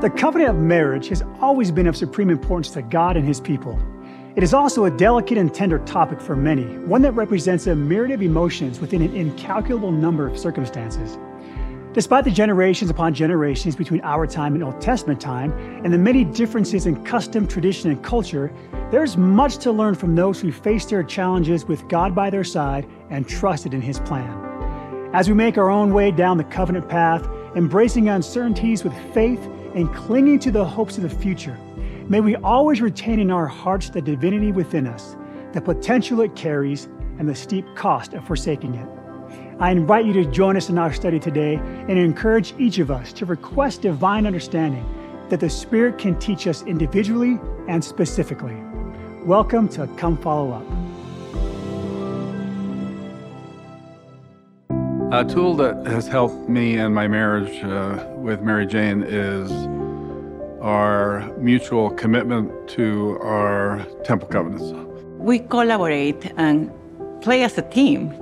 The 0.00 0.08
covenant 0.08 0.48
of 0.48 0.56
marriage 0.56 1.08
has 1.08 1.22
always 1.42 1.70
been 1.70 1.86
of 1.86 1.94
supreme 1.94 2.30
importance 2.30 2.70
to 2.70 2.80
God 2.80 3.18
and 3.18 3.26
His 3.28 3.38
people. 3.38 3.78
It 4.34 4.42
is 4.42 4.54
also 4.54 4.86
a 4.86 4.90
delicate 4.90 5.36
and 5.36 5.52
tender 5.52 5.78
topic 5.80 6.22
for 6.22 6.34
many, 6.34 6.64
one 6.86 7.02
that 7.02 7.12
represents 7.12 7.66
a 7.66 7.76
myriad 7.76 8.12
of 8.12 8.22
emotions 8.22 8.80
within 8.80 9.02
an 9.02 9.14
incalculable 9.14 9.92
number 9.92 10.26
of 10.26 10.38
circumstances. 10.38 11.18
Despite 11.92 12.24
the 12.24 12.30
generations 12.30 12.90
upon 12.90 13.12
generations 13.12 13.76
between 13.76 14.00
our 14.00 14.26
time 14.26 14.54
and 14.54 14.64
Old 14.64 14.80
Testament 14.80 15.20
time, 15.20 15.52
and 15.84 15.92
the 15.92 15.98
many 15.98 16.24
differences 16.24 16.86
in 16.86 17.04
custom, 17.04 17.46
tradition, 17.46 17.90
and 17.90 18.02
culture, 18.02 18.50
there's 18.90 19.18
much 19.18 19.58
to 19.58 19.70
learn 19.70 19.94
from 19.94 20.14
those 20.14 20.40
who 20.40 20.50
faced 20.50 20.88
their 20.88 21.02
challenges 21.02 21.66
with 21.66 21.86
God 21.88 22.14
by 22.14 22.30
their 22.30 22.44
side 22.44 22.88
and 23.10 23.28
trusted 23.28 23.74
in 23.74 23.82
His 23.82 24.00
plan. 24.00 25.10
As 25.12 25.28
we 25.28 25.34
make 25.34 25.58
our 25.58 25.68
own 25.68 25.92
way 25.92 26.10
down 26.10 26.38
the 26.38 26.44
covenant 26.44 26.88
path, 26.88 27.28
embracing 27.54 28.08
uncertainties 28.08 28.82
with 28.82 28.94
faith 29.12 29.46
and 29.74 29.94
clinging 29.94 30.38
to 30.40 30.50
the 30.50 30.64
hopes 30.64 30.96
of 30.96 31.02
the 31.02 31.10
future. 31.10 31.56
May 32.08 32.20
we 32.20 32.36
always 32.36 32.80
retain 32.80 33.20
in 33.20 33.30
our 33.30 33.46
hearts 33.46 33.90
the 33.90 34.02
divinity 34.02 34.52
within 34.52 34.86
us, 34.86 35.16
the 35.52 35.60
potential 35.60 36.20
it 36.22 36.34
carries, 36.34 36.88
and 37.18 37.28
the 37.28 37.34
steep 37.34 37.64
cost 37.76 38.14
of 38.14 38.26
forsaking 38.26 38.74
it. 38.74 38.88
I 39.60 39.70
invite 39.70 40.06
you 40.06 40.12
to 40.14 40.24
join 40.24 40.56
us 40.56 40.70
in 40.70 40.78
our 40.78 40.92
study 40.92 41.20
today 41.20 41.56
and 41.56 41.98
encourage 41.98 42.54
each 42.58 42.78
of 42.78 42.90
us 42.90 43.12
to 43.12 43.26
request 43.26 43.82
divine 43.82 44.26
understanding 44.26 44.84
that 45.28 45.38
the 45.38 45.50
Spirit 45.50 45.98
can 45.98 46.18
teach 46.18 46.46
us 46.46 46.62
individually 46.62 47.38
and 47.68 47.84
specifically. 47.84 48.56
Welcome 49.24 49.68
to 49.68 49.86
Come 49.98 50.16
Follow 50.16 50.52
Up. 50.52 50.89
A 55.12 55.24
tool 55.24 55.56
that 55.56 55.84
has 55.88 56.06
helped 56.06 56.48
me 56.48 56.78
in 56.78 56.94
my 56.94 57.08
marriage 57.08 57.64
uh, 57.64 58.06
with 58.14 58.42
Mary 58.42 58.64
Jane 58.64 59.02
is 59.02 59.50
our 60.62 61.28
mutual 61.36 61.90
commitment 61.90 62.52
to 62.68 63.18
our 63.20 63.84
temple 64.04 64.28
covenants. 64.28 64.70
We 65.18 65.40
collaborate 65.40 66.32
and 66.36 66.70
play 67.22 67.42
as 67.42 67.58
a 67.58 67.62
team, 67.62 68.12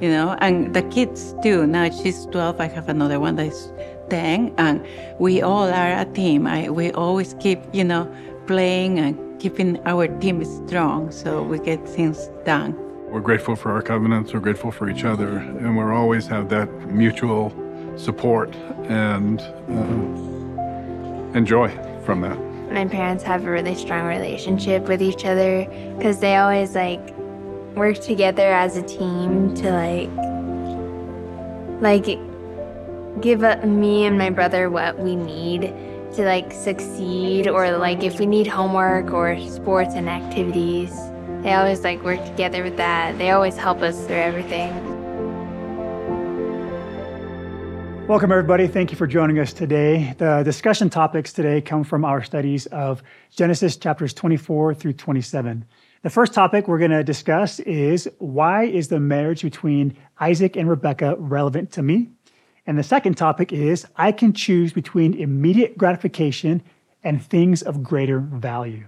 you 0.00 0.08
know, 0.08 0.38
and 0.40 0.72
the 0.72 0.80
kids 0.84 1.34
too. 1.42 1.66
Now 1.66 1.90
she's 1.90 2.24
12, 2.24 2.58
I 2.62 2.68
have 2.68 2.88
another 2.88 3.20
one 3.20 3.36
that's 3.36 3.70
10, 4.08 4.54
and 4.56 4.86
we 5.18 5.42
all 5.42 5.68
are 5.68 5.98
a 5.98 6.06
team. 6.06 6.46
I, 6.46 6.70
we 6.70 6.92
always 6.92 7.34
keep, 7.40 7.60
you 7.74 7.84
know, 7.84 8.10
playing 8.46 8.98
and 8.98 9.38
keeping 9.38 9.86
our 9.86 10.08
team 10.18 10.42
strong 10.66 11.10
so 11.10 11.42
we 11.42 11.58
get 11.58 11.86
things 11.86 12.30
done. 12.46 12.87
We're 13.10 13.20
grateful 13.20 13.56
for 13.56 13.72
our 13.72 13.80
covenants, 13.80 14.34
we're 14.34 14.40
grateful 14.40 14.70
for 14.70 14.90
each 14.90 15.04
other, 15.04 15.38
and 15.38 15.76
we 15.76 15.82
always 15.82 16.26
have 16.26 16.50
that 16.50 16.70
mutual 16.88 17.54
support 17.96 18.54
and 18.84 19.40
uh, 19.40 21.36
enjoy 21.36 21.70
from 22.04 22.20
that. 22.20 22.38
My 22.70 22.86
parents 22.86 23.24
have 23.24 23.46
a 23.46 23.50
really 23.50 23.74
strong 23.74 24.06
relationship 24.06 24.88
with 24.88 25.00
each 25.00 25.24
other 25.24 25.64
because 25.96 26.20
they 26.20 26.36
always 26.36 26.74
like 26.74 27.16
work 27.74 27.98
together 27.98 28.52
as 28.52 28.76
a 28.76 28.82
team 28.82 29.54
to 29.54 29.72
like 29.72 30.10
like 31.80 32.18
give 33.22 33.40
me 33.66 34.04
and 34.04 34.18
my 34.18 34.28
brother 34.28 34.68
what 34.68 34.98
we 34.98 35.16
need 35.16 35.62
to 36.12 36.24
like 36.24 36.52
succeed 36.52 37.48
or 37.48 37.78
like 37.78 38.02
if 38.02 38.18
we 38.18 38.26
need 38.26 38.46
homework 38.46 39.12
or 39.12 39.40
sports 39.40 39.94
and 39.94 40.10
activities 40.10 40.92
they 41.42 41.54
always 41.54 41.82
like 41.82 42.02
work 42.02 42.24
together 42.24 42.62
with 42.62 42.76
that. 42.76 43.16
They 43.18 43.30
always 43.30 43.56
help 43.56 43.82
us 43.82 44.06
through 44.06 44.16
everything. 44.16 44.98
Welcome, 48.08 48.32
everybody. 48.32 48.66
Thank 48.66 48.90
you 48.90 48.96
for 48.96 49.06
joining 49.06 49.38
us 49.38 49.52
today. 49.52 50.14
The 50.16 50.42
discussion 50.42 50.88
topics 50.88 51.30
today 51.32 51.60
come 51.60 51.84
from 51.84 52.06
our 52.06 52.22
studies 52.22 52.64
of 52.66 53.02
Genesis 53.36 53.76
chapters 53.76 54.14
24 54.14 54.74
through 54.74 54.94
27. 54.94 55.64
The 56.02 56.10
first 56.10 56.32
topic 56.32 56.68
we're 56.68 56.78
going 56.78 56.90
to 56.90 57.04
discuss 57.04 57.60
is 57.60 58.08
why 58.18 58.64
is 58.64 58.88
the 58.88 58.98
marriage 58.98 59.42
between 59.42 59.94
Isaac 60.20 60.56
and 60.56 60.70
Rebekah 60.70 61.16
relevant 61.18 61.70
to 61.72 61.82
me? 61.82 62.08
And 62.66 62.78
the 62.78 62.82
second 62.82 63.16
topic 63.16 63.52
is 63.52 63.86
I 63.96 64.12
can 64.12 64.32
choose 64.32 64.72
between 64.72 65.12
immediate 65.12 65.76
gratification 65.76 66.62
and 67.04 67.22
things 67.22 67.62
of 67.62 67.82
greater 67.82 68.20
value. 68.20 68.86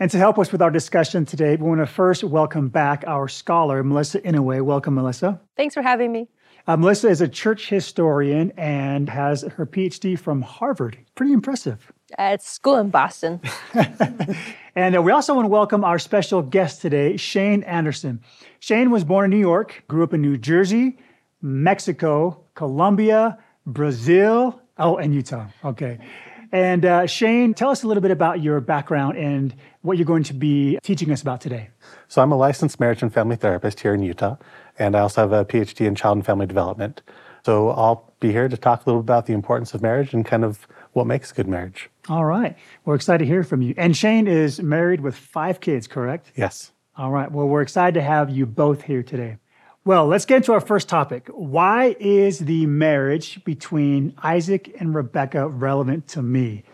And 0.00 0.10
to 0.12 0.16
help 0.16 0.38
us 0.38 0.50
with 0.50 0.62
our 0.62 0.70
discussion 0.70 1.26
today, 1.26 1.56
we 1.56 1.68
want 1.68 1.82
to 1.82 1.86
first 1.86 2.24
welcome 2.24 2.70
back 2.70 3.04
our 3.06 3.28
scholar, 3.28 3.84
Melissa 3.84 4.18
Inouye. 4.22 4.62
Welcome, 4.62 4.94
Melissa. 4.94 5.38
Thanks 5.58 5.74
for 5.74 5.82
having 5.82 6.10
me. 6.10 6.30
Uh, 6.66 6.78
Melissa 6.78 7.08
is 7.08 7.20
a 7.20 7.28
church 7.28 7.68
historian 7.68 8.50
and 8.56 9.10
has 9.10 9.42
her 9.42 9.66
PhD 9.66 10.18
from 10.18 10.40
Harvard. 10.40 10.96
Pretty 11.16 11.34
impressive. 11.34 11.92
At 12.16 12.42
school 12.42 12.76
in 12.76 12.88
Boston. 12.88 13.42
and 14.74 14.96
uh, 14.96 15.02
we 15.02 15.12
also 15.12 15.34
want 15.34 15.44
to 15.44 15.50
welcome 15.50 15.84
our 15.84 15.98
special 15.98 16.40
guest 16.40 16.80
today, 16.80 17.18
Shane 17.18 17.62
Anderson. 17.64 18.22
Shane 18.58 18.90
was 18.90 19.04
born 19.04 19.26
in 19.26 19.30
New 19.38 19.46
York, 19.46 19.84
grew 19.86 20.02
up 20.02 20.14
in 20.14 20.22
New 20.22 20.38
Jersey, 20.38 20.96
Mexico, 21.42 22.42
Colombia, 22.54 23.36
Brazil, 23.66 24.62
oh, 24.78 24.96
and 24.96 25.14
Utah. 25.14 25.48
Okay. 25.62 25.98
And 26.52 26.84
uh, 26.84 27.06
Shane, 27.06 27.54
tell 27.54 27.70
us 27.70 27.82
a 27.82 27.86
little 27.86 28.00
bit 28.00 28.10
about 28.10 28.42
your 28.42 28.60
background 28.60 29.16
and 29.16 29.54
what 29.82 29.96
you're 29.98 30.06
going 30.06 30.24
to 30.24 30.34
be 30.34 30.78
teaching 30.82 31.10
us 31.12 31.22
about 31.22 31.40
today. 31.40 31.70
So, 32.08 32.22
I'm 32.22 32.32
a 32.32 32.36
licensed 32.36 32.80
marriage 32.80 33.02
and 33.02 33.12
family 33.12 33.36
therapist 33.36 33.80
here 33.80 33.94
in 33.94 34.02
Utah, 34.02 34.36
and 34.78 34.96
I 34.96 35.00
also 35.00 35.20
have 35.20 35.32
a 35.32 35.44
PhD 35.44 35.86
in 35.86 35.94
child 35.94 36.18
and 36.18 36.26
family 36.26 36.46
development. 36.46 37.02
So, 37.44 37.70
I'll 37.70 38.12
be 38.20 38.32
here 38.32 38.48
to 38.48 38.56
talk 38.56 38.84
a 38.84 38.90
little 38.90 39.02
bit 39.02 39.06
about 39.06 39.26
the 39.26 39.32
importance 39.32 39.74
of 39.74 39.82
marriage 39.82 40.12
and 40.12 40.26
kind 40.26 40.44
of 40.44 40.66
what 40.92 41.06
makes 41.06 41.30
a 41.30 41.34
good 41.34 41.48
marriage. 41.48 41.88
All 42.08 42.24
right. 42.24 42.56
We're 42.84 42.96
excited 42.96 43.24
to 43.24 43.26
hear 43.26 43.44
from 43.44 43.62
you. 43.62 43.74
And 43.76 43.96
Shane 43.96 44.26
is 44.26 44.60
married 44.60 45.00
with 45.00 45.16
five 45.16 45.60
kids, 45.60 45.86
correct? 45.86 46.32
Yes. 46.34 46.72
All 46.96 47.10
right. 47.10 47.30
Well, 47.30 47.46
we're 47.46 47.62
excited 47.62 47.94
to 47.94 48.02
have 48.02 48.28
you 48.30 48.44
both 48.44 48.82
here 48.82 49.02
today. 49.02 49.36
Well, 49.84 50.06
let's 50.06 50.26
get 50.26 50.36
into 50.36 50.52
our 50.52 50.60
first 50.60 50.90
topic. 50.90 51.28
Why 51.32 51.96
is 51.98 52.40
the 52.40 52.66
marriage 52.66 53.42
between 53.44 54.14
Isaac 54.22 54.76
and 54.78 54.94
Rebecca 54.94 55.48
relevant 55.48 56.06
to 56.08 56.22
me? 56.22 56.64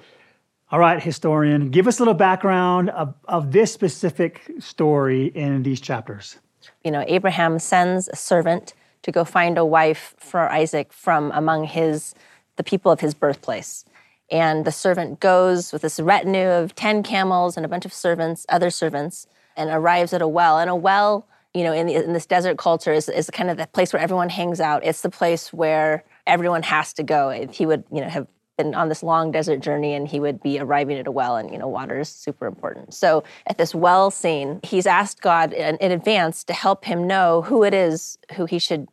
All 0.72 0.80
right, 0.80 1.00
historian, 1.00 1.70
give 1.70 1.86
us 1.86 1.98
a 1.98 2.02
little 2.02 2.14
background 2.14 2.90
of, 2.90 3.14
of 3.26 3.52
this 3.52 3.72
specific 3.72 4.50
story 4.58 5.26
in 5.26 5.62
these 5.62 5.80
chapters. 5.80 6.38
You 6.82 6.90
know, 6.90 7.04
Abraham 7.06 7.60
sends 7.60 8.08
a 8.08 8.16
servant 8.16 8.74
to 9.02 9.12
go 9.12 9.24
find 9.24 9.56
a 9.56 9.64
wife 9.64 10.16
for 10.18 10.50
Isaac 10.50 10.92
from 10.92 11.30
among 11.32 11.64
his 11.64 12.12
the 12.56 12.64
people 12.64 12.90
of 12.90 12.98
his 12.98 13.14
birthplace. 13.14 13.84
And 14.32 14.64
the 14.64 14.72
servant 14.72 15.20
goes 15.20 15.72
with 15.72 15.82
this 15.82 16.00
retinue 16.00 16.48
of 16.48 16.74
10 16.74 17.04
camels 17.04 17.56
and 17.56 17.64
a 17.64 17.68
bunch 17.68 17.84
of 17.84 17.92
servants, 17.92 18.44
other 18.48 18.70
servants, 18.70 19.28
and 19.56 19.70
arrives 19.70 20.12
at 20.12 20.22
a 20.22 20.26
well. 20.26 20.58
And 20.58 20.68
a 20.68 20.74
well, 20.74 21.28
you 21.56 21.64
know, 21.64 21.72
in, 21.72 21.86
the, 21.86 21.94
in 21.94 22.12
this 22.12 22.26
desert 22.26 22.58
culture 22.58 22.92
is, 22.92 23.08
is 23.08 23.30
kind 23.30 23.48
of 23.48 23.56
the 23.56 23.66
place 23.68 23.92
where 23.92 24.02
everyone 24.02 24.28
hangs 24.28 24.60
out. 24.60 24.84
It's 24.84 25.00
the 25.00 25.08
place 25.08 25.54
where 25.54 26.04
everyone 26.26 26.62
has 26.62 26.92
to 26.94 27.02
go. 27.02 27.30
He 27.50 27.64
would, 27.64 27.84
you 27.90 28.02
know, 28.02 28.08
have 28.08 28.26
been 28.58 28.74
on 28.74 28.90
this 28.90 29.02
long 29.02 29.30
desert 29.30 29.60
journey 29.60 29.94
and 29.94 30.06
he 30.06 30.20
would 30.20 30.42
be 30.42 30.58
arriving 30.58 30.98
at 30.98 31.06
a 31.06 31.10
well 31.10 31.36
and 31.36 31.50
you 31.50 31.58
know 31.58 31.68
water 31.68 32.00
is 32.00 32.08
super 32.08 32.46
important 32.46 32.94
so 32.94 33.22
at 33.46 33.58
this 33.58 33.74
well 33.74 34.10
scene 34.10 34.60
he's 34.62 34.86
asked 34.86 35.20
god 35.20 35.52
in, 35.52 35.76
in, 35.76 35.92
advance 35.92 36.42
to 36.42 36.54
help 36.54 36.86
him 36.86 37.06
know 37.06 37.42
who 37.42 37.62
it 37.62 37.74
is 37.74 38.16
who 38.34 38.46
he 38.46 38.58
should 38.58 38.88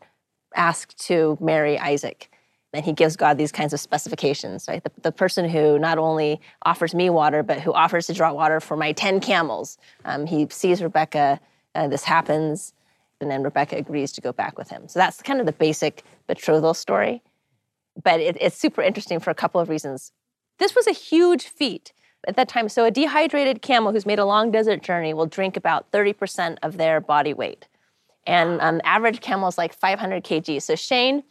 ask 0.54 0.94
to 0.98 1.38
marry 1.40 1.80
isaac 1.80 2.30
and 2.74 2.84
he 2.84 2.92
gives 2.92 3.16
god 3.16 3.38
these 3.38 3.54
kinds 3.54 3.72
of 3.72 3.80
specifications 3.80 4.66
right 4.68 4.84
the, 4.84 4.92
the 5.02 5.14
person 5.14 5.48
who 5.48 5.80
not 5.80 5.98
only 5.98 6.42
offers 6.66 6.94
me 6.94 7.10
water 7.10 7.42
but 7.42 7.62
who 7.62 7.72
offers 7.72 8.08
to 8.08 8.14
draw 8.14 8.34
water 8.34 8.60
for 8.60 8.76
my 8.76 8.92
10 8.92 9.22
camels 9.22 9.78
um, 10.04 10.26
he 10.26 10.46
sees 10.50 10.84
rebecca 10.84 11.40
uh, 11.76 11.88
this 11.88 12.04
happens 12.04 12.74
and 13.22 13.30
then 13.32 13.44
rebecca 13.44 13.76
agrees 13.76 14.12
to 14.12 14.22
go 14.22 14.32
back 14.32 14.58
with 14.58 14.70
him 14.70 14.88
so 14.88 15.00
that's 15.00 15.22
kind 15.22 15.40
of 15.40 15.46
the 15.46 15.54
basic 15.54 16.04
betrothal 16.28 16.74
story 16.74 17.22
but 18.02 18.20
it, 18.20 18.38
it's 18.40 18.58
super 18.58 18.82
interesting 18.82 19.20
for 19.20 19.30
a 19.30 19.36
couple 19.36 19.62
of 19.62 19.70
reasons. 19.70 20.12
This 20.60 20.76
was 20.76 20.88
a 20.88 20.92
huge 20.92 21.46
feat 21.46 21.94
at 22.28 22.36
that 22.36 22.48
time. 22.48 22.70
So, 22.70 22.86
a 22.86 22.92
dehydrated 22.92 23.62
camel 23.62 23.92
who's 23.92 24.06
made 24.06 24.20
a 24.20 24.26
long 24.26 24.52
desert 24.52 24.82
journey 24.82 25.14
will 25.14 25.26
drink 25.26 25.58
about 25.58 25.92
30% 25.92 26.58
of 26.64 26.78
their 26.78 27.02
body 27.02 27.34
weight. 27.34 27.68
And 28.26 28.62
um, 28.62 28.82
average 28.84 29.20
camel 29.20 29.50
is 29.50 29.58
like 29.58 29.74
500 29.74 30.24
kg. 30.24 30.62
So, 30.62 30.76
Shane 30.76 31.24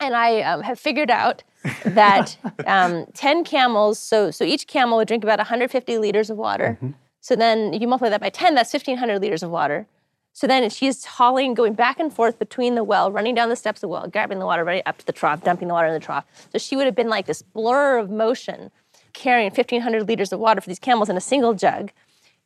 and 0.00 0.14
I 0.14 0.42
um, 0.42 0.62
have 0.62 0.78
figured 0.78 1.10
out 1.10 1.42
that 1.84 2.36
um, 2.66 3.06
10 3.14 3.44
camels, 3.44 3.98
so, 3.98 4.30
so 4.30 4.44
each 4.44 4.66
camel 4.66 4.98
would 4.98 5.08
drink 5.08 5.24
about 5.24 5.38
150 5.38 5.98
liters 5.98 6.30
of 6.30 6.36
water. 6.36 6.78
Mm-hmm. 6.80 6.90
So, 7.24 7.34
then 7.34 7.72
if 7.72 7.80
you 7.80 7.88
multiply 7.88 8.10
that 8.10 8.20
by 8.20 8.28
10, 8.28 8.54
that's 8.54 8.70
1,500 8.70 9.18
liters 9.18 9.42
of 9.42 9.48
water. 9.48 9.86
So 10.34 10.46
then 10.46 10.68
she's 10.68 11.06
hauling, 11.06 11.54
going 11.54 11.72
back 11.72 11.98
and 11.98 12.12
forth 12.12 12.38
between 12.38 12.74
the 12.74 12.84
well, 12.84 13.10
running 13.10 13.34
down 13.34 13.48
the 13.48 13.56
steps 13.56 13.78
of 13.78 13.80
the 13.80 13.88
well, 13.88 14.06
grabbing 14.08 14.40
the 14.40 14.44
water 14.44 14.62
right 14.62 14.82
up 14.84 14.98
to 14.98 15.06
the 15.06 15.12
trough, 15.12 15.42
dumping 15.42 15.68
the 15.68 15.74
water 15.74 15.86
in 15.86 15.94
the 15.94 16.00
trough. 16.00 16.26
So 16.52 16.58
she 16.58 16.76
would 16.76 16.84
have 16.84 16.94
been 16.94 17.08
like 17.08 17.24
this 17.24 17.40
blur 17.40 17.96
of 17.96 18.10
motion, 18.10 18.70
carrying 19.14 19.46
1,500 19.46 20.06
liters 20.06 20.34
of 20.34 20.38
water 20.38 20.60
for 20.60 20.68
these 20.68 20.78
camels 20.78 21.08
in 21.08 21.16
a 21.16 21.20
single 21.20 21.54
jug. 21.54 21.92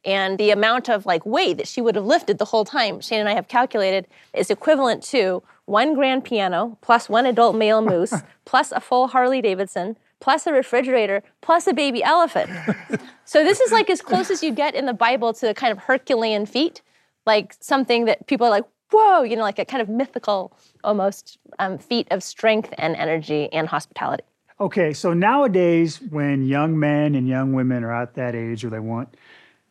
And 0.05 0.39
the 0.39 0.51
amount 0.51 0.89
of 0.89 1.07
like 1.07 1.27
weight 1.27 1.57
that 1.57 1.67
she 1.67 1.81
would 1.81 1.97
have 1.97 2.07
lifted 2.07 2.39
the 2.39 2.45
whole 2.45 2.65
time, 2.65 3.01
Shane 3.01 3.19
and 3.19 3.29
I 3.29 3.35
have 3.35 3.49
calculated, 3.49 4.07
is 4.33 4.49
equivalent 4.49 5.03
to 5.05 5.43
one 5.65 5.95
grand 5.95 6.23
piano 6.23 6.79
plus 6.83 7.09
one 7.09 7.27
adult 7.27 7.57
male 7.57 7.83
moose 7.83 8.15
plus 8.45 8.71
a 8.71 8.81
full 8.81 9.09
Harley 9.09 9.43
Davidson 9.43 9.97
plus 10.21 10.47
a 10.47 10.53
refrigerator, 10.53 11.23
plus 11.41 11.67
a 11.67 11.73
baby 11.73 12.03
elephant. 12.03 12.51
so 13.25 13.45
this 13.45 13.61
is 13.61 13.73
like 13.73 13.91
as 13.91 14.01
close 14.01 14.31
as 14.31 14.43
you 14.43 14.53
get 14.53 14.75
in 14.75 14.87
the 14.87 14.93
Bible 14.93 15.33
to 15.35 15.55
kind 15.55 15.73
of 15.73 15.79
Herculean 15.79 16.47
feat, 16.47 16.83
like 17.27 17.57
something 17.61 18.05
that 18.07 18.27
people 18.27 18.47
are 18.47 18.51
like, 18.51 18.65
whoa, 18.91 19.23
you 19.23 19.37
know, 19.37 19.43
like 19.43 19.59
a 19.59 19.65
kind 19.65 19.83
of 19.83 19.89
mythical 19.89 20.53
almost 20.85 21.39
um, 21.59 21.79
feat 21.79 22.09
of 22.11 22.23
strength 22.23 22.73
and 22.79 22.97
energy 22.97 23.49
and 23.53 23.69
hospitality. 23.69 24.25
Okay, 24.61 24.93
so 24.93 25.13
nowadays, 25.13 26.01
when 26.11 26.45
young 26.45 26.79
men 26.79 27.15
and 27.15 27.29
young 27.29 27.53
women 27.53 27.85
are 27.85 27.95
at 27.95 28.15
that 28.15 28.35
age 28.35 28.65
where 28.65 28.73
they 28.73 28.81
want 28.81 29.17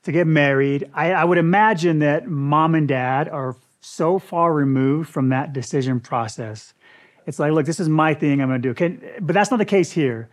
to 0.04 0.14
get 0.14 0.28
married, 0.28 0.90
I, 0.94 1.12
I 1.12 1.26
would 1.26 1.38
imagine 1.38 2.00
that 2.00 2.28
mom 2.28 2.74
and 2.74 2.88
dad 2.88 3.28
are 3.28 3.58
so 3.82 4.18
far 4.18 4.54
removed 4.54 5.10
from 5.10 5.30
that 5.30 5.52
decision 5.52 6.00
process. 6.00 6.74
It's 7.28 7.40
like, 7.40 7.52
look, 7.52 7.66
this 7.66 7.80
is 7.80 7.90
my 7.90 8.14
thing, 8.14 8.42
I'm 8.42 8.48
gonna 8.48 8.60
do. 8.60 8.72
Okay, 8.72 8.98
but 9.22 9.34
that's 9.34 9.52
not 9.52 9.58
the 9.58 9.66
case 9.66 9.92
here. 9.92 10.30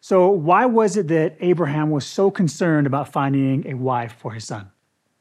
So, 0.00 0.28
why 0.28 0.66
was 0.66 0.96
it 0.96 1.08
that 1.08 1.36
Abraham 1.40 1.90
was 1.90 2.06
so 2.06 2.30
concerned 2.30 2.86
about 2.86 3.12
finding 3.12 3.66
a 3.66 3.74
wife 3.74 4.14
for 4.18 4.32
his 4.32 4.44
son? 4.44 4.70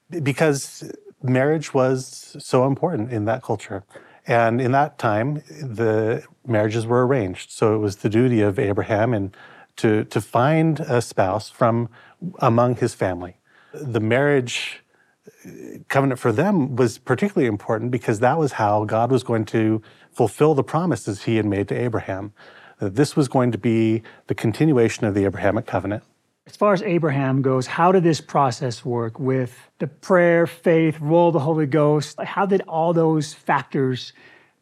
Because 0.09 0.89
marriage 1.21 1.74
was 1.74 2.35
so 2.39 2.65
important 2.65 3.12
in 3.12 3.25
that 3.25 3.44
culture. 3.44 3.83
And 4.27 4.59
in 4.59 4.71
that 4.74 5.00
time, 5.00 5.35
the 5.62 6.24
marriages 6.45 6.85
were 6.85 7.07
arranged. 7.07 7.51
So 7.51 7.73
it 7.75 7.77
was 7.77 7.97
the 7.97 8.09
duty 8.09 8.41
of 8.41 8.59
Abraham 8.59 9.13
and 9.13 9.35
to, 9.77 10.03
to 10.06 10.19
find 10.19 10.81
a 10.81 11.01
spouse 11.01 11.50
from 11.50 11.89
among 12.39 12.75
his 12.75 12.94
family. 12.94 13.38
The 13.73 14.00
marriage 14.00 14.83
uh, 15.45 15.80
covenant 15.88 16.19
for 16.19 16.31
them 16.31 16.75
was 16.75 16.97
particularly 16.97 17.47
important 17.47 17.91
because 17.91 18.19
that 18.19 18.38
was 18.38 18.53
how 18.53 18.85
God 18.85 19.12
was 19.12 19.23
going 19.23 19.45
to 19.45 19.81
fulfill 20.17 20.55
the 20.55 20.63
promises 20.63 21.23
he 21.23 21.35
had 21.35 21.45
made 21.45 21.67
to 21.67 21.75
Abraham. 21.75 22.33
That 22.79 22.95
this 22.95 23.15
was 23.15 23.27
going 23.27 23.51
to 23.51 23.57
be 23.57 24.01
the 24.25 24.33
continuation 24.33 25.05
of 25.05 25.13
the 25.13 25.25
Abrahamic 25.25 25.67
covenant. 25.67 26.03
As 26.47 26.55
far 26.55 26.73
as 26.73 26.81
Abraham 26.81 27.41
goes, 27.43 27.67
how 27.67 27.91
did 27.91 28.03
this 28.03 28.19
process 28.19 28.83
work 28.83 29.19
with 29.19 29.55
the 29.77 29.85
prayer, 29.87 30.47
faith, 30.47 30.99
role 30.99 31.27
of 31.27 31.33
the 31.33 31.39
Holy 31.39 31.67
Ghost? 31.67 32.19
How 32.19 32.45
did 32.47 32.61
all 32.67 32.93
those 32.93 33.33
factors 33.33 34.13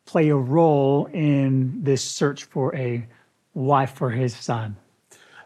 play 0.06 0.30
a 0.30 0.36
role 0.36 1.06
in 1.13 1.84
this 1.84 2.04
search 2.04 2.44
for 2.44 2.75
a 2.75 3.08
wife 3.54 3.94
for 3.94 4.10
his 4.10 4.36
son? 4.36 4.75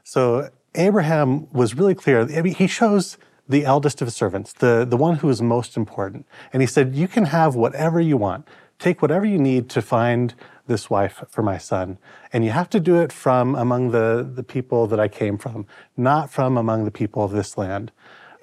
So 0.03 0.49
Abraham 0.73 1.51
was 1.51 1.75
really 1.75 1.95
clear. 1.95 2.21
I 2.21 2.41
mean, 2.41 2.55
he 2.55 2.67
chose 2.67 3.17
the 3.47 3.65
eldest 3.65 4.01
of 4.01 4.07
his 4.07 4.15
servants, 4.15 4.53
the, 4.53 4.85
the 4.89 4.97
one 4.97 5.17
who 5.17 5.29
is 5.29 5.41
most 5.41 5.75
important. 5.77 6.25
And 6.53 6.61
he 6.63 6.67
said, 6.67 6.95
You 6.95 7.07
can 7.07 7.25
have 7.25 7.55
whatever 7.55 7.99
you 7.99 8.17
want. 8.17 8.47
Take 8.79 9.01
whatever 9.01 9.25
you 9.25 9.37
need 9.37 9.69
to 9.71 9.81
find 9.81 10.33
this 10.67 10.89
wife 10.89 11.23
for 11.29 11.43
my 11.43 11.57
son. 11.57 11.97
And 12.31 12.45
you 12.45 12.51
have 12.51 12.69
to 12.69 12.79
do 12.79 12.95
it 12.95 13.11
from 13.11 13.55
among 13.55 13.91
the, 13.91 14.27
the 14.33 14.43
people 14.43 14.87
that 14.87 14.99
I 14.99 15.09
came 15.09 15.37
from, 15.37 15.65
not 15.97 16.29
from 16.29 16.57
among 16.57 16.85
the 16.85 16.91
people 16.91 17.23
of 17.23 17.31
this 17.31 17.57
land. 17.57 17.91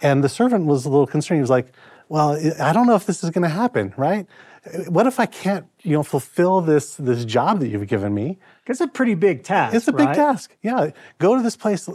And 0.02 0.22
the 0.22 0.28
servant 0.28 0.66
was 0.66 0.84
a 0.84 0.90
little 0.90 1.06
concerned. 1.06 1.38
He 1.38 1.40
was 1.40 1.50
like, 1.50 1.72
Well, 2.10 2.38
I 2.60 2.72
don't 2.74 2.86
know 2.86 2.96
if 2.96 3.06
this 3.06 3.24
is 3.24 3.30
going 3.30 3.44
to 3.44 3.48
happen, 3.48 3.94
right? 3.96 4.26
What 4.88 5.06
if 5.06 5.20
I 5.20 5.26
can't, 5.26 5.66
you 5.82 5.92
know, 5.92 6.02
fulfill 6.02 6.60
this 6.60 6.96
this 6.96 7.24
job 7.24 7.60
that 7.60 7.68
you've 7.68 7.86
given 7.86 8.12
me? 8.12 8.38
It's 8.66 8.80
a 8.80 8.88
pretty 8.88 9.14
big 9.14 9.44
task. 9.44 9.74
It's 9.74 9.88
a 9.88 9.92
big 9.92 10.12
task. 10.12 10.56
Yeah. 10.60 10.90
Go 11.18 11.36
to 11.36 11.42
this 11.42 11.56
place 11.56 11.88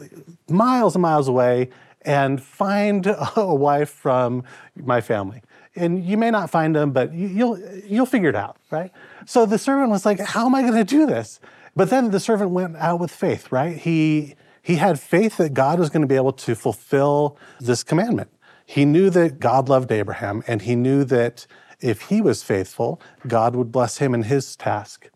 miles 0.49 0.95
and 0.95 1.01
miles 1.01 1.27
away 1.27 1.69
and 2.05 2.41
find 2.41 3.05
a 3.35 3.53
wife 3.53 3.89
from 3.89 4.43
my 4.75 5.01
family. 5.01 5.41
And 5.75 6.03
you 6.03 6.17
may 6.17 6.31
not 6.31 6.49
find 6.49 6.75
them, 6.75 6.91
but 6.91 7.13
you'll 7.13 7.57
you'll 7.85 8.05
figure 8.05 8.29
it 8.29 8.35
out, 8.35 8.57
right? 8.71 8.91
So 9.25 9.45
the 9.45 9.57
servant 9.57 9.89
was 9.89 10.05
like, 10.05 10.19
"How 10.19 10.45
am 10.45 10.53
I 10.53 10.61
going 10.61 10.73
to 10.73 10.83
do 10.83 11.05
this?" 11.05 11.39
But 11.75 11.89
then 11.89 12.11
the 12.11 12.19
servant 12.19 12.51
went 12.51 12.75
out 12.75 12.99
with 12.99 13.11
faith, 13.11 13.51
right? 13.51 13.77
He 13.77 14.35
he 14.61 14.75
had 14.75 14.99
faith 14.99 15.37
that 15.37 15.53
God 15.53 15.79
was 15.79 15.89
going 15.89 16.01
to 16.01 16.07
be 16.07 16.15
able 16.15 16.33
to 16.33 16.55
fulfill 16.55 17.37
this 17.59 17.83
commandment. 17.83 18.29
He 18.65 18.85
knew 18.85 19.09
that 19.09 19.39
God 19.39 19.69
loved 19.69 19.91
Abraham, 19.91 20.43
and 20.47 20.61
he 20.61 20.75
knew 20.75 21.03
that 21.05 21.47
if 21.79 22.03
he 22.03 22.21
was 22.21 22.43
faithful, 22.43 23.01
God 23.27 23.55
would 23.55 23.71
bless 23.71 23.97
him 23.97 24.13
in 24.13 24.23
his 24.23 24.55
task. 24.55 25.09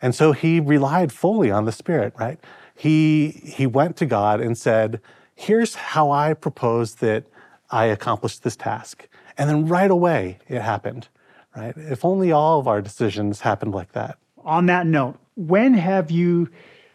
And 0.00 0.14
so 0.14 0.32
he 0.32 0.60
relied 0.60 1.12
fully 1.12 1.50
on 1.50 1.64
the 1.64 1.72
Spirit, 1.72 2.12
right? 2.18 2.38
He 2.74 3.42
he 3.44 3.66
went 3.66 3.96
to 3.98 4.06
God 4.06 4.40
and 4.40 4.56
said, 4.56 5.00
here's 5.42 5.74
how 5.74 6.12
I 6.12 6.34
propose 6.34 6.96
that 6.96 7.24
I 7.70 7.86
accomplish 7.86 8.38
this 8.38 8.54
task. 8.54 9.08
And 9.36 9.50
then 9.50 9.66
right 9.66 9.90
away 9.90 10.38
it 10.48 10.62
happened, 10.62 11.08
right? 11.56 11.74
If 11.76 12.04
only 12.04 12.30
all 12.30 12.60
of 12.60 12.68
our 12.68 12.80
decisions 12.80 13.40
happened 13.40 13.74
like 13.74 13.92
that. 13.92 14.18
On 14.44 14.66
that 14.66 14.86
note, 14.86 15.18
when 15.34 15.74
have 15.74 16.10
you 16.10 16.48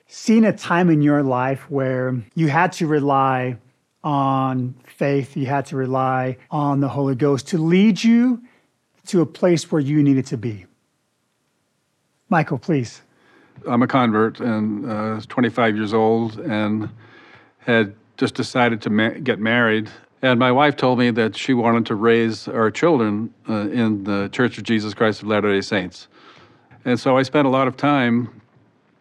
seen 0.08 0.46
a 0.46 0.54
time 0.54 0.90
in 0.90 1.02
your 1.02 1.24
life 1.24 1.70
where 1.70 2.16
you 2.36 2.48
had 2.48 2.72
to 2.74 2.88
rely 2.88 3.58
on 4.04 4.76
faith, 4.86 5.36
you 5.36 5.48
had 5.48 5.66
to 5.66 5.76
rely 5.76 6.38
on 6.50 6.80
the 6.80 6.88
Holy 6.88 7.16
Ghost 7.16 7.48
to 7.50 7.58
lead 7.58 8.02
you 8.02 8.42
to 9.08 9.20
a 9.22 9.26
place 9.26 9.70
where 9.72 9.82
you 9.82 10.02
needed 10.02 10.26
to 10.28 10.38
be? 10.38 10.66
Michael, 12.30 12.60
please. 12.60 13.02
I'm 13.68 13.82
a 13.82 13.88
convert 13.88 14.40
and 14.40 14.86
uh, 14.86 15.16
was 15.16 15.26
25 15.26 15.76
years 15.76 15.94
old 15.94 16.40
and 16.40 16.90
had 17.60 17.94
just 18.18 18.36
decided 18.36 18.82
to 18.82 18.90
ma- 18.90 19.10
get 19.10 19.40
married. 19.40 19.90
And 20.22 20.40
my 20.40 20.52
wife 20.52 20.76
told 20.76 20.98
me 21.00 21.12
that 21.12 21.38
she 21.38 21.54
wanted 21.54 21.86
to 21.88 21.96
raise 21.96 22.48
our 22.48 22.72
children 22.72 23.34
uh, 23.48 23.70
in 23.70 24.04
the 24.04 24.30
Church 24.32 24.58
of 24.58 24.64
Jesus 24.64 24.94
Christ 24.94 25.22
of 25.22 25.28
Latter 25.28 25.54
day 25.54 25.62
Saints. 25.62 26.08
And 26.86 27.00
so 27.00 27.18
I 27.18 27.24
spent 27.24 27.46
a 27.46 27.52
lot 27.52 27.68
of 27.68 27.78
time 27.78 28.42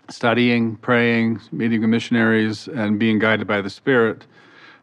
studying, 0.08 0.76
praying, 0.76 1.40
meeting 1.50 1.80
with 1.80 1.90
missionaries, 1.90 2.68
and 2.68 2.98
being 2.98 3.18
guided 3.18 3.46
by 3.46 3.60
the 3.60 3.70
Spirit 3.70 4.26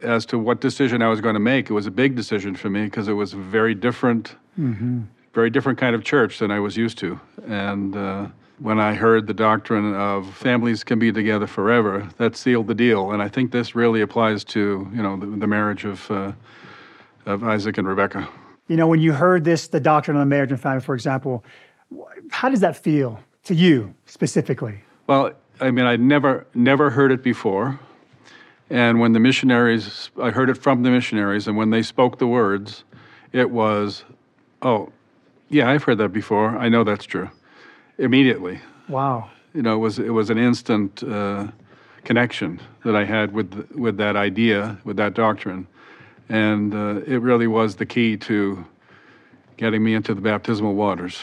as 0.02 0.26
to 0.26 0.38
what 0.38 0.60
decision 0.60 1.00
I 1.02 1.08
was 1.08 1.20
going 1.20 1.34
to 1.34 1.40
make. 1.40 1.70
It 1.70 1.72
was 1.72 1.86
a 1.86 1.90
big 1.90 2.14
decision 2.14 2.54
for 2.56 2.68
me 2.68 2.84
because 2.84 3.08
it 3.08 3.12
was 3.12 3.32
a 3.32 3.36
very 3.38 3.74
different, 3.74 4.36
very 5.32 5.50
different 5.50 5.78
kind 5.78 5.94
of 5.94 6.04
church 6.04 6.38
than 6.40 6.50
I 6.50 6.60
was 6.60 6.76
used 6.76 6.98
to. 6.98 7.18
And 7.46 7.96
uh, 7.96 8.26
when 8.58 8.78
I 8.78 8.94
heard 8.94 9.26
the 9.26 9.34
doctrine 9.34 9.94
of 9.94 10.32
families 10.34 10.84
can 10.84 10.98
be 10.98 11.12
together 11.12 11.46
forever, 11.46 12.08
that 12.18 12.36
sealed 12.36 12.68
the 12.68 12.74
deal. 12.74 13.12
And 13.12 13.22
I 13.22 13.28
think 13.28 13.50
this 13.50 13.74
really 13.74 14.00
applies 14.00 14.44
to 14.44 14.88
you 14.92 15.02
know 15.02 15.16
the, 15.16 15.26
the 15.26 15.46
marriage 15.46 15.84
of 15.84 16.10
uh, 16.10 16.32
of 17.26 17.42
Isaac 17.44 17.78
and 17.78 17.88
Rebecca. 17.88 18.28
You 18.68 18.76
know, 18.76 18.86
when 18.86 19.00
you 19.00 19.12
heard 19.12 19.44
this, 19.44 19.68
the 19.68 19.80
doctrine 19.80 20.16
of 20.16 20.20
the 20.20 20.26
marriage 20.26 20.50
and 20.50 20.60
family, 20.60 20.80
for 20.80 20.94
example, 20.94 21.44
how 22.30 22.48
does 22.48 22.60
that 22.60 22.76
feel 22.76 23.20
to 23.44 23.54
you 23.54 23.94
specifically? 24.06 24.80
Well, 25.06 25.32
I 25.60 25.70
mean, 25.70 25.84
I'd 25.84 26.00
never 26.00 26.46
never 26.54 26.90
heard 26.90 27.12
it 27.12 27.22
before. 27.22 27.78
And 28.70 28.98
when 28.98 29.12
the 29.12 29.20
missionaries, 29.20 30.10
I 30.20 30.30
heard 30.30 30.48
it 30.48 30.54
from 30.54 30.82
the 30.82 30.90
missionaries, 30.90 31.46
and 31.46 31.56
when 31.56 31.70
they 31.70 31.82
spoke 31.82 32.18
the 32.18 32.26
words, 32.26 32.84
it 33.32 33.50
was, 33.50 34.04
oh, 34.62 34.90
yeah, 35.50 35.70
I've 35.70 35.84
heard 35.84 35.98
that 35.98 36.14
before. 36.14 36.56
I 36.56 36.70
know 36.70 36.82
that's 36.82 37.04
true. 37.04 37.30
Immediately, 37.98 38.60
Wow. 38.88 39.30
you 39.54 39.62
know, 39.62 39.74
it 39.76 39.78
was 39.78 39.98
it 39.98 40.10
was 40.10 40.30
an 40.30 40.38
instant 40.38 41.02
uh, 41.04 41.46
connection 42.04 42.60
that 42.84 42.96
I 42.96 43.04
had 43.04 43.32
with 43.32 43.70
with 43.72 43.96
that 43.98 44.16
idea, 44.16 44.78
with 44.84 44.96
that 44.96 45.14
doctrine, 45.14 45.66
and 46.28 46.74
uh, 46.74 47.00
it 47.06 47.20
really 47.22 47.46
was 47.46 47.76
the 47.76 47.86
key 47.86 48.16
to 48.16 48.64
getting 49.56 49.84
me 49.84 49.94
into 49.94 50.14
the 50.14 50.20
baptismal 50.20 50.74
waters. 50.74 51.18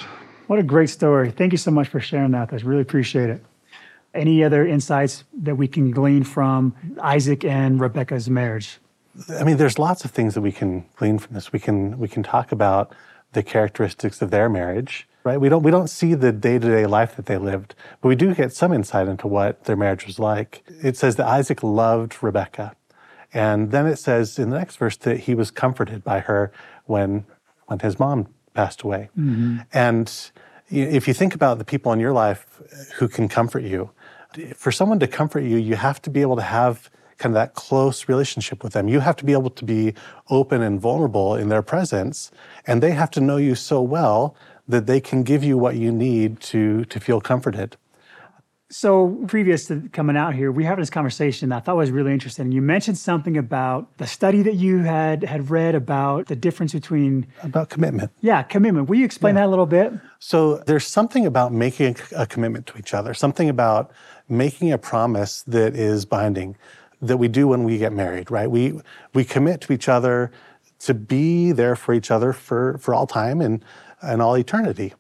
What 0.48 0.60
a 0.60 0.64
great 0.64 0.90
story. 0.90 1.32
Thank 1.32 1.52
you 1.52 1.58
so 1.58 1.72
much 1.72 1.88
for 1.90 2.00
sharing 2.00 2.32
that. 2.32 2.54
I 2.54 2.58
really 2.58 2.82
appreciate 2.82 3.30
it. 3.30 3.44
Any 4.14 4.44
other 4.44 4.66
insights 4.66 5.24
that 5.44 5.56
we 5.56 5.68
can 5.68 5.92
glean 5.92 6.24
from 6.24 6.74
Isaac 7.02 7.44
and 7.46 7.80
Rebecca's 7.80 8.30
marriage? 8.30 8.78
I 9.40 9.44
mean, 9.44 9.58
there's 9.58 9.78
lots 9.80 10.06
of 10.06 10.12
things 10.12 10.34
that 10.36 10.42
we 10.42 10.52
can 10.54 10.86
glean 10.96 11.20
from 11.20 11.34
this. 11.34 11.52
We 11.52 11.60
can 11.60 12.00
we 12.00 12.08
can 12.08 12.24
talk 12.24 12.52
about 12.54 12.94
the 13.34 13.44
characteristics 13.44 14.22
of 14.22 14.30
their 14.32 14.50
marriage, 14.50 15.08
right? 15.24 15.40
We 15.40 15.50
don't 15.50 15.64
we 15.64 15.72
don't 15.72 15.90
see 15.90 16.14
the 16.14 16.32
day-to-day 16.32 16.86
life 16.86 17.16
that 17.16 17.26
they 17.26 17.38
lived, 17.38 17.76
but 18.02 18.10
we 18.10 18.16
do 18.16 18.34
get 18.34 18.54
some 18.54 18.74
insight 18.74 19.08
into 19.08 19.28
what 19.28 19.66
their 19.66 19.76
marriage 19.76 20.06
was 20.06 20.20
like. 20.20 20.64
It 20.82 20.98
says 20.98 21.16
that 21.18 21.28
Isaac 21.28 21.64
loved 21.64 22.22
Rebecca. 22.22 22.76
And 23.34 23.72
then 23.72 23.88
it 23.88 23.98
says 23.98 24.38
in 24.38 24.50
the 24.50 24.58
next 24.58 24.76
verse 24.76 24.98
that 24.98 25.22
he 25.22 25.36
was 25.36 25.52
comforted 25.52 26.04
by 26.04 26.20
her 26.20 26.52
when 26.86 27.26
when 27.68 27.80
his 27.80 28.00
mom 28.00 28.28
passed 28.54 28.82
away. 28.82 29.10
Mm-hmm. 29.18 29.60
And 29.72 30.32
if 30.70 31.08
you 31.08 31.14
think 31.14 31.34
about 31.34 31.58
the 31.58 31.66
people 31.66 31.94
in 31.94 32.00
your 32.00 32.12
life 32.12 32.62
who 32.96 33.08
can 33.08 33.30
comfort 33.30 33.64
you, 33.64 33.92
for 34.56 34.72
someone 34.72 35.00
to 35.00 35.08
comfort 35.08 35.42
you, 35.42 35.58
you 35.58 35.76
have 35.76 36.02
to 36.02 36.10
be 36.10 36.22
able 36.22 36.36
to 36.36 36.42
have 36.42 36.90
kind 37.18 37.36
of 37.36 37.36
that 37.36 37.54
close 37.54 38.10
relationship 38.10 38.64
with 38.64 38.74
them. 38.74 38.88
You 38.88 39.00
have 39.00 39.16
to 39.18 39.26
be 39.26 39.34
able 39.34 39.52
to 39.52 39.64
be 39.64 39.94
open 40.30 40.62
and 40.62 40.82
vulnerable 40.82 41.36
in 41.36 41.50
their 41.50 41.62
presence, 41.62 42.32
and 42.66 42.82
they 42.82 42.92
have 42.92 43.12
to 43.12 43.22
know 43.22 43.38
you 43.38 43.54
so 43.54 43.82
well 43.82 44.36
that 44.72 44.88
they 44.88 45.00
can 45.00 45.24
give 45.24 45.44
you 45.44 45.58
what 45.58 45.76
you 45.76 45.92
need 45.92 46.40
to, 46.40 46.86
to 46.86 47.00
feel 47.00 47.22
comforted. 47.22 47.78
So, 48.70 49.22
previous 49.28 49.66
to 49.66 49.90
coming 49.92 50.16
out 50.16 50.34
here, 50.34 50.50
we 50.50 50.64
had 50.64 50.78
this 50.80 50.90
conversation 50.90 51.50
that 51.50 51.58
I 51.58 51.60
thought 51.60 51.76
was 51.76 51.92
really 51.92 52.14
interesting. 52.14 52.54
You 52.54 52.62
mentioned 52.62 52.98
something 52.98 53.36
about 53.36 53.98
the 53.98 54.08
study 54.08 54.42
that 54.44 54.56
you 54.56 54.80
had 54.80 55.24
had 55.26 55.50
read 55.50 55.76
about 55.76 56.28
the 56.28 56.38
difference 56.38 56.72
between, 56.72 57.28
About 57.44 57.70
commitment. 57.70 58.12
yeah, 58.22 58.44
commitment. 58.44 58.88
Will 58.88 58.96
you 58.96 59.04
explain 59.04 59.36
that 59.36 59.44
a 59.44 59.50
little 59.50 59.66
bit? 59.66 59.92
So 60.20 60.60
there's 60.68 60.88
something 60.88 61.26
about 61.26 61.52
making 61.52 61.98
a 62.16 62.26
commitment 62.26 62.66
to 62.68 62.78
each 62.78 62.94
other, 62.94 63.14
something 63.14 63.50
about 63.50 63.92
making 64.30 64.72
a 64.72 64.78
promise 64.78 65.44
that 65.48 65.76
is 65.76 66.06
binding 66.06 66.56
that 67.02 67.18
we 67.18 67.28
do 67.28 67.50
when 67.50 67.66
we 67.66 67.78
get 67.78 67.92
married, 67.92 68.32
right? 68.32 68.50
We 68.50 68.80
we 69.14 69.26
commit 69.26 69.60
to 69.62 69.74
each 69.74 69.90
other 69.90 70.32
to 70.80 70.94
be 70.94 71.52
there 71.52 71.76
for 71.76 71.94
each 71.94 72.10
other 72.10 72.32
for, 72.32 72.78
for 72.78 72.94
all 72.94 73.06
time 73.06 73.42
and, 73.42 73.64
and 74.02 74.22
all 74.22 74.38
eternity. 74.38 74.94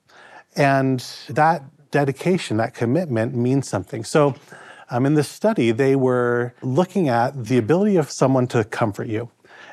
And 0.55 0.99
that 1.29 1.63
dedication, 1.91 2.57
that 2.57 2.73
commitment 2.73 3.35
means 3.35 3.67
something. 3.67 4.03
So 4.03 4.35
um, 4.89 5.05
in 5.05 5.13
this 5.13 5.29
study, 5.29 5.71
they 5.71 5.95
were 5.95 6.53
looking 6.61 7.09
at 7.09 7.45
the 7.45 7.57
ability 7.57 7.95
of 7.95 8.11
someone 8.11 8.47
to 8.47 8.63
comfort 8.63 9.07
you. 9.07 9.29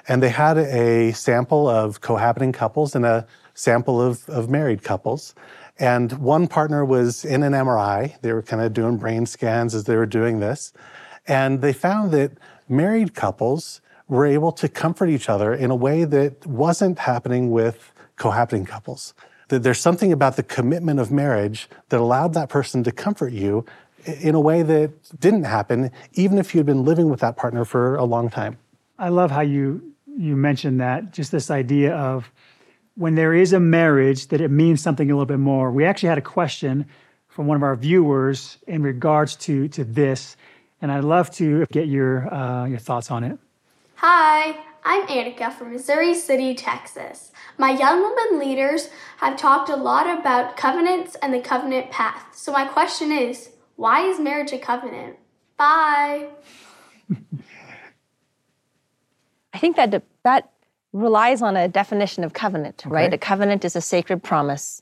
And 0.06 0.22
they 0.22 0.30
had 0.30 0.58
a 0.58 1.12
sample 1.12 1.68
of 1.68 2.00
cohabiting 2.00 2.52
couples 2.52 2.94
and 2.94 3.04
a 3.04 3.26
sample 3.54 4.00
of, 4.00 4.28
of 4.28 4.48
married 4.48 4.82
couples. 4.82 5.34
And 5.78 6.12
one 6.12 6.48
partner 6.48 6.84
was 6.84 7.24
in 7.24 7.42
an 7.42 7.52
MRI. 7.52 8.20
They 8.20 8.32
were 8.32 8.42
kind 8.42 8.62
of 8.62 8.72
doing 8.72 8.96
brain 8.96 9.26
scans 9.26 9.74
as 9.74 9.84
they 9.84 9.96
were 9.96 10.06
doing 10.06 10.40
this. 10.40 10.72
And 11.26 11.60
they 11.60 11.72
found 11.72 12.12
that 12.12 12.32
married 12.68 13.14
couples 13.14 13.80
were 14.08 14.24
able 14.24 14.52
to 14.52 14.68
comfort 14.68 15.08
each 15.08 15.28
other 15.28 15.52
in 15.52 15.70
a 15.70 15.76
way 15.76 16.04
that 16.04 16.46
wasn't 16.46 16.98
happening 16.98 17.50
with 17.50 17.92
cohabiting 18.18 18.66
couples. 18.66 19.14
That 19.48 19.62
there's 19.62 19.80
something 19.80 20.12
about 20.12 20.36
the 20.36 20.42
commitment 20.42 21.00
of 21.00 21.10
marriage 21.10 21.68
that 21.88 22.00
allowed 22.00 22.34
that 22.34 22.48
person 22.48 22.84
to 22.84 22.92
comfort 22.92 23.32
you 23.32 23.64
in 24.04 24.34
a 24.34 24.40
way 24.40 24.62
that 24.62 24.92
didn't 25.18 25.44
happen, 25.44 25.90
even 26.12 26.38
if 26.38 26.54
you'd 26.54 26.66
been 26.66 26.84
living 26.84 27.08
with 27.08 27.20
that 27.20 27.36
partner 27.36 27.64
for 27.64 27.96
a 27.96 28.04
long 28.04 28.30
time. 28.30 28.58
I 28.98 29.08
love 29.08 29.30
how 29.30 29.40
you 29.42 29.94
you 30.18 30.34
mentioned 30.34 30.80
that 30.80 31.12
just 31.12 31.30
this 31.30 31.50
idea 31.50 31.94
of 31.94 32.30
when 32.96 33.14
there 33.14 33.32
is 33.32 33.52
a 33.52 33.60
marriage 33.60 34.26
that 34.28 34.40
it 34.40 34.50
means 34.50 34.82
something 34.82 35.08
a 35.08 35.14
little 35.14 35.26
bit 35.26 35.38
more. 35.38 35.70
We 35.70 35.84
actually 35.84 36.08
had 36.08 36.18
a 36.18 36.22
question 36.22 36.86
from 37.28 37.46
one 37.46 37.56
of 37.56 37.62
our 37.62 37.76
viewers 37.76 38.58
in 38.66 38.82
regards 38.82 39.36
to 39.36 39.68
to 39.68 39.84
this, 39.84 40.36
and 40.82 40.90
I'd 40.90 41.04
love 41.04 41.30
to 41.32 41.66
get 41.70 41.86
your 41.86 42.32
uh, 42.32 42.66
your 42.66 42.78
thoughts 42.78 43.10
on 43.10 43.24
it. 43.24 43.38
Hi, 43.96 44.56
I'm 44.90 45.06
Annika 45.06 45.52
from 45.52 45.72
Missouri 45.72 46.14
City, 46.14 46.54
Texas. 46.54 47.30
My 47.58 47.72
young 47.72 48.00
women 48.02 48.38
leaders 48.38 48.88
have 49.18 49.36
talked 49.36 49.68
a 49.68 49.76
lot 49.76 50.08
about 50.08 50.56
covenants 50.56 51.14
and 51.16 51.34
the 51.34 51.40
covenant 51.40 51.90
path. 51.90 52.34
So, 52.34 52.52
my 52.52 52.64
question 52.64 53.12
is 53.12 53.50
why 53.76 54.00
is 54.08 54.18
marriage 54.18 54.50
a 54.52 54.58
covenant? 54.58 55.16
Bye. 55.58 56.28
I 59.52 59.58
think 59.58 59.76
that 59.76 59.90
de- 59.90 60.00
that 60.24 60.52
relies 60.94 61.42
on 61.42 61.54
a 61.54 61.68
definition 61.68 62.24
of 62.24 62.32
covenant, 62.32 62.84
right? 62.86 63.12
A 63.12 63.18
covenant 63.18 63.66
is 63.66 63.76
a 63.76 63.82
sacred 63.82 64.22
promise 64.22 64.80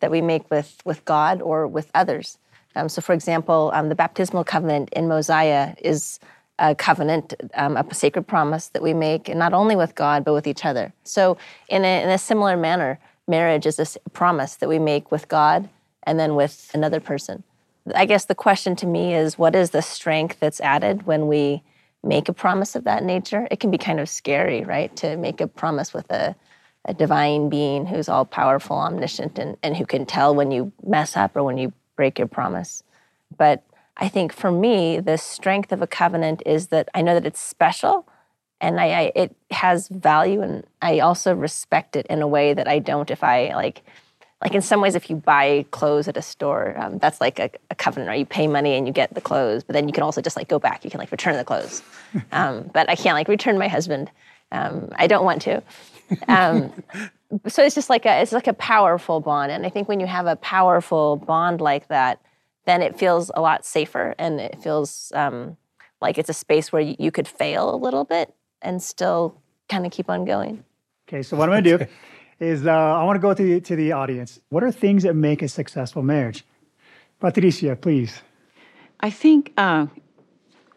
that 0.00 0.10
we 0.10 0.20
make 0.20 0.50
with 0.50 0.82
with 0.84 1.02
God 1.06 1.40
or 1.40 1.66
with 1.66 1.90
others. 1.94 2.36
Um, 2.74 2.90
so, 2.90 3.00
for 3.00 3.14
example, 3.14 3.70
um, 3.72 3.88
the 3.88 3.94
baptismal 3.94 4.44
covenant 4.44 4.90
in 4.92 5.08
Mosiah 5.08 5.74
is 5.78 6.20
a 6.58 6.74
covenant, 6.74 7.34
um, 7.54 7.76
a 7.76 7.94
sacred 7.94 8.26
promise 8.26 8.68
that 8.68 8.82
we 8.82 8.94
make, 8.94 9.28
and 9.28 9.38
not 9.38 9.52
only 9.52 9.76
with 9.76 9.94
God 9.94 10.24
but 10.24 10.32
with 10.32 10.46
each 10.46 10.64
other. 10.64 10.92
So, 11.04 11.36
in 11.68 11.84
a, 11.84 12.02
in 12.02 12.08
a 12.08 12.18
similar 12.18 12.56
manner, 12.56 12.98
marriage 13.28 13.66
is 13.66 13.78
a 13.78 14.10
promise 14.10 14.56
that 14.56 14.68
we 14.68 14.78
make 14.78 15.10
with 15.10 15.28
God 15.28 15.68
and 16.04 16.18
then 16.18 16.34
with 16.34 16.70
another 16.72 17.00
person. 17.00 17.42
I 17.94 18.06
guess 18.06 18.24
the 18.24 18.34
question 18.34 18.74
to 18.76 18.86
me 18.86 19.14
is, 19.14 19.38
what 19.38 19.54
is 19.54 19.70
the 19.70 19.82
strength 19.82 20.38
that's 20.40 20.60
added 20.60 21.06
when 21.06 21.28
we 21.28 21.62
make 22.02 22.28
a 22.28 22.32
promise 22.32 22.74
of 22.76 22.84
that 22.84 23.02
nature, 23.02 23.46
it 23.50 23.60
can 23.60 23.70
be 23.70 23.78
kind 23.78 24.00
of 24.00 24.08
scary, 24.08 24.64
right? 24.64 24.94
To 24.96 25.16
make 25.16 25.40
a 25.40 25.46
promise 25.46 25.92
with 25.92 26.10
a, 26.10 26.34
a 26.84 26.94
divine 26.94 27.48
being 27.48 27.86
who's 27.86 28.08
all 28.08 28.24
powerful, 28.24 28.76
omniscient, 28.76 29.38
and, 29.38 29.56
and 29.62 29.76
who 29.76 29.84
can 29.84 30.06
tell 30.06 30.34
when 30.34 30.50
you 30.50 30.72
mess 30.86 31.16
up 31.16 31.36
or 31.36 31.42
when 31.42 31.58
you 31.58 31.72
break 31.96 32.18
your 32.18 32.28
promise. 32.28 32.82
But 33.36 33.62
I 33.96 34.08
think 34.08 34.32
for 34.32 34.52
me, 34.52 35.00
the 35.00 35.16
strength 35.16 35.72
of 35.72 35.82
a 35.82 35.86
covenant 35.86 36.42
is 36.44 36.68
that 36.68 36.88
I 36.94 37.02
know 37.02 37.14
that 37.14 37.26
it's 37.26 37.40
special 37.40 38.06
and 38.60 38.80
I, 38.80 38.86
I 38.86 39.12
it 39.14 39.36
has 39.50 39.88
value 39.88 40.42
and 40.42 40.64
I 40.82 41.00
also 41.00 41.34
respect 41.34 41.96
it 41.96 42.06
in 42.06 42.22
a 42.22 42.26
way 42.26 42.54
that 42.54 42.68
I 42.68 42.78
don't 42.78 43.10
if 43.10 43.22
I 43.22 43.54
like 43.54 43.82
like 44.42 44.54
in 44.54 44.60
some 44.60 44.80
ways 44.82 44.94
if 44.94 45.08
you 45.08 45.16
buy 45.16 45.64
clothes 45.70 46.08
at 46.08 46.16
a 46.16 46.22
store 46.22 46.74
um, 46.78 46.98
that's 46.98 47.20
like 47.20 47.38
a, 47.38 47.50
a 47.70 47.74
covenant 47.74 48.08
right? 48.08 48.18
You 48.18 48.26
pay 48.26 48.46
money 48.46 48.74
and 48.74 48.86
you 48.86 48.92
get 48.92 49.14
the 49.14 49.20
clothes 49.20 49.64
but 49.64 49.72
then 49.72 49.88
you 49.88 49.92
can 49.92 50.02
also 50.02 50.20
just 50.20 50.36
like 50.36 50.48
go 50.48 50.58
back. 50.58 50.84
You 50.84 50.90
can 50.90 50.98
like 50.98 51.10
return 51.10 51.36
the 51.36 51.44
clothes. 51.44 51.82
Um, 52.32 52.70
but 52.72 52.88
i 52.88 52.96
can't 52.96 53.14
like 53.14 53.28
return 53.28 53.58
my 53.58 53.68
husband. 53.68 54.10
Um, 54.50 54.88
i 54.96 55.06
don't 55.06 55.24
want 55.24 55.42
to. 55.42 55.62
Um, 56.28 56.72
so 57.48 57.62
it's 57.62 57.74
just 57.74 57.90
like 57.90 58.06
a 58.06 58.22
it's 58.22 58.32
like 58.32 58.46
a 58.46 58.54
powerful 58.54 59.20
bond 59.20 59.50
and 59.50 59.66
i 59.66 59.68
think 59.68 59.88
when 59.88 59.98
you 59.98 60.06
have 60.06 60.26
a 60.26 60.36
powerful 60.36 61.16
bond 61.16 61.60
like 61.60 61.88
that 61.88 62.20
then 62.66 62.82
it 62.82 62.98
feels 62.98 63.30
a 63.34 63.40
lot 63.40 63.64
safer 63.64 64.14
and 64.18 64.40
it 64.40 64.62
feels 64.62 65.12
um, 65.14 65.56
like 66.00 66.18
it's 66.18 66.28
a 66.28 66.34
space 66.34 66.72
where 66.72 66.82
you, 66.82 66.96
you 66.98 67.10
could 67.10 67.26
fail 67.26 67.74
a 67.74 67.78
little 67.78 68.04
bit 68.04 68.34
and 68.62 68.82
still 68.82 69.40
kind 69.68 69.86
of 69.86 69.92
keep 69.92 70.10
on 70.10 70.24
going 70.24 70.64
Okay, 71.08 71.22
so 71.22 71.36
what 71.36 71.48
I'm 71.48 71.62
going 71.62 71.78
to 71.78 71.84
do 71.86 71.90
is 72.44 72.66
uh, 72.66 72.70
I 72.70 73.04
want 73.04 73.16
to 73.16 73.20
go 73.20 73.32
to 73.32 73.42
the, 73.42 73.60
to 73.60 73.76
the 73.76 73.92
audience. 73.92 74.40
What 74.48 74.64
are 74.64 74.72
things 74.72 75.04
that 75.04 75.14
make 75.14 75.40
a 75.40 75.48
successful 75.48 76.02
marriage? 76.02 76.44
Patricia, 77.20 77.76
please. 77.76 78.20
I 78.98 79.10
think 79.10 79.52
uh, 79.56 79.86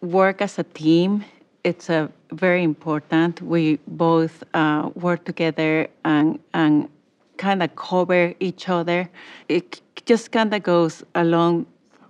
work 0.02 0.42
as 0.44 0.60
a 0.60 0.64
team 0.64 1.26
it's 1.64 1.90
a 1.90 2.10
very 2.32 2.64
important. 2.64 3.42
We 3.42 3.80
both 3.88 4.44
uh, 4.54 4.90
work 4.96 5.26
together 5.26 5.88
and 6.04 6.40
and 6.54 6.90
kind 7.38 7.64
of 7.64 7.76
cover 7.76 8.34
each 8.40 8.70
other. 8.70 9.10
It 9.48 9.82
just 10.06 10.32
kind 10.32 10.54
of 10.54 10.64
goes 10.64 11.04
along 11.16 11.66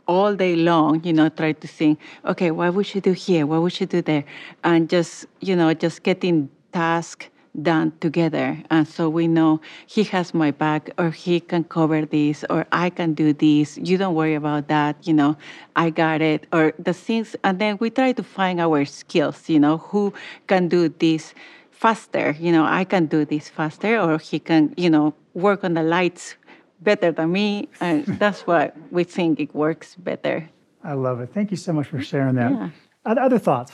all 0.09 0.35
day 0.35 0.55
long. 0.55 1.01
You 1.05 1.13
know, 1.13 1.29
try 1.29 1.53
to 1.53 1.67
think, 1.67 1.99
okay, 2.25 2.51
what 2.51 2.73
we 2.73 2.83
should 2.83 3.03
do 3.03 3.13
here, 3.13 3.45
what 3.45 3.61
we 3.61 3.69
should 3.69 3.89
do 3.89 4.01
there, 4.01 4.25
and 4.63 4.89
just 4.89 5.27
you 5.39 5.55
know, 5.55 5.73
just 5.73 6.03
getting 6.03 6.49
tasks 6.73 7.29
done 7.61 7.91
together. 7.99 8.57
And 8.69 8.87
so 8.87 9.09
we 9.09 9.27
know 9.27 9.59
he 9.87 10.03
has 10.15 10.33
my 10.33 10.51
back, 10.51 10.89
or 10.97 11.09
he 11.11 11.39
can 11.39 11.63
cover 11.63 12.05
this, 12.05 12.45
or 12.49 12.65
I 12.71 12.89
can 12.89 13.13
do 13.13 13.33
this. 13.33 13.77
You 13.77 13.97
don't 13.97 14.15
worry 14.15 14.35
about 14.35 14.67
that. 14.67 14.95
You 15.07 15.13
know, 15.13 15.37
I 15.75 15.89
got 15.89 16.21
it. 16.21 16.47
Or 16.51 16.73
the 16.77 16.93
things, 16.93 17.35
and 17.43 17.59
then 17.59 17.77
we 17.79 17.89
try 17.89 18.11
to 18.13 18.23
find 18.23 18.59
our 18.59 18.85
skills. 18.85 19.49
You 19.49 19.59
know, 19.59 19.77
who 19.77 20.13
can 20.47 20.67
do 20.67 20.89
this 20.89 21.33
faster? 21.71 22.35
You 22.39 22.51
know, 22.51 22.65
I 22.65 22.83
can 22.83 23.05
do 23.07 23.25
this 23.25 23.49
faster, 23.49 23.97
or 23.99 24.17
he 24.17 24.39
can, 24.39 24.73
you 24.77 24.89
know, 24.89 25.13
work 25.33 25.63
on 25.63 25.73
the 25.73 25.83
lights 25.83 26.35
better 26.81 27.11
than 27.11 27.31
me. 27.31 27.67
And 27.79 28.05
that's 28.05 28.41
why 28.41 28.71
we 28.91 29.03
think 29.03 29.39
it 29.39 29.53
works 29.53 29.95
better. 29.95 30.49
I 30.83 30.93
love 30.93 31.19
it. 31.19 31.33
Thank 31.33 31.51
you 31.51 31.57
so 31.57 31.73
much 31.73 31.87
for 31.87 32.01
sharing 32.01 32.35
that. 32.35 32.51
Yeah. 32.51 32.69
Other 33.05 33.21
other 33.21 33.39
thoughts? 33.39 33.71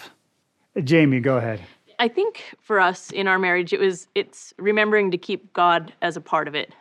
Jamie, 0.84 1.20
go 1.20 1.38
ahead. 1.38 1.62
I 2.00 2.08
think 2.08 2.44
for 2.62 2.80
us 2.80 3.12
in 3.12 3.28
our 3.28 3.40
marriage, 3.40 3.74
it 3.74 3.80
was 3.80 4.08
it's 4.16 4.54
remembering 4.58 5.12
to 5.12 5.18
keep 5.18 5.54
God 5.54 5.94
as 6.02 6.18
a 6.18 6.22
part 6.22 6.48
of 6.48 6.56
it. 6.56 6.74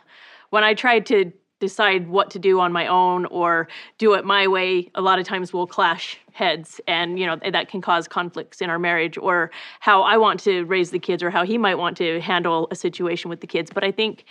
When 0.49 0.63
I 0.63 0.73
tried 0.73 1.05
to 1.07 1.31
decide 1.59 2.09
what 2.09 2.29
to 2.31 2.39
do 2.39 2.59
on 2.59 2.73
my 2.73 2.85
own 2.85 3.25
or 3.27 3.67
do 3.97 4.13
it 4.13 4.25
my 4.25 4.45
way, 4.45 4.91
a 4.93 5.01
lot 5.01 5.19
of 5.19 5.25
times 5.25 5.53
we'll 5.53 5.67
clash 5.67 6.17
heads, 6.33 6.81
and 6.85 7.17
you 7.17 7.25
know 7.25 7.37
that 7.49 7.69
can 7.69 7.79
cause 7.81 8.07
conflicts 8.07 8.59
in 8.61 8.69
our 8.69 8.79
marriage, 8.79 9.17
or 9.17 9.51
how 9.79 10.01
I 10.01 10.17
want 10.17 10.39
to 10.41 10.65
raise 10.65 10.91
the 10.91 10.99
kids, 10.99 11.23
or 11.23 11.29
how 11.29 11.45
he 11.45 11.57
might 11.57 11.75
want 11.75 11.95
to 11.97 12.19
handle 12.19 12.67
a 12.71 12.75
situation 12.75 13.29
with 13.29 13.39
the 13.39 13.47
kids. 13.47 13.71
But 13.73 13.83
I 13.85 13.91
think 13.91 14.25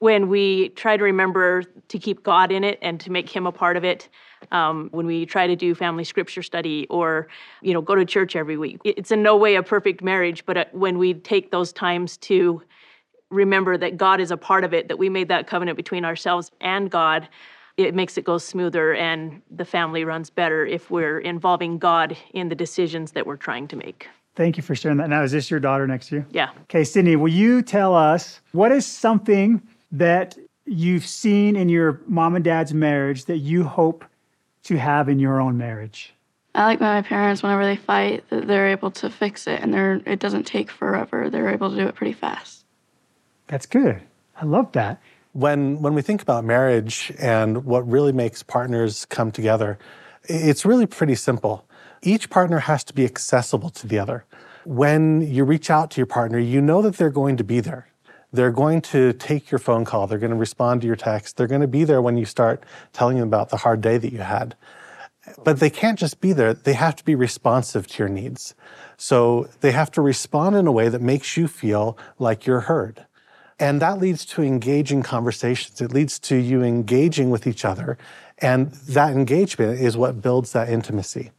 when 0.00 0.28
we 0.28 0.70
try 0.70 0.96
to 0.96 1.04
remember 1.04 1.62
to 1.88 1.98
keep 1.98 2.22
God 2.22 2.50
in 2.50 2.64
it 2.64 2.78
and 2.82 2.98
to 3.00 3.12
make 3.12 3.28
Him 3.28 3.46
a 3.46 3.52
part 3.52 3.76
of 3.76 3.84
it, 3.84 4.08
um, 4.50 4.88
when 4.92 5.06
we 5.06 5.26
try 5.26 5.46
to 5.46 5.54
do 5.54 5.74
family 5.74 6.04
scripture 6.04 6.42
study 6.42 6.86
or 6.88 7.28
you 7.62 7.72
know 7.72 7.82
go 7.82 7.94
to 7.94 8.04
church 8.04 8.34
every 8.34 8.56
week, 8.56 8.80
it's 8.84 9.10
in 9.10 9.22
no 9.22 9.36
way 9.36 9.54
a 9.54 9.62
perfect 9.62 10.02
marriage. 10.02 10.44
But 10.46 10.56
uh, 10.56 10.64
when 10.72 10.98
we 10.98 11.14
take 11.14 11.50
those 11.50 11.72
times 11.72 12.16
to 12.18 12.62
remember 13.30 13.76
that 13.76 13.98
God 13.98 14.20
is 14.20 14.30
a 14.30 14.36
part 14.36 14.64
of 14.64 14.74
it, 14.74 14.88
that 14.88 14.98
we 14.98 15.08
made 15.08 15.28
that 15.28 15.46
covenant 15.46 15.76
between 15.76 16.04
ourselves 16.04 16.50
and 16.62 16.90
God, 16.90 17.28
it 17.76 17.94
makes 17.94 18.16
it 18.16 18.24
go 18.24 18.38
smoother 18.38 18.94
and 18.94 19.42
the 19.50 19.66
family 19.66 20.04
runs 20.04 20.30
better 20.30 20.66
if 20.66 20.90
we're 20.90 21.20
involving 21.20 21.78
God 21.78 22.16
in 22.32 22.48
the 22.48 22.54
decisions 22.54 23.12
that 23.12 23.26
we're 23.26 23.36
trying 23.36 23.68
to 23.68 23.76
make. 23.76 24.08
Thank 24.34 24.56
you 24.56 24.62
for 24.62 24.74
sharing 24.74 24.96
that. 24.98 25.10
Now, 25.10 25.22
is 25.22 25.32
this 25.32 25.50
your 25.50 25.60
daughter 25.60 25.86
next 25.86 26.08
to 26.08 26.16
you? 26.16 26.26
Yeah. 26.30 26.50
Okay, 26.62 26.84
Sydney, 26.84 27.16
will 27.16 27.32
you 27.32 27.62
tell 27.62 27.94
us 27.94 28.40
what 28.52 28.72
is 28.72 28.86
something 28.86 29.60
that 29.92 30.36
you've 30.66 31.06
seen 31.06 31.56
in 31.56 31.68
your 31.68 32.00
mom 32.06 32.34
and 32.36 32.44
dad's 32.44 32.72
marriage 32.74 33.24
that 33.26 33.38
you 33.38 33.64
hope 33.64 34.04
to 34.64 34.76
have 34.78 35.08
in 35.08 35.18
your 35.18 35.40
own 35.40 35.56
marriage? 35.58 36.12
I 36.54 36.64
like 36.64 36.78
that 36.80 36.94
my 36.94 37.02
parents, 37.08 37.42
whenever 37.42 37.64
they 37.64 37.76
fight, 37.76 38.28
that 38.30 38.46
they're 38.46 38.68
able 38.68 38.90
to 38.92 39.08
fix 39.10 39.46
it 39.46 39.60
and 39.62 39.72
they're 39.72 40.00
it 40.06 40.18
doesn't 40.18 40.44
take 40.44 40.70
forever. 40.70 41.30
They're 41.30 41.48
able 41.50 41.70
to 41.70 41.76
do 41.76 41.86
it 41.86 41.94
pretty 41.94 42.12
fast. 42.12 42.64
That's 43.46 43.66
good. 43.66 44.02
I 44.40 44.44
love 44.44 44.72
that. 44.72 45.00
when 45.32 45.80
when 45.80 45.94
we 45.94 46.02
think 46.02 46.22
about 46.22 46.44
marriage 46.44 47.12
and 47.18 47.64
what 47.64 47.88
really 47.88 48.12
makes 48.12 48.42
partners 48.42 49.04
come 49.06 49.30
together, 49.30 49.78
It's 50.24 50.64
really 50.64 50.86
pretty 50.86 51.14
simple. 51.14 51.64
Each 52.02 52.28
partner 52.30 52.60
has 52.60 52.84
to 52.84 52.94
be 52.94 53.04
accessible 53.04 53.70
to 53.70 53.86
the 53.86 53.98
other. 53.98 54.24
When 54.64 55.20
you 55.22 55.44
reach 55.44 55.70
out 55.70 55.90
to 55.92 56.00
your 56.00 56.06
partner, 56.06 56.38
you 56.38 56.60
know 56.60 56.82
that 56.82 56.96
they're 56.96 57.10
going 57.10 57.36
to 57.38 57.44
be 57.44 57.60
there. 57.60 57.88
They're 58.32 58.52
going 58.52 58.80
to 58.82 59.12
take 59.14 59.50
your 59.50 59.58
phone 59.58 59.84
call, 59.84 60.06
they're 60.06 60.18
going 60.18 60.30
to 60.30 60.36
respond 60.36 60.80
to 60.82 60.86
your 60.86 60.96
text, 60.96 61.36
they're 61.36 61.46
going 61.46 61.60
to 61.60 61.66
be 61.66 61.84
there 61.84 62.00
when 62.00 62.16
you 62.16 62.24
start 62.24 62.62
telling 62.92 63.18
them 63.18 63.28
about 63.28 63.48
the 63.48 63.58
hard 63.58 63.80
day 63.80 63.98
that 63.98 64.12
you 64.12 64.18
had. 64.18 64.56
But 65.44 65.60
they 65.60 65.70
can't 65.70 65.98
just 65.98 66.20
be 66.20 66.32
there, 66.32 66.54
they 66.54 66.72
have 66.74 66.96
to 66.96 67.04
be 67.04 67.14
responsive 67.14 67.86
to 67.88 67.98
your 67.98 68.08
needs. 68.08 68.54
So 68.96 69.48
they 69.60 69.72
have 69.72 69.90
to 69.92 70.00
respond 70.00 70.56
in 70.56 70.66
a 70.66 70.72
way 70.72 70.88
that 70.88 71.00
makes 71.00 71.36
you 71.36 71.48
feel 71.48 71.98
like 72.18 72.46
you're 72.46 72.60
heard. 72.60 73.06
And 73.58 73.82
that 73.82 73.98
leads 73.98 74.24
to 74.26 74.42
engaging 74.42 75.02
conversations. 75.02 75.80
It 75.82 75.92
leads 75.92 76.18
to 76.20 76.36
you 76.36 76.62
engaging 76.62 77.28
with 77.28 77.46
each 77.46 77.64
other. 77.64 77.98
And 78.38 78.72
that 78.72 79.12
engagement 79.12 79.80
is 79.80 79.98
what 79.98 80.22
builds 80.22 80.52
that 80.52 80.70
intimacy. 80.70 81.30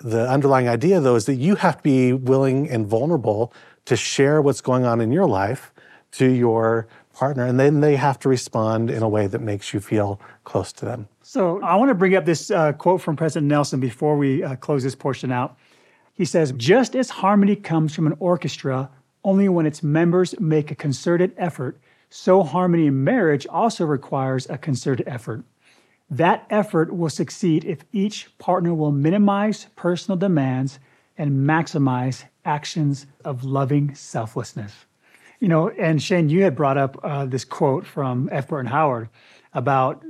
The 0.00 0.28
underlying 0.28 0.68
idea, 0.68 1.00
though, 1.00 1.16
is 1.16 1.26
that 1.26 1.34
you 1.34 1.56
have 1.56 1.78
to 1.78 1.82
be 1.82 2.12
willing 2.14 2.70
and 2.70 2.86
vulnerable 2.86 3.52
to 3.84 3.96
share 3.96 4.40
what's 4.40 4.62
going 4.62 4.84
on 4.84 5.00
in 5.00 5.12
your 5.12 5.26
life 5.26 5.72
to 6.18 6.30
your 6.30 6.86
partner, 7.12 7.46
and 7.46 7.58
then 7.58 7.80
they 7.80 7.96
have 7.96 8.18
to 8.20 8.28
respond 8.28 8.90
in 8.90 9.02
a 9.02 9.08
way 9.08 9.26
that 9.26 9.40
makes 9.40 9.72
you 9.72 9.80
feel 9.80 10.20
close 10.44 10.72
to 10.72 10.84
them. 10.84 11.08
So 11.22 11.62
I 11.62 11.76
want 11.76 11.88
to 11.88 11.94
bring 11.94 12.14
up 12.14 12.24
this 12.24 12.50
uh, 12.50 12.72
quote 12.72 13.00
from 13.00 13.16
President 13.16 13.48
Nelson 13.48 13.80
before 13.80 14.16
we 14.16 14.42
uh, 14.42 14.56
close 14.56 14.82
this 14.82 14.94
portion 14.94 15.32
out. 15.32 15.56
He 16.14 16.24
says, 16.24 16.52
Just 16.52 16.94
as 16.94 17.10
harmony 17.10 17.56
comes 17.56 17.94
from 17.94 18.06
an 18.06 18.16
orchestra 18.18 18.90
only 19.24 19.48
when 19.48 19.66
its 19.66 19.82
members 19.82 20.38
make 20.38 20.70
a 20.70 20.74
concerted 20.74 21.34
effort, 21.36 21.80
so 22.10 22.42
harmony 22.42 22.86
in 22.86 23.02
marriage 23.02 23.46
also 23.48 23.84
requires 23.84 24.48
a 24.48 24.56
concerted 24.56 25.06
effort. 25.08 25.42
That 26.08 26.46
effort 26.48 26.94
will 26.94 27.10
succeed 27.10 27.64
if 27.64 27.80
each 27.92 28.30
partner 28.38 28.72
will 28.72 28.92
minimize 28.92 29.66
personal 29.74 30.16
demands 30.16 30.78
and 31.18 31.46
maximize 31.48 32.24
actions 32.44 33.06
of 33.24 33.42
loving 33.42 33.94
selflessness. 33.94 34.86
You 35.40 35.48
know, 35.48 35.68
and 35.68 36.02
Shane, 36.02 36.28
you 36.28 36.42
had 36.44 36.56
brought 36.56 36.78
up 36.78 36.98
uh, 37.02 37.26
this 37.26 37.44
quote 37.44 37.86
from 37.86 38.28
F. 38.32 38.48
Burton 38.48 38.70
Howard 38.70 39.08
about 39.52 40.02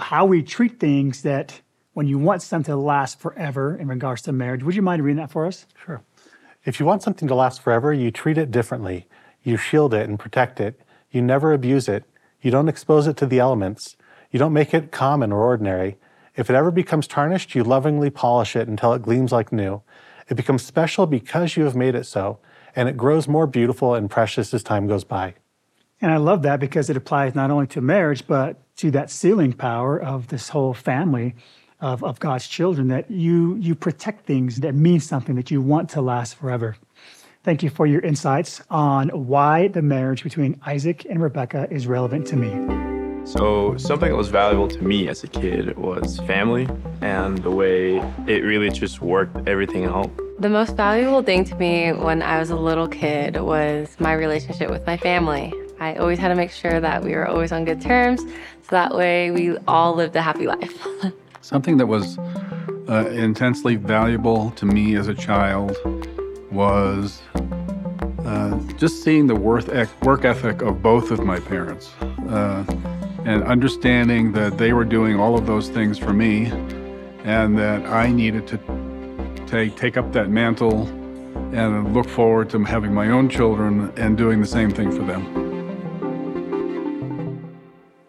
how 0.00 0.26
we 0.26 0.42
treat 0.42 0.78
things 0.78 1.22
that 1.22 1.60
when 1.94 2.06
you 2.06 2.18
want 2.18 2.42
something 2.42 2.72
to 2.72 2.76
last 2.76 3.20
forever 3.20 3.76
in 3.76 3.88
regards 3.88 4.22
to 4.22 4.32
marriage. 4.32 4.62
Would 4.62 4.74
you 4.74 4.82
mind 4.82 5.02
reading 5.02 5.18
that 5.18 5.30
for 5.30 5.46
us? 5.46 5.66
Sure. 5.84 6.02
If 6.64 6.80
you 6.80 6.86
want 6.86 7.02
something 7.02 7.28
to 7.28 7.34
last 7.34 7.62
forever, 7.62 7.92
you 7.92 8.10
treat 8.10 8.38
it 8.38 8.50
differently. 8.50 9.06
You 9.42 9.56
shield 9.56 9.94
it 9.94 10.08
and 10.08 10.18
protect 10.18 10.60
it. 10.60 10.80
You 11.10 11.22
never 11.22 11.52
abuse 11.52 11.88
it. 11.88 12.04
You 12.40 12.50
don't 12.50 12.68
expose 12.68 13.06
it 13.06 13.16
to 13.18 13.26
the 13.26 13.38
elements. 13.38 13.96
You 14.30 14.38
don't 14.38 14.52
make 14.52 14.74
it 14.74 14.90
common 14.90 15.30
or 15.30 15.42
ordinary. 15.42 15.96
If 16.36 16.50
it 16.50 16.56
ever 16.56 16.70
becomes 16.70 17.06
tarnished, 17.06 17.54
you 17.54 17.62
lovingly 17.62 18.10
polish 18.10 18.56
it 18.56 18.66
until 18.66 18.92
it 18.94 19.02
gleams 19.02 19.30
like 19.30 19.52
new. 19.52 19.82
It 20.28 20.34
becomes 20.34 20.64
special 20.64 21.06
because 21.06 21.56
you 21.56 21.64
have 21.64 21.76
made 21.76 21.94
it 21.94 22.06
so, 22.06 22.38
and 22.76 22.88
it 22.88 22.96
grows 22.96 23.28
more 23.28 23.46
beautiful 23.46 23.94
and 23.94 24.10
precious 24.10 24.52
as 24.54 24.62
time 24.62 24.86
goes 24.86 25.04
by. 25.04 25.34
And 26.00 26.12
I 26.12 26.16
love 26.16 26.42
that 26.42 26.60
because 26.60 26.90
it 26.90 26.96
applies 26.96 27.34
not 27.34 27.50
only 27.50 27.66
to 27.68 27.80
marriage, 27.80 28.26
but 28.26 28.60
to 28.76 28.90
that 28.90 29.10
sealing 29.10 29.52
power 29.52 30.00
of 30.00 30.28
this 30.28 30.48
whole 30.48 30.74
family 30.74 31.34
of, 31.80 32.02
of 32.02 32.18
God's 32.20 32.46
children, 32.46 32.88
that 32.88 33.10
you, 33.10 33.56
you 33.56 33.74
protect 33.74 34.26
things 34.26 34.60
that 34.60 34.74
mean 34.74 35.00
something 35.00 35.36
that 35.36 35.50
you 35.50 35.60
want 35.60 35.88
to 35.90 36.02
last 36.02 36.34
forever. 36.34 36.76
Thank 37.42 37.62
you 37.62 37.70
for 37.70 37.86
your 37.86 38.00
insights 38.00 38.62
on 38.70 39.08
why 39.10 39.68
the 39.68 39.82
marriage 39.82 40.22
between 40.22 40.60
Isaac 40.66 41.06
and 41.08 41.22
Rebecca 41.22 41.68
is 41.70 41.86
relevant 41.86 42.26
to 42.28 42.36
me. 42.36 42.93
So, 43.24 43.74
something 43.78 44.10
that 44.10 44.16
was 44.16 44.28
valuable 44.28 44.68
to 44.68 44.82
me 44.82 45.08
as 45.08 45.24
a 45.24 45.28
kid 45.28 45.78
was 45.78 46.18
family 46.20 46.68
and 47.00 47.38
the 47.38 47.50
way 47.50 47.96
it 48.26 48.44
really 48.44 48.68
just 48.68 49.00
worked 49.00 49.48
everything 49.48 49.86
out. 49.86 50.10
The 50.38 50.50
most 50.50 50.76
valuable 50.76 51.22
thing 51.22 51.44
to 51.44 51.54
me 51.56 51.92
when 51.92 52.20
I 52.20 52.38
was 52.38 52.50
a 52.50 52.56
little 52.56 52.86
kid 52.86 53.40
was 53.40 53.96
my 53.98 54.12
relationship 54.12 54.68
with 54.68 54.86
my 54.86 54.98
family. 54.98 55.54
I 55.80 55.94
always 55.96 56.18
had 56.18 56.28
to 56.28 56.34
make 56.34 56.50
sure 56.50 56.80
that 56.80 57.02
we 57.02 57.12
were 57.12 57.26
always 57.26 57.50
on 57.50 57.64
good 57.64 57.80
terms 57.80 58.20
so 58.20 58.70
that 58.70 58.94
way 58.94 59.30
we 59.30 59.56
all 59.66 59.94
lived 59.94 60.14
a 60.16 60.22
happy 60.22 60.46
life. 60.46 60.86
Something 61.40 61.78
that 61.78 61.86
was 61.86 62.18
uh, 62.88 63.08
intensely 63.10 63.76
valuable 63.76 64.50
to 64.52 64.66
me 64.66 64.96
as 64.96 65.08
a 65.08 65.14
child 65.14 65.74
was 66.52 67.22
uh, 68.24 68.58
just 68.76 69.02
seeing 69.02 69.26
the 69.26 69.34
worth 69.34 69.68
work 70.02 70.24
ethic 70.26 70.60
of 70.60 70.82
both 70.82 71.10
of 71.10 71.24
my 71.24 71.40
parents. 71.40 71.90
Uh, 72.28 72.64
and 73.24 73.42
understanding 73.44 74.32
that 74.32 74.58
they 74.58 74.72
were 74.72 74.84
doing 74.84 75.18
all 75.18 75.38
of 75.38 75.46
those 75.46 75.68
things 75.68 75.98
for 75.98 76.12
me 76.12 76.46
and 77.24 77.58
that 77.58 77.84
I 77.86 78.10
needed 78.10 78.46
to 78.48 78.58
take, 79.46 79.76
take 79.76 79.96
up 79.96 80.12
that 80.12 80.28
mantle 80.28 80.86
and 81.54 81.94
look 81.94 82.08
forward 82.08 82.50
to 82.50 82.62
having 82.64 82.92
my 82.92 83.08
own 83.08 83.28
children 83.28 83.92
and 83.96 84.18
doing 84.18 84.40
the 84.40 84.46
same 84.46 84.70
thing 84.70 84.90
for 84.90 85.04
them. 85.04 85.44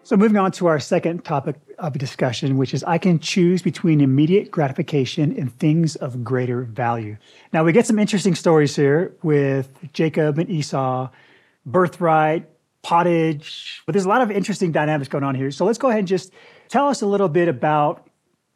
So, 0.02 0.16
moving 0.16 0.36
on 0.36 0.52
to 0.52 0.66
our 0.66 0.78
second 0.78 1.24
topic 1.24 1.56
of 1.78 1.98
discussion, 1.98 2.56
which 2.56 2.72
is 2.72 2.84
I 2.84 2.96
can 2.96 3.18
choose 3.18 3.60
between 3.60 4.00
immediate 4.00 4.52
gratification 4.52 5.34
and 5.36 5.52
things 5.58 5.96
of 5.96 6.22
greater 6.22 6.62
value. 6.62 7.16
Now, 7.52 7.64
we 7.64 7.72
get 7.72 7.86
some 7.86 7.98
interesting 7.98 8.36
stories 8.36 8.76
here 8.76 9.16
with 9.24 9.68
Jacob 9.92 10.38
and 10.38 10.48
Esau, 10.48 11.10
birthright, 11.64 12.48
pottage. 12.86 13.82
But 13.84 13.94
there's 13.94 14.04
a 14.04 14.08
lot 14.08 14.22
of 14.22 14.30
interesting 14.30 14.70
dynamics 14.70 15.08
going 15.08 15.24
on 15.24 15.34
here. 15.34 15.50
So 15.50 15.64
let's 15.64 15.76
go 15.76 15.88
ahead 15.88 15.98
and 15.98 16.08
just 16.08 16.32
tell 16.68 16.86
us 16.86 17.02
a 17.02 17.06
little 17.06 17.28
bit 17.28 17.48
about 17.48 18.08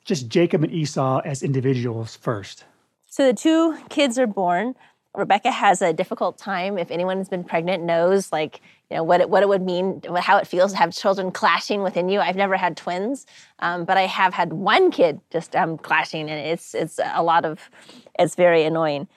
just 0.05 0.29
Jacob 0.29 0.63
and 0.63 0.73
Esau 0.73 1.21
as 1.25 1.43
individuals 1.43 2.15
first. 2.15 2.65
So 3.09 3.27
the 3.27 3.35
two 3.35 3.77
kids 3.89 4.21
are 4.21 4.29
born. 4.29 4.77
Rebecca 5.17 5.51
has 5.51 5.83
a 5.83 5.93
difficult 5.93 6.39
time. 6.39 6.79
If 6.79 6.93
anyone 6.93 7.19
has 7.19 7.29
been 7.29 7.43
pregnant, 7.43 7.83
knows 7.83 8.31
like 8.31 8.61
you 8.89 8.97
know 8.97 9.03
what 9.03 9.21
it, 9.21 9.31
what 9.31 9.43
it 9.43 9.49
would 9.49 9.63
mean, 9.63 10.01
how 10.21 10.37
it 10.37 10.47
feels 10.47 10.71
to 10.73 10.79
have 10.79 10.95
children 10.95 11.33
clashing 11.33 11.83
within 11.83 12.09
you. 12.09 12.21
I've 12.21 12.37
never 12.37 12.57
had 12.57 12.77
twins, 12.77 13.27
um, 13.59 13.85
but 13.85 13.97
I 13.97 14.03
have 14.03 14.33
had 14.33 14.53
one 14.53 14.93
kid 14.93 15.21
just 15.33 15.57
um, 15.57 15.77
clashing, 15.77 16.31
and 16.31 16.47
it's 16.47 16.73
it's 16.73 17.01
a 17.03 17.25
lot 17.25 17.45
of 17.45 17.69
it's 18.17 18.37
very 18.37 18.63
annoying 18.63 19.09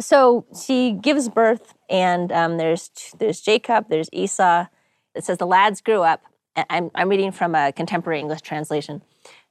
so 0.00 0.46
she 0.66 0.92
gives 0.92 1.28
birth, 1.28 1.74
and 1.88 2.32
um, 2.32 2.56
there's 2.56 2.90
there's 3.18 3.40
Jacob, 3.40 3.86
there's 3.88 4.08
Esau. 4.12 4.66
It 5.14 5.24
says 5.24 5.38
the 5.38 5.46
lads 5.46 5.80
grew 5.80 6.02
up. 6.02 6.22
I'm, 6.70 6.90
I'm 6.94 7.08
reading 7.08 7.32
from 7.32 7.54
a 7.54 7.72
contemporary 7.72 8.20
English 8.20 8.42
translation. 8.42 9.02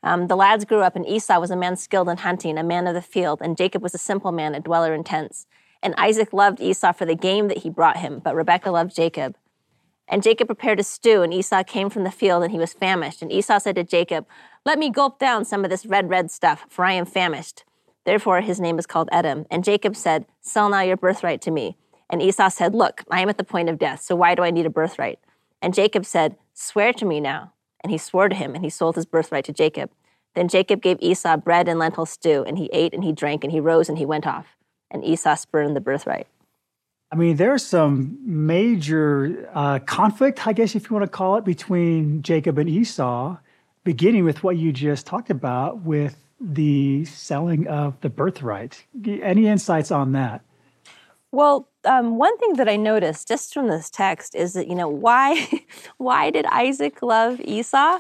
Um, 0.04 0.28
the 0.28 0.36
lads 0.36 0.66
grew 0.66 0.82
up, 0.82 0.96
and 0.96 1.08
Esau 1.08 1.40
was 1.40 1.52
a 1.52 1.56
man 1.56 1.76
skilled 1.76 2.10
in 2.10 2.18
hunting, 2.18 2.58
a 2.58 2.64
man 2.64 2.88
of 2.88 2.94
the 2.94 3.02
field, 3.02 3.40
and 3.42 3.58
Jacob 3.58 3.82
was 3.82 3.94
a 3.94 3.98
simple 3.98 4.32
man, 4.32 4.56
a 4.56 4.60
dweller 4.60 4.94
in 4.94 5.04
tents. 5.04 5.46
And 5.82 5.94
Isaac 5.98 6.32
loved 6.32 6.62
Esau 6.62 6.94
for 6.94 7.06
the 7.06 7.16
game 7.16 7.48
that 7.50 7.60
he 7.60 7.70
brought 7.70 7.98
him, 7.98 8.20
but 8.20 8.36
Rebekah 8.36 8.72
loved 8.72 8.96
Jacob. 8.96 9.36
And 10.08 10.24
Jacob 10.24 10.48
prepared 10.48 10.80
a 10.80 10.84
stew, 10.84 11.22
and 11.22 11.34
Esau 11.34 11.64
came 11.64 11.90
from 11.90 12.04
the 12.04 12.12
field, 12.12 12.44
and 12.44 12.52
he 12.52 12.60
was 12.60 12.74
famished. 12.74 13.22
And 13.22 13.32
Esau 13.32 13.60
said 13.60 13.76
to 13.76 13.84
Jacob, 13.84 14.26
Let 14.66 14.78
me 14.80 14.90
gulp 14.90 15.20
down 15.20 15.46
some 15.46 15.64
of 15.64 15.70
this 15.70 15.86
red, 15.86 16.10
red 16.10 16.32
stuff, 16.32 16.66
for 16.70 16.86
I 16.86 16.94
am 16.94 17.06
famished. 17.06 17.64
Therefore, 18.06 18.42
his 18.42 18.60
name 18.60 18.80
is 18.80 18.86
called 18.86 19.10
Edom. 19.12 19.46
And 19.50 19.64
Jacob 19.64 19.96
said, 19.96 20.26
Sell 20.42 20.70
now 20.70 20.82
your 20.82 20.98
birthright 20.98 21.42
to 21.42 21.52
me. 21.52 21.78
And 22.10 22.22
Esau 22.22 22.50
said, 22.50 22.76
Look, 22.76 23.04
I 23.10 23.22
am 23.22 23.30
at 23.30 23.38
the 23.38 23.44
point 23.44 23.70
of 23.70 23.80
death, 23.80 24.02
so 24.02 24.16
why 24.16 24.36
do 24.36 24.44
I 24.44 24.52
need 24.52 24.66
a 24.66 24.70
birthright? 24.70 25.20
And 25.62 25.74
Jacob 25.74 26.06
said, 26.06 26.36
Swear 26.54 26.94
to 26.94 27.06
me 27.06 27.20
now. 27.20 27.54
And 27.84 27.92
he 27.92 27.98
swore 27.98 28.30
to 28.30 28.36
him, 28.36 28.56
and 28.56 28.64
he 28.64 28.70
sold 28.70 28.96
his 28.96 29.06
birthright 29.06 29.46
to 29.46 29.54
Jacob. 29.54 29.90
Then 30.36 30.48
Jacob 30.48 30.82
gave 30.82 30.98
Esau 31.02 31.38
bread 31.38 31.68
and 31.68 31.80
lentil 31.80 32.06
stew, 32.06 32.44
and 32.48 32.58
he 32.58 32.70
ate 32.74 32.94
and 32.94 33.04
he 33.04 33.12
drank, 33.12 33.44
and 33.44 33.52
he 33.52 33.60
rose 33.60 33.90
and 33.90 33.98
he 33.98 34.06
went 34.06 34.28
off. 34.28 34.58
And 34.90 35.04
Esau 35.04 35.36
spurned 35.36 35.76
the 35.76 35.82
birthright. 35.82 36.28
I 37.12 37.16
mean, 37.16 37.36
there's 37.36 37.64
some 37.64 38.18
major 38.26 39.50
uh, 39.54 39.80
conflict, 39.80 40.48
I 40.48 40.54
guess, 40.54 40.76
if 40.76 40.90
you 40.90 40.96
want 40.96 41.06
to 41.06 41.16
call 41.16 41.36
it, 41.38 41.46
between 41.46 42.24
Jacob 42.24 42.58
and 42.58 42.68
Esau, 42.68 43.38
beginning 43.84 44.24
with 44.24 44.44
what 44.44 44.58
you 44.58 44.72
just 44.72 45.06
talked 45.06 45.30
about 45.30 45.82
with 45.82 46.23
the 46.40 47.06
selling 47.06 47.68
of 47.68 48.00
the 48.02 48.10
birthright. 48.10 48.86
Any 49.06 49.48
insights 49.48 49.92
on 49.92 50.12
that? 50.14 50.42
Well, 51.32 51.68
um, 51.86 52.18
one 52.18 52.38
thing 52.38 52.54
that 52.54 52.70
I 52.70 52.76
noticed 52.76 53.28
just 53.28 53.54
from 53.54 53.68
this 53.68 53.90
text 53.90 54.36
is 54.36 54.54
that 54.54 54.68
you 54.68 54.76
know 54.76 54.88
why 54.88 55.48
why 55.98 56.30
did 56.30 56.46
Isaac 56.46 57.02
love 57.02 57.42
Esau? 57.42 58.00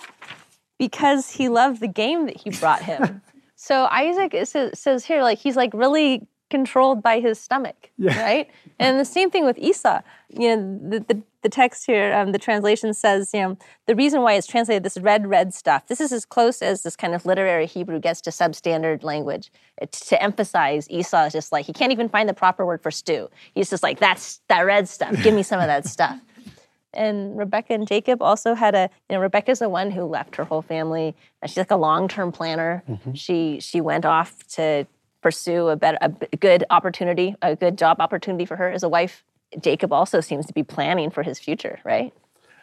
Because 0.77 1.31
he 1.31 1.49
loved 1.49 1.79
the 1.79 1.87
game 1.87 2.25
that 2.25 2.37
he 2.37 2.49
brought 2.51 2.83
him. 2.83 3.21
so 3.55 3.85
Isaac 3.85 4.35
says, 4.45 4.79
says 4.79 5.05
here 5.05 5.21
like 5.21 5.39
he's 5.39 5.55
like 5.55 5.73
really 5.73 6.27
controlled 6.53 7.01
by 7.01 7.19
his 7.19 7.39
stomach, 7.39 7.89
yeah. 7.97 8.21
right? 8.23 8.47
And 8.77 8.99
the 8.99 9.05
same 9.05 9.31
thing 9.31 9.43
with 9.43 9.57
Esau. 9.57 10.01
You 10.29 10.55
know, 10.55 10.79
the, 10.87 10.99
the, 10.99 11.21
the 11.41 11.49
text 11.49 11.87
here, 11.87 12.13
um, 12.13 12.31
the 12.31 12.37
translation 12.37 12.93
says, 12.93 13.31
you 13.33 13.41
know, 13.41 13.57
the 13.87 13.95
reason 13.95 14.21
why 14.21 14.33
it's 14.33 14.45
translated 14.45 14.83
this 14.83 14.99
red, 14.99 15.25
red 15.25 15.51
stuff, 15.51 15.87
this 15.87 15.99
is 15.99 16.11
as 16.11 16.25
close 16.25 16.61
as 16.61 16.83
this 16.83 16.95
kind 16.95 17.15
of 17.15 17.25
literary 17.25 17.65
Hebrew 17.65 17.99
gets 17.99 18.21
to 18.21 18.29
substandard 18.29 19.03
language. 19.03 19.51
To 19.81 20.21
emphasize 20.21 20.87
Esau 20.91 21.23
is 21.23 21.33
just 21.33 21.51
like, 21.51 21.65
he 21.65 21.73
can't 21.73 21.91
even 21.91 22.07
find 22.07 22.29
the 22.29 22.35
proper 22.35 22.67
word 22.67 22.83
for 22.83 22.91
stew. 22.91 23.31
He's 23.55 23.71
just 23.71 23.81
like, 23.81 23.99
that's 23.99 24.39
that 24.47 24.61
red 24.61 24.87
stuff. 24.87 25.15
Give 25.23 25.33
me 25.33 25.41
some 25.41 25.59
of 25.59 25.65
that 25.65 25.87
stuff. 25.87 26.19
and 26.93 27.35
Rebecca 27.35 27.73
and 27.73 27.87
Jacob 27.87 28.21
also 28.21 28.53
had 28.53 28.75
a, 28.75 28.91
you 29.09 29.15
know, 29.15 29.21
Rebecca's 29.23 29.57
the 29.57 29.69
one 29.69 29.89
who 29.89 30.03
left 30.03 30.35
her 30.35 30.43
whole 30.43 30.61
family. 30.61 31.15
And 31.41 31.49
she's 31.49 31.57
like 31.57 31.71
a 31.71 31.77
long-term 31.77 32.31
planner. 32.31 32.83
She 33.15 33.59
she 33.59 33.81
went 33.81 34.05
off 34.05 34.45
to 34.49 34.85
pursue 35.23 35.69
a 35.69 35.75
better, 35.75 35.97
a 36.01 36.09
b- 36.09 36.27
good 36.39 36.63
opportunity, 36.69 37.35
a 37.41 37.55
good 37.55 37.77
job 37.77 37.99
opportunity 37.99 38.45
for 38.45 38.55
her 38.55 38.69
as 38.69 38.83
a 38.83 38.89
wife. 38.89 39.23
Jacob 39.59 39.91
also 39.91 40.21
seems 40.21 40.45
to 40.45 40.53
be 40.53 40.63
planning 40.63 41.09
for 41.09 41.23
his 41.23 41.39
future, 41.39 41.79
right? 41.83 42.13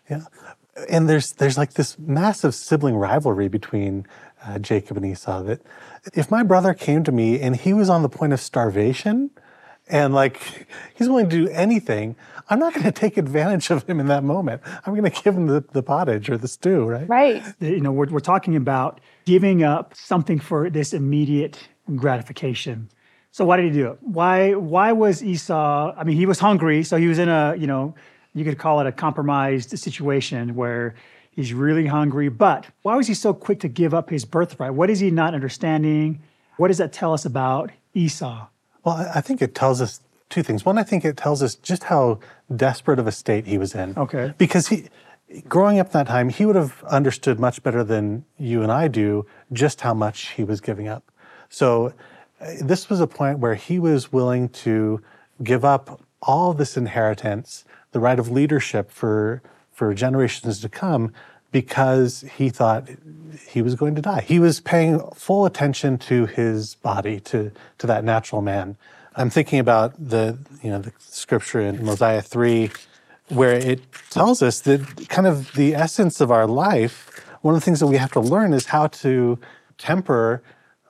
Yeah, 0.08 0.22
and 0.88 1.08
there's 1.08 1.32
there's 1.32 1.58
like 1.58 1.74
this 1.74 1.98
massive 1.98 2.54
sibling 2.54 2.96
rivalry 2.96 3.48
between 3.48 4.06
uh, 4.44 4.58
Jacob 4.58 4.96
and 4.96 5.06
Esau. 5.06 5.42
That 5.42 5.60
if 6.14 6.30
my 6.30 6.42
brother 6.42 6.74
came 6.74 7.04
to 7.04 7.12
me 7.12 7.40
and 7.40 7.56
he 7.56 7.72
was 7.72 7.88
on 7.88 8.02
the 8.02 8.08
point 8.08 8.32
of 8.32 8.40
starvation, 8.40 9.30
and 9.88 10.14
like 10.14 10.66
he's 10.94 11.08
willing 11.08 11.28
to 11.28 11.36
do 11.46 11.48
anything, 11.50 12.16
I'm 12.48 12.58
not 12.58 12.74
going 12.74 12.84
to 12.84 12.92
take 12.92 13.16
advantage 13.16 13.70
of 13.70 13.88
him 13.88 14.00
in 14.00 14.06
that 14.06 14.24
moment. 14.24 14.62
I'm 14.84 14.94
going 14.94 15.10
to 15.10 15.22
give 15.22 15.34
him 15.34 15.46
the, 15.46 15.64
the 15.72 15.82
pottage 15.82 16.28
or 16.28 16.36
the 16.36 16.48
stew, 16.48 16.84
right? 16.84 17.08
Right. 17.08 17.42
You 17.60 17.80
know, 17.80 17.92
we're, 17.92 18.06
we're 18.06 18.20
talking 18.20 18.56
about 18.56 19.00
giving 19.24 19.62
up 19.62 19.94
something 19.94 20.38
for 20.38 20.70
this 20.70 20.92
immediate 20.92 21.69
gratification. 21.96 22.88
So 23.32 23.44
why 23.44 23.56
did 23.56 23.66
he 23.66 23.70
do 23.72 23.88
it? 23.92 23.98
Why 24.00 24.54
why 24.54 24.92
was 24.92 25.22
Esau? 25.22 25.94
I 25.96 26.04
mean, 26.04 26.16
he 26.16 26.26
was 26.26 26.40
hungry, 26.40 26.82
so 26.82 26.96
he 26.96 27.06
was 27.06 27.18
in 27.18 27.28
a 27.28 27.54
you 27.56 27.66
know 27.66 27.94
you 28.34 28.44
could 28.44 28.58
call 28.58 28.80
it 28.80 28.86
a 28.86 28.92
compromised 28.92 29.76
situation 29.78 30.54
where 30.54 30.94
he's 31.30 31.52
really 31.52 31.86
hungry. 31.86 32.28
But 32.28 32.66
why 32.82 32.96
was 32.96 33.06
he 33.06 33.14
so 33.14 33.32
quick 33.32 33.60
to 33.60 33.68
give 33.68 33.94
up 33.94 34.10
his 34.10 34.24
birthright? 34.24 34.74
What 34.74 34.90
is 34.90 35.00
he 35.00 35.10
not 35.10 35.34
understanding? 35.34 36.22
What 36.56 36.68
does 36.68 36.78
that 36.78 36.92
tell 36.92 37.12
us 37.12 37.24
about 37.24 37.70
Esau? 37.94 38.46
Well, 38.84 39.08
I- 39.14 39.20
think 39.20 39.42
it 39.42 39.54
tells 39.54 39.80
us 39.80 40.00
two 40.28 40.42
things. 40.42 40.64
One, 40.64 40.78
I 40.78 40.82
think 40.82 41.04
it 41.04 41.16
tells 41.16 41.42
us 41.42 41.54
just 41.54 41.84
how 41.84 42.18
desperate 42.54 42.98
of 42.98 43.06
a 43.06 43.12
state 43.12 43.46
he 43.46 43.58
was 43.58 43.74
in. 43.74 43.94
Okay. 43.96 44.32
Because 44.38 44.68
he, 44.68 44.88
growing 45.48 45.78
up 45.78 45.92
that 45.92 46.06
time, 46.06 46.28
he 46.28 46.46
would 46.46 46.56
have 46.56 46.82
understood 46.84 47.38
much 47.38 47.62
better 47.62 47.84
than 47.84 48.24
you 48.38 48.62
and 48.62 48.70
I 48.72 48.88
do 48.88 49.26
just 49.52 49.80
how 49.82 49.94
much 49.94 50.28
he 50.30 50.44
was 50.44 50.60
giving 50.60 50.88
up. 50.88 51.10
So 51.50 51.92
uh, 52.40 52.52
this 52.62 52.88
was 52.88 53.00
a 53.00 53.06
point 53.06 53.40
where 53.40 53.56
he 53.56 53.78
was 53.78 54.10
willing 54.10 54.48
to 54.48 55.02
give 55.42 55.64
up 55.64 56.00
all 56.22 56.54
this 56.54 56.76
inheritance, 56.76 57.64
the 57.92 58.00
right 58.00 58.18
of 58.18 58.30
leadership 58.30 58.90
for 58.90 59.42
for 59.72 59.94
generations 59.94 60.60
to 60.60 60.68
come, 60.68 61.12
because 61.52 62.24
he 62.36 62.50
thought 62.50 62.88
he 63.48 63.62
was 63.62 63.74
going 63.74 63.94
to 63.94 64.02
die. 64.02 64.20
He 64.20 64.38
was 64.38 64.60
paying 64.60 65.00
full 65.14 65.46
attention 65.46 65.98
to 65.98 66.26
his 66.26 66.76
body, 66.76 67.20
to 67.20 67.50
to 67.78 67.86
that 67.86 68.04
natural 68.04 68.42
man. 68.42 68.76
I'm 69.16 69.30
thinking 69.30 69.58
about 69.58 69.92
the 69.98 70.38
you 70.62 70.70
know 70.70 70.78
the 70.80 70.92
scripture 70.98 71.60
in 71.60 71.84
Mosiah 71.84 72.22
three, 72.22 72.70
where 73.28 73.54
it 73.54 73.80
tells 74.10 74.40
us 74.42 74.60
that 74.60 75.08
kind 75.08 75.26
of 75.26 75.52
the 75.54 75.74
essence 75.74 76.20
of 76.20 76.30
our 76.30 76.46
life. 76.46 77.24
One 77.42 77.54
of 77.54 77.60
the 77.60 77.64
things 77.64 77.80
that 77.80 77.86
we 77.86 77.96
have 77.96 78.12
to 78.12 78.20
learn 78.20 78.52
is 78.52 78.66
how 78.66 78.88
to 78.88 79.38
temper 79.78 80.42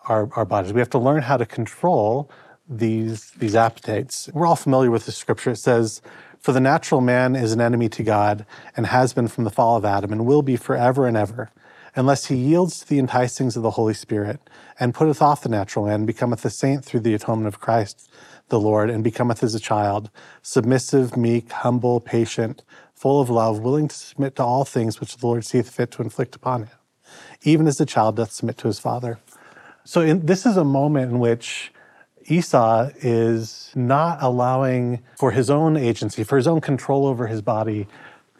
our, 0.08 0.28
our 0.36 0.44
bodies. 0.44 0.72
We 0.72 0.80
have 0.80 0.90
to 0.90 0.98
learn 0.98 1.22
how 1.22 1.36
to 1.36 1.46
control 1.46 2.30
these 2.68 3.30
these 3.32 3.56
appetites. 3.56 4.30
We're 4.32 4.46
all 4.46 4.56
familiar 4.56 4.90
with 4.90 5.06
the 5.06 5.12
scripture. 5.12 5.50
It 5.50 5.56
says, 5.56 6.02
"For 6.38 6.52
the 6.52 6.60
natural 6.60 7.00
man 7.00 7.34
is 7.34 7.52
an 7.52 7.60
enemy 7.60 7.88
to 7.90 8.02
God, 8.02 8.46
and 8.76 8.86
has 8.86 9.12
been 9.12 9.28
from 9.28 9.44
the 9.44 9.50
fall 9.50 9.76
of 9.76 9.84
Adam, 9.84 10.12
and 10.12 10.24
will 10.24 10.42
be 10.42 10.56
forever 10.56 11.06
and 11.06 11.16
ever, 11.16 11.50
unless 11.96 12.26
he 12.26 12.36
yields 12.36 12.78
to 12.80 12.88
the 12.88 13.00
enticings 13.00 13.56
of 13.56 13.62
the 13.62 13.72
Holy 13.72 13.94
Spirit, 13.94 14.38
and 14.78 14.94
putteth 14.94 15.20
off 15.20 15.42
the 15.42 15.48
natural 15.48 15.86
man, 15.86 16.06
becometh 16.06 16.44
a 16.44 16.50
saint 16.50 16.84
through 16.84 17.00
the 17.00 17.14
atonement 17.14 17.48
of 17.48 17.60
Christ 17.60 18.08
the 18.50 18.60
Lord, 18.60 18.90
and 18.90 19.04
becometh 19.04 19.42
as 19.42 19.54
a 19.54 19.60
child, 19.60 20.10
submissive, 20.42 21.16
meek, 21.16 21.50
humble, 21.52 22.00
patient, 22.00 22.64
full 22.94 23.20
of 23.20 23.30
love, 23.30 23.60
willing 23.60 23.88
to 23.88 23.94
submit 23.94 24.36
to 24.36 24.44
all 24.44 24.64
things 24.64 25.00
which 25.00 25.16
the 25.16 25.26
Lord 25.26 25.44
seeth 25.44 25.70
fit 25.70 25.92
to 25.92 26.02
inflict 26.02 26.34
upon 26.34 26.64
him, 26.64 26.76
even 27.42 27.66
as 27.66 27.78
the 27.78 27.86
child 27.86 28.16
doth 28.16 28.32
submit 28.32 28.58
to 28.58 28.68
his 28.68 28.78
father." 28.78 29.18
So 29.84 30.00
in, 30.00 30.26
this 30.26 30.46
is 30.46 30.56
a 30.56 30.64
moment 30.64 31.12
in 31.12 31.18
which 31.18 31.72
Esau 32.26 32.90
is 33.00 33.72
not 33.74 34.18
allowing 34.22 35.02
for 35.18 35.32
his 35.32 35.50
own 35.50 35.76
agency, 35.76 36.22
for 36.22 36.36
his 36.36 36.46
own 36.46 36.60
control 36.60 37.06
over 37.06 37.26
his 37.26 37.42
body 37.42 37.88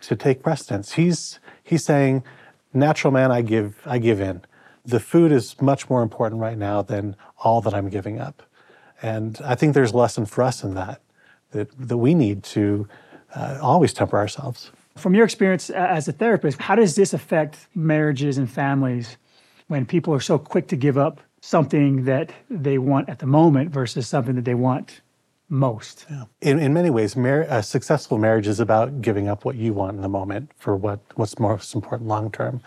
to 0.03 0.17
take 0.17 0.43
precedence. 0.43 0.93
He's 0.93 1.41
he's 1.63 1.85
saying, 1.85 2.23
natural 2.73 3.13
man, 3.13 3.33
I 3.33 3.43
give 3.43 3.81
I 3.87 3.99
give 3.99 4.21
in. 4.21 4.43
The 4.85 5.01
food 5.01 5.33
is 5.33 5.61
much 5.61 5.91
more 5.91 6.03
important 6.03 6.41
right 6.41 6.57
now 6.57 6.83
than 6.83 7.17
all 7.39 7.61
that 7.63 7.75
I'm 7.75 7.89
giving 7.89 8.21
up. 8.21 8.43
And 9.03 9.41
I 9.45 9.55
think 9.55 9.75
there's 9.75 9.93
a 9.93 9.97
lesson 9.97 10.27
for 10.27 10.43
us 10.43 10.63
in 10.63 10.75
that, 10.75 11.01
that, 11.53 11.69
that 11.89 11.97
we 11.97 12.15
need 12.15 12.43
to 12.45 12.87
uh, 13.35 13.59
always 13.63 13.93
temper 13.93 14.19
ourselves. 14.19 14.71
From 14.97 15.15
your 15.15 15.25
experience 15.25 15.71
as 15.71 16.09
a 16.09 16.13
therapist, 16.13 16.61
how 16.61 16.75
does 16.75 16.97
this 16.97 17.15
affect 17.15 17.69
marriages 17.75 18.37
and 18.37 18.51
families 18.51 19.17
when 19.69 19.87
people 19.87 20.13
are 20.13 20.21
so 20.21 20.39
quick 20.39 20.67
to 20.69 20.77
give 20.77 20.99
up 20.99 21.21
something 21.41 22.05
that 22.05 22.33
they 22.49 22.79
want 22.79 23.09
at 23.09 23.19
the 23.19 23.27
moment 23.27 23.71
versus 23.71 24.07
something 24.07 24.35
that 24.37 24.45
they 24.45 24.55
want 24.55 25.01
most? 25.49 26.07
Yeah. 26.09 26.25
In, 26.41 26.59
in 26.59 26.73
many 26.73 26.91
ways, 26.91 27.17
mar- 27.17 27.47
a 27.49 27.63
successful 27.63 28.19
marriage 28.19 28.47
is 28.47 28.61
about 28.61 29.01
giving 29.01 29.29
up 29.29 29.45
what 29.45 29.57
you 29.57 29.73
want 29.73 29.97
in 29.97 30.03
the 30.03 30.09
moment 30.09 30.53
for 30.57 30.77
what, 30.77 31.01
what's 31.15 31.39
most 31.39 31.75
important 31.75 32.09
long 32.09 32.31
term. 32.31 32.61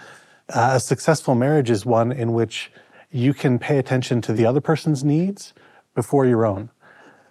Uh, 0.50 0.72
a 0.74 0.80
successful 0.80 1.36
marriage 1.36 1.70
is 1.70 1.86
one 1.86 2.12
in 2.12 2.34
which 2.34 2.72
you 3.12 3.34
can 3.34 3.60
pay 3.60 3.78
attention 3.78 4.22
to 4.22 4.34
the 4.34 4.46
other 4.46 4.60
person's 4.60 5.04
needs 5.04 5.54
before 5.96 6.26
your 6.26 6.46
own, 6.46 6.70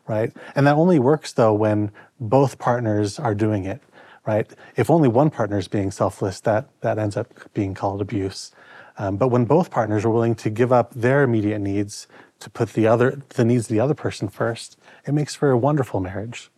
right? 0.07 0.33
And 0.55 0.67
that 0.67 0.77
only 0.77 0.99
works 0.99 1.33
though 1.33 1.53
when 1.53 1.91
both 2.21 2.59
partners 2.59 3.19
are 3.19 3.35
doing 3.35 3.65
it, 3.65 3.83
right? 4.25 4.49
If 4.77 4.89
only 4.91 5.09
one 5.09 5.29
partner 5.29 5.59
is 5.59 5.69
being 5.69 5.91
selfless, 5.91 6.41
that, 6.41 6.69
that 6.81 6.99
ends 6.99 7.17
up 7.17 7.53
being 7.53 7.75
called 7.75 8.01
abuse. 8.01 8.53
Um, 8.99 9.17
but 9.17 9.29
when 9.29 9.45
both 9.45 9.71
partners 9.71 10.05
are 10.05 10.11
willing 10.11 10.35
to 10.37 10.51
give 10.51 10.73
up 10.73 10.93
their 10.95 11.23
immediate 11.23 11.61
needs 11.61 12.07
to 12.41 12.51
put 12.51 12.75
the 12.75 12.87
other 12.87 13.23
the 13.31 13.45
needs 13.45 13.65
of 13.65 13.69
the 13.69 13.81
other 13.81 13.95
person 13.95 14.29
first, 14.29 14.79
it 15.07 15.13
makes 15.13 15.35
for 15.35 15.51
a 15.51 15.57
wonderful 15.57 16.01
marriage. 16.01 16.51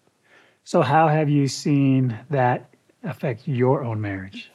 So, 0.65 0.83
how 0.83 1.09
have 1.09 1.29
you 1.29 1.47
seen 1.47 2.19
that 2.31 2.71
affect 3.03 3.47
your 3.47 3.85
own 3.85 4.01
marriage? 4.01 4.51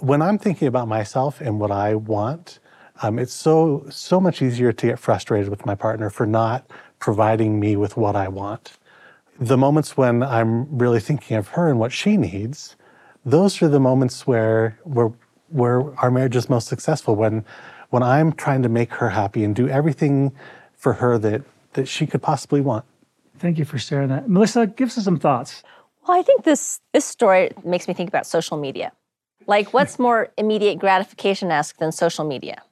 when 0.00 0.22
I'm 0.22 0.38
thinking 0.38 0.68
about 0.68 0.88
myself 0.88 1.40
and 1.40 1.58
what 1.60 1.70
I 1.70 1.94
want, 1.94 2.58
um, 3.02 3.18
it's 3.18 3.32
so 3.32 3.86
so 3.90 4.20
much 4.20 4.42
easier 4.42 4.72
to 4.72 4.86
get 4.86 4.98
frustrated 4.98 5.48
with 5.48 5.64
my 5.64 5.74
partner 5.74 6.10
for 6.10 6.26
not 6.26 6.68
providing 6.98 7.60
me 7.60 7.76
with 7.76 7.96
what 7.96 8.16
I 8.16 8.28
want. 8.28 8.76
The 9.38 9.56
moments 9.56 9.96
when 9.96 10.22
I'm 10.22 10.78
really 10.78 11.00
thinking 11.00 11.36
of 11.36 11.48
her 11.48 11.68
and 11.68 11.78
what 11.78 11.92
she 11.92 12.16
needs, 12.16 12.76
those 13.24 13.62
are 13.62 13.68
the 13.68 13.80
moments 13.80 14.26
where 14.26 14.78
where 14.82 15.12
where 15.48 15.98
our 15.98 16.10
marriage 16.10 16.36
is 16.36 16.48
most 16.48 16.68
successful. 16.68 17.16
When 17.16 17.44
when 17.90 18.02
I'm 18.02 18.32
trying 18.32 18.62
to 18.62 18.68
make 18.68 18.92
her 18.94 19.10
happy 19.10 19.44
and 19.44 19.54
do 19.54 19.68
everything 19.68 20.32
for 20.74 20.94
her 20.94 21.18
that 21.18 21.42
that 21.74 21.88
she 21.88 22.06
could 22.06 22.22
possibly 22.22 22.60
want. 22.60 22.84
Thank 23.38 23.58
you 23.58 23.64
for 23.64 23.78
sharing 23.78 24.08
that. 24.08 24.28
Melissa, 24.28 24.66
give 24.66 24.88
us 24.88 25.04
some 25.04 25.18
thoughts. 25.18 25.62
Well, 26.06 26.18
I 26.18 26.22
think 26.22 26.44
this 26.44 26.80
this 26.92 27.04
story 27.04 27.50
makes 27.64 27.88
me 27.88 27.94
think 27.94 28.08
about 28.08 28.26
social 28.26 28.56
media. 28.56 28.92
Like, 29.46 29.72
what's 29.72 29.98
more 30.08 30.28
immediate 30.36 30.78
gratification 30.78 31.50
esque 31.50 31.78
than 31.78 31.92
social 31.92 32.24
media? 32.26 32.62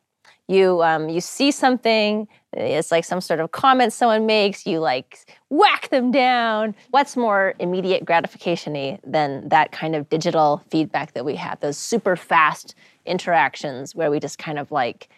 You 0.49 0.83
um, 0.83 1.09
you 1.09 1.21
see 1.21 1.51
something, 1.51 2.29
it's 2.53 2.93
like 2.93 3.05
some 3.05 3.21
sort 3.21 3.41
of 3.41 3.51
comment 3.51 3.93
someone 3.93 4.27
makes, 4.27 4.65
you 4.65 4.79
like 4.79 5.37
whack 5.51 5.89
them 5.89 6.13
down. 6.13 6.75
What's 6.91 7.17
more 7.17 7.55
immediate 7.59 8.05
gratification 8.05 8.99
than 9.05 9.49
that 9.49 9.73
kind 9.73 9.97
of 9.97 10.09
digital 10.09 10.63
feedback 10.71 11.15
that 11.15 11.25
we 11.25 11.35
have? 11.35 11.59
Those 11.59 11.77
super 11.77 12.15
fast 12.15 12.77
interactions 13.05 13.95
where 13.95 14.11
we 14.11 14.21
just 14.21 14.39
kind 14.39 14.59
of 14.59 14.71
like 14.71 15.09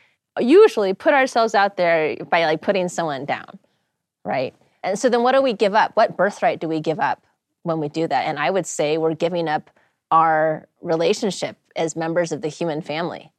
usually 0.40 0.94
put 0.94 1.12
ourselves 1.12 1.54
out 1.54 1.76
there 1.76 2.16
by 2.30 2.44
like 2.44 2.62
putting 2.62 2.88
someone 2.88 3.24
down, 3.26 3.58
right? 4.24 4.54
And 4.82 4.98
so 4.98 5.08
then 5.08 5.22
what 5.22 5.32
do 5.32 5.42
we 5.42 5.52
give 5.52 5.74
up? 5.74 5.92
What 5.94 6.16
birthright 6.16 6.60
do 6.60 6.68
we 6.68 6.80
give 6.80 7.00
up 7.00 7.22
when 7.64 7.80
we 7.80 7.88
do 7.88 8.06
that? 8.06 8.26
And 8.26 8.38
I 8.38 8.50
would 8.50 8.66
say 8.66 8.96
we're 8.96 9.14
giving 9.14 9.48
up 9.48 9.70
our 10.10 10.66
relationship 10.80 11.56
as 11.76 11.96
members 11.96 12.32
of 12.32 12.40
the 12.40 12.48
human 12.48 12.80
family. 12.80 13.30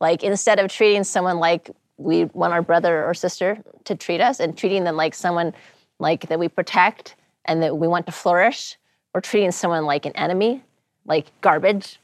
Like 0.00 0.22
instead 0.22 0.58
of 0.58 0.70
treating 0.70 1.04
someone 1.04 1.38
like 1.38 1.70
we 1.96 2.24
want 2.26 2.52
our 2.52 2.62
brother 2.62 3.04
or 3.04 3.14
sister 3.14 3.58
to 3.84 3.94
treat 3.94 4.20
us 4.20 4.40
and 4.40 4.56
treating 4.56 4.84
them 4.84 4.96
like 4.96 5.14
someone 5.14 5.54
like 5.98 6.28
that 6.28 6.38
we 6.38 6.48
protect 6.48 7.14
and 7.44 7.62
that 7.62 7.78
we 7.78 7.86
want 7.86 8.06
to 8.06 8.12
flourish, 8.12 8.76
we're 9.14 9.20
treating 9.20 9.52
someone 9.52 9.84
like 9.84 10.06
an 10.06 10.12
enemy, 10.16 10.62
like 11.06 11.26
garbage, 11.40 12.00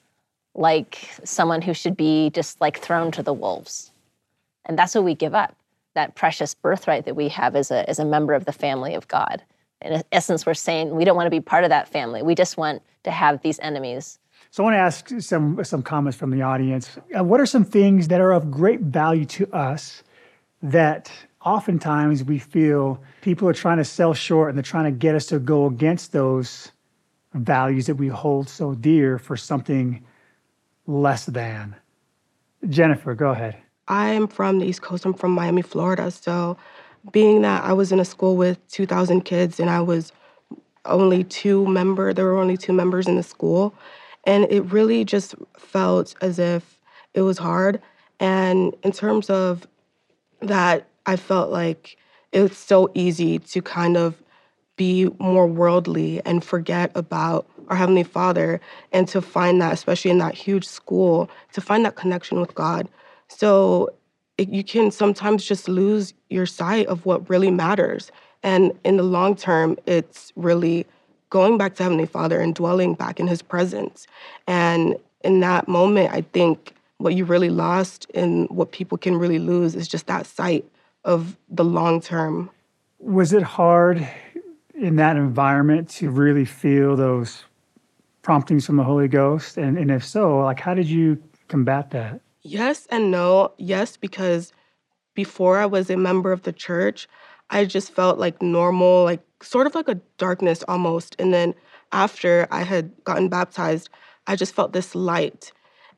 like 0.54 1.08
someone 1.24 1.62
who 1.62 1.74
should 1.74 1.96
be 1.96 2.30
just 2.30 2.60
like 2.60 2.78
thrown 2.78 3.10
to 3.12 3.22
the 3.22 3.32
wolves. 3.32 3.90
And 4.66 4.78
that's 4.78 4.94
what 4.94 5.04
we 5.04 5.14
give 5.14 5.34
up, 5.34 5.56
that 5.94 6.14
precious 6.14 6.54
birthright 6.54 7.04
that 7.06 7.16
we 7.16 7.28
have 7.30 7.56
as 7.56 7.72
a, 7.72 7.88
as 7.90 7.98
a 7.98 8.04
member 8.04 8.34
of 8.34 8.44
the 8.44 8.52
family 8.52 8.94
of 8.94 9.08
God. 9.08 9.42
In 9.82 10.02
essence, 10.12 10.46
we're 10.46 10.54
saying 10.54 10.94
we 10.94 11.04
don't 11.04 11.16
want 11.16 11.26
to 11.26 11.30
be 11.30 11.40
part 11.40 11.64
of 11.64 11.70
that 11.70 11.88
family. 11.88 12.22
We 12.22 12.36
just 12.36 12.56
want 12.56 12.82
to 13.02 13.10
have 13.10 13.42
these 13.42 13.58
enemies. 13.60 14.19
So, 14.52 14.64
I 14.64 14.64
want 14.64 14.74
to 14.74 14.78
ask 14.78 15.08
some 15.20 15.62
some 15.64 15.82
comments 15.82 16.18
from 16.18 16.30
the 16.30 16.42
audience. 16.42 16.98
Uh, 17.16 17.22
what 17.22 17.40
are 17.40 17.46
some 17.46 17.64
things 17.64 18.08
that 18.08 18.20
are 18.20 18.32
of 18.32 18.50
great 18.50 18.80
value 18.80 19.24
to 19.26 19.52
us 19.54 20.02
that 20.62 21.10
oftentimes 21.44 22.24
we 22.24 22.38
feel 22.38 23.00
people 23.22 23.48
are 23.48 23.52
trying 23.52 23.78
to 23.78 23.84
sell 23.84 24.12
short 24.12 24.48
and 24.48 24.58
they're 24.58 24.62
trying 24.62 24.84
to 24.84 24.90
get 24.90 25.14
us 25.14 25.26
to 25.26 25.38
go 25.38 25.66
against 25.66 26.12
those 26.12 26.72
values 27.34 27.86
that 27.86 27.94
we 27.94 28.08
hold 28.08 28.48
so 28.48 28.74
dear 28.74 29.18
for 29.18 29.36
something 29.36 30.04
less 30.86 31.26
than. 31.26 31.76
Jennifer, 32.68 33.14
go 33.14 33.30
ahead. 33.30 33.56
I 33.88 34.10
am 34.10 34.28
from 34.28 34.58
the 34.58 34.66
East 34.66 34.82
Coast. 34.82 35.04
I'm 35.04 35.14
from 35.14 35.32
Miami, 35.32 35.62
Florida. 35.62 36.10
So, 36.10 36.56
being 37.12 37.42
that 37.42 37.64
I 37.64 37.72
was 37.72 37.92
in 37.92 38.00
a 38.00 38.04
school 38.04 38.36
with 38.36 38.58
2,000 38.68 39.22
kids 39.22 39.58
and 39.58 39.70
I 39.70 39.80
was 39.80 40.12
only 40.84 41.24
two 41.24 41.66
member, 41.66 42.12
there 42.12 42.26
were 42.26 42.38
only 42.38 42.56
two 42.56 42.72
members 42.72 43.06
in 43.06 43.16
the 43.16 43.22
school, 43.22 43.74
and 44.24 44.44
it 44.50 44.60
really 44.72 45.04
just 45.04 45.34
felt 45.56 46.14
as 46.20 46.38
if 46.38 46.78
it 47.14 47.22
was 47.22 47.38
hard. 47.38 47.80
And 48.18 48.74
in 48.82 48.92
terms 48.92 49.30
of 49.30 49.66
that, 50.40 50.86
I 51.06 51.16
felt 51.16 51.50
like 51.50 51.96
it's 52.32 52.58
so 52.58 52.90
easy 52.94 53.38
to 53.38 53.62
kind 53.62 53.96
of 53.96 54.22
be 54.76 55.10
more 55.18 55.46
worldly 55.46 56.22
and 56.24 56.44
forget 56.44 56.90
about 56.94 57.46
our 57.68 57.76
Heavenly 57.76 58.02
Father 58.02 58.60
and 58.92 59.06
to 59.08 59.20
find 59.20 59.60
that, 59.60 59.72
especially 59.72 60.10
in 60.10 60.18
that 60.18 60.34
huge 60.34 60.66
school, 60.66 61.30
to 61.52 61.60
find 61.60 61.84
that 61.84 61.96
connection 61.96 62.40
with 62.40 62.54
God. 62.54 62.88
So 63.28 63.90
it, 64.38 64.48
you 64.48 64.64
can 64.64 64.90
sometimes 64.90 65.44
just 65.44 65.68
lose 65.68 66.14
your 66.30 66.46
sight 66.46 66.86
of 66.86 67.04
what 67.04 67.28
really 67.28 67.50
matters. 67.50 68.10
And 68.42 68.72
in 68.84 68.96
the 68.96 69.02
long 69.02 69.36
term, 69.36 69.76
it's 69.86 70.32
really 70.34 70.86
going 71.30 71.56
back 71.56 71.76
to 71.76 71.82
Heavenly 71.82 72.06
Father 72.06 72.40
and 72.40 72.54
dwelling 72.54 72.94
back 72.94 73.18
in 73.18 73.26
His 73.26 73.40
presence. 73.42 74.06
And 74.46 74.96
in 75.22 75.40
that 75.40 75.68
moment, 75.68 76.12
I 76.12 76.22
think 76.22 76.74
what 76.98 77.14
you 77.14 77.24
really 77.24 77.48
lost 77.48 78.06
and 78.14 78.48
what 78.50 78.72
people 78.72 78.98
can 78.98 79.16
really 79.16 79.38
lose 79.38 79.74
is 79.74 79.88
just 79.88 80.06
that 80.06 80.26
sight 80.26 80.64
of 81.04 81.36
the 81.48 81.64
long 81.64 82.00
term. 82.00 82.50
Was 82.98 83.32
it 83.32 83.42
hard 83.42 84.06
in 84.74 84.96
that 84.96 85.16
environment 85.16 85.88
to 85.90 86.10
really 86.10 86.44
feel 86.44 86.96
those 86.96 87.44
promptings 88.22 88.66
from 88.66 88.76
the 88.76 88.84
Holy 88.84 89.08
Ghost? 89.08 89.56
And, 89.56 89.78
and 89.78 89.90
if 89.90 90.04
so, 90.04 90.40
like 90.40 90.60
how 90.60 90.74
did 90.74 90.88
you 90.88 91.22
combat 91.48 91.90
that? 91.90 92.20
Yes 92.42 92.86
and 92.90 93.10
no. 93.10 93.52
Yes, 93.56 93.96
because 93.96 94.52
before 95.14 95.58
I 95.58 95.66
was 95.66 95.90
a 95.90 95.96
member 95.96 96.32
of 96.32 96.42
the 96.42 96.52
church, 96.52 97.08
I 97.50 97.64
just 97.64 97.92
felt 97.92 98.18
like 98.18 98.40
normal, 98.40 99.04
like 99.04 99.20
sort 99.42 99.66
of 99.66 99.74
like 99.74 99.88
a 99.88 99.96
darkness 100.18 100.62
almost. 100.68 101.16
And 101.18 101.32
then 101.34 101.54
after 101.92 102.46
I 102.50 102.62
had 102.62 102.92
gotten 103.04 103.28
baptized, 103.28 103.88
I 104.26 104.36
just 104.36 104.54
felt 104.54 104.72
this 104.72 104.94
light. 104.94 105.52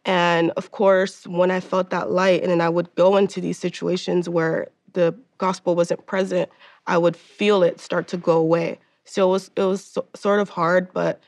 And 0.04 0.50
of 0.56 0.70
course, 0.72 1.26
when 1.26 1.50
I 1.50 1.60
felt 1.60 1.90
that 1.90 2.10
light, 2.10 2.42
and 2.42 2.50
then 2.50 2.60
I 2.60 2.68
would 2.68 2.92
go 2.96 3.16
into 3.16 3.40
these 3.40 3.58
situations 3.58 4.28
where 4.28 4.68
the 4.94 5.14
gospel 5.38 5.76
wasn't 5.76 6.06
present, 6.06 6.50
I 6.86 6.98
would 6.98 7.16
feel 7.16 7.62
it 7.62 7.80
start 7.80 8.08
to 8.08 8.16
go 8.16 8.38
away. 8.38 8.78
So 9.04 9.28
it 9.28 9.32
was 9.32 9.50
it 9.56 9.62
was 9.62 9.84
so, 9.84 10.06
sort 10.14 10.40
of 10.40 10.48
hard, 10.50 10.92
but 10.92 11.20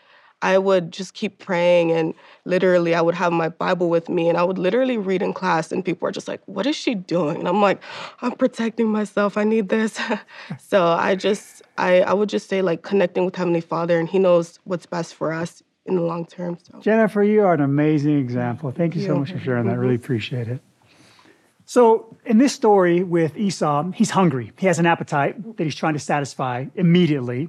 I 0.44 0.59
would 0.59 0.92
just 0.92 1.14
keep 1.14 1.38
praying 1.38 1.90
and 1.90 2.12
literally 2.44 2.94
I 2.94 3.00
would 3.00 3.14
have 3.14 3.33
my 3.33 3.48
Bible 3.48 3.88
with 3.88 4.11
me 4.11 4.28
and 4.28 4.37
I 4.37 4.42
would 4.42 4.59
literally 4.59 4.98
read 4.98 5.22
in 5.22 5.33
class 5.33 5.72
and 5.72 5.83
people 5.83 6.07
are 6.07 6.12
just 6.12 6.28
like, 6.28 6.42
"What 6.44 6.66
is 6.66 6.76
she 6.76 6.94
doing?" 6.94 7.38
And 7.38 7.48
I'm 7.48 7.62
like, 7.62 7.80
"I'm 8.20 8.33
protecting 8.33 8.88
myself. 8.88 9.38
I 9.38 9.44
need 9.44 9.70
this." 9.70 9.98
so 10.59 10.87
I 10.87 11.14
just 11.14 11.62
I 11.78 12.02
I 12.02 12.12
would 12.12 12.28
just 12.28 12.50
say 12.50 12.61
like 12.61 12.83
connecting 12.83 13.24
with 13.24 13.37
Heavenly 13.37 13.62
Father 13.62 13.98
and 13.98 14.07
he 14.07 14.18
knows 14.18 14.59
what's 14.64 14.85
best 14.85 15.14
for 15.14 15.33
us 15.33 15.62
in 15.87 15.96
the 15.96 16.02
long 16.02 16.26
term. 16.26 16.59
So 16.70 16.78
Jennifer, 16.80 17.22
you 17.22 17.42
are 17.44 17.54
an 17.54 17.62
amazing 17.62 18.18
example. 18.18 18.70
Thank 18.70 18.96
you 18.96 19.02
so 19.02 19.16
much 19.16 19.33
for 19.33 19.38
sharing 19.38 19.64
that. 19.64 19.72
I 19.72 19.76
really 19.76 19.94
appreciate 19.94 20.48
it. 20.48 20.61
So, 21.66 22.14
in 22.26 22.37
this 22.37 22.52
story 22.52 23.02
with 23.02 23.38
Esau, 23.38 23.90
he's 23.92 24.11
hungry. 24.11 24.52
He 24.59 24.66
has 24.66 24.78
an 24.78 24.85
appetite 24.85 25.57
that 25.57 25.64
he's 25.64 25.74
trying 25.74 25.94
to 25.94 25.98
satisfy 25.98 26.66
immediately. 26.74 27.48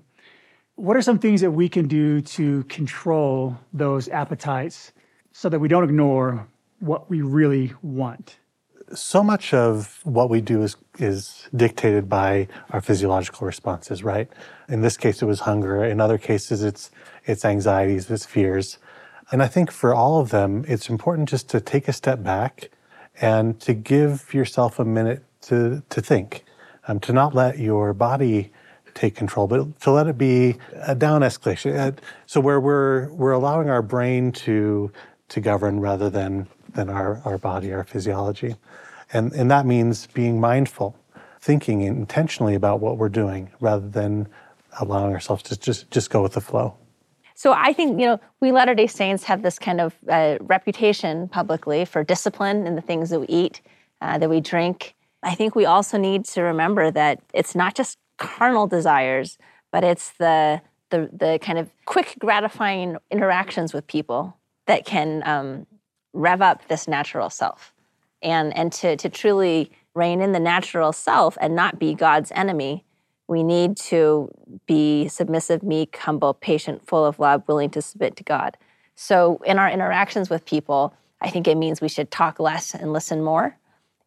What 0.76 0.98
are 0.98 1.02
some 1.02 1.20
things 1.20 1.40
that 1.40 1.52
we 1.52 1.70
can 1.70 1.88
do 1.88 2.20
to 2.22 2.64
control 2.66 3.58
those 3.72 4.10
appetites 4.10 4.92
so 5.32 5.48
that 5.48 5.60
we 5.60 5.70
don't 5.70 5.86
ignore 5.86 6.48
what 6.80 7.10
we 7.10 7.22
really 7.22 7.72
want? 7.82 8.38
So 8.94 9.24
much 9.24 9.54
of 9.54 10.02
what 10.04 10.30
we 10.30 10.42
do 10.42 10.64
is, 10.64 10.76
is 11.00 11.48
dictated 11.56 12.10
by 12.10 12.50
our 12.72 12.82
physiological 12.82 13.48
responses, 13.48 14.04
right? 14.04 14.30
In 14.68 14.82
this 14.82 14.98
case, 14.98 15.22
it 15.22 15.26
was 15.26 15.40
hunger. 15.42 15.84
In 15.84 16.02
other 16.02 16.18
cases, 16.18 16.62
it's, 16.62 16.92
it's 17.24 17.46
anxieties, 17.46 18.12
it's 18.12 18.26
fears. 18.26 18.78
And 19.32 19.42
I 19.42 19.48
think 19.48 19.72
for 19.72 19.96
all 19.96 20.20
of 20.20 20.30
them, 20.30 20.66
it's 20.68 20.90
important 20.90 21.30
just 21.30 21.50
to 21.52 21.62
take 21.62 21.88
a 21.88 21.94
step 21.94 22.22
back 22.22 22.70
and 23.22 23.60
to 23.62 23.74
give 23.74 24.34
yourself 24.34 24.78
a 24.78 24.86
minute 24.86 25.24
to, 25.44 25.84
to 25.90 26.02
think, 26.02 26.44
um, 26.88 27.00
to 27.00 27.14
not 27.14 27.34
let 27.34 27.60
your 27.60 27.94
body 27.94 28.52
take 28.96 29.14
control, 29.14 29.46
but 29.46 29.80
to 29.82 29.92
let 29.92 30.08
it 30.08 30.18
be 30.18 30.56
a 30.74 30.96
down 30.96 31.22
escalation. 31.22 31.78
Uh, 31.78 31.92
so 32.26 32.40
where 32.40 32.60
we're 32.60 33.12
we're 33.14 33.34
allowing 33.34 33.70
our 33.70 33.82
brain 33.82 34.32
to 34.32 34.92
to 35.30 35.42
govern 35.42 35.80
rather 35.80 36.10
than 36.10 36.48
than 36.74 36.90
our, 36.90 37.22
our 37.26 37.38
body, 37.38 37.72
our 37.74 37.84
physiology. 37.84 38.56
And 39.14 39.34
and 39.34 39.52
that 39.52 39.66
means 39.66 40.08
being 40.08 40.40
mindful, 40.40 40.96
thinking 41.40 41.82
intentionally 41.82 42.56
about 42.56 42.80
what 42.80 42.98
we're 42.98 43.10
doing 43.10 43.52
rather 43.60 43.88
than 43.88 44.28
allowing 44.80 45.14
ourselves 45.14 45.44
to 45.44 45.60
just 45.60 45.92
just 45.92 46.10
go 46.10 46.24
with 46.24 46.34
the 46.34 46.42
flow. 46.42 46.76
So 47.38 47.52
I 47.52 47.74
think, 47.74 48.00
you 48.00 48.06
know, 48.06 48.20
we 48.40 48.54
Latter 48.54 48.74
day 48.74 48.88
Saints 48.88 49.26
have 49.26 49.42
this 49.42 49.60
kind 49.60 49.82
of 49.82 49.94
uh, 50.10 50.38
reputation 50.40 51.28
publicly 51.28 51.84
for 51.84 52.02
discipline 52.02 52.66
in 52.66 52.76
the 52.76 52.82
things 52.82 53.10
that 53.10 53.20
we 53.20 53.28
eat, 53.28 53.60
uh, 54.00 54.18
that 54.18 54.30
we 54.30 54.40
drink. 54.40 54.96
I 55.22 55.36
think 55.36 55.54
we 55.54 55.66
also 55.66 55.98
need 55.98 56.24
to 56.26 56.42
remember 56.44 56.92
that 56.92 57.20
it's 57.34 57.54
not 57.54 57.76
just 57.76 57.98
carnal 58.18 58.68
desires, 58.68 59.38
but 59.72 59.84
it's 59.84 60.12
the, 60.14 60.62
the, 60.90 61.10
the 61.12 61.40
kind 61.42 61.58
of 61.58 61.70
quick, 61.86 62.16
gratifying 62.20 62.98
interactions 63.12 63.74
with 63.74 63.88
people 63.88 64.38
that 64.68 64.86
can 64.86 65.22
um, 65.26 65.68
rev 66.14 66.42
up 66.42 66.68
this 66.68 66.88
natural 66.88 67.30
self. 67.30 67.74
And, 68.22 68.56
and 68.58 68.72
to, 68.74 68.96
to 68.98 69.10
truly 69.10 69.72
rein 69.94 70.22
in 70.22 70.32
the 70.32 70.40
natural 70.40 70.92
self 70.92 71.38
and 71.40 71.56
not 71.56 71.78
be 71.78 71.94
God's 71.94 72.32
enemy 72.34 72.86
we 73.28 73.44
need 73.44 73.78
to 73.78 74.30
be 74.68 75.08
submissive, 75.08 75.64
meek, 75.64 75.98
humble, 75.98 76.34
patient, 76.34 76.86
full 76.88 77.06
of 77.06 77.20
love, 77.20 77.44
willing 77.48 77.72
to 77.72 77.82
submit 77.82 78.16
to 78.18 78.24
God. 78.24 78.58
So, 78.96 79.42
in 79.46 79.60
our 79.60 79.70
interactions 79.70 80.30
with 80.30 80.46
people, 80.46 80.94
I 81.22 81.30
think 81.30 81.48
it 81.48 81.58
means 81.58 81.82
we 81.82 81.90
should 81.90 82.12
talk 82.12 82.40
less 82.40 82.76
and 82.76 82.94
listen 82.94 83.24
more. 83.24 83.58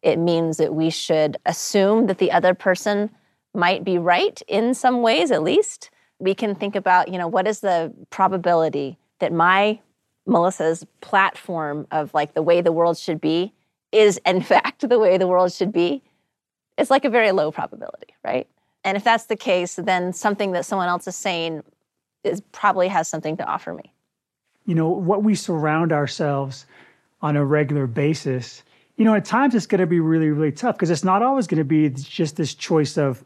It 0.01 0.17
means 0.17 0.57
that 0.57 0.73
we 0.73 0.89
should 0.89 1.37
assume 1.45 2.07
that 2.07 2.17
the 2.17 2.31
other 2.31 2.53
person 2.53 3.09
might 3.53 3.83
be 3.83 3.97
right 3.97 4.41
in 4.47 4.73
some 4.73 5.01
ways, 5.01 5.31
at 5.31 5.43
least. 5.43 5.89
We 6.19 6.35
can 6.35 6.55
think 6.55 6.75
about, 6.75 7.07
you 7.09 7.17
know, 7.17 7.27
what 7.27 7.47
is 7.47 7.61
the 7.61 7.93
probability 8.09 8.97
that 9.19 9.33
my, 9.33 9.79
Melissa's 10.25 10.85
platform 11.01 11.87
of 11.91 12.13
like 12.13 12.33
the 12.33 12.43
way 12.43 12.61
the 12.61 12.71
world 12.71 12.97
should 12.97 13.19
be 13.19 13.53
is, 13.91 14.19
in 14.25 14.41
fact, 14.41 14.87
the 14.87 14.99
way 14.99 15.17
the 15.17 15.27
world 15.27 15.51
should 15.51 15.71
be? 15.71 16.03
It's 16.77 16.89
like 16.89 17.05
a 17.05 17.09
very 17.09 17.31
low 17.31 17.51
probability, 17.51 18.15
right? 18.23 18.47
And 18.83 18.95
if 18.95 19.03
that's 19.03 19.25
the 19.25 19.35
case, 19.35 19.75
then 19.75 20.13
something 20.13 20.53
that 20.53 20.65
someone 20.65 20.87
else 20.87 21.07
is 21.07 21.15
saying 21.15 21.63
is 22.23 22.41
probably 22.51 22.87
has 22.87 23.07
something 23.07 23.37
to 23.37 23.45
offer 23.45 23.73
me. 23.73 23.93
You 24.65 24.75
know, 24.75 24.89
what 24.89 25.23
we 25.23 25.35
surround 25.35 25.91
ourselves 25.91 26.65
on 27.21 27.35
a 27.35 27.43
regular 27.43 27.87
basis, 27.87 28.63
you 28.99 29.05
know, 29.05 29.15
at 29.15 29.23
times 29.23 29.55
it's 29.55 29.65
going 29.65 29.79
to 29.79 29.87
be 29.87 30.01
really, 30.01 30.29
really 30.29 30.51
tough 30.51 30.75
because 30.75 30.89
it's 30.89 31.05
not 31.05 31.23
always 31.23 31.47
going 31.47 31.59
to 31.59 31.63
be 31.63 31.89
just 31.89 32.35
this 32.35 32.53
choice 32.53 32.97
of 32.97 33.23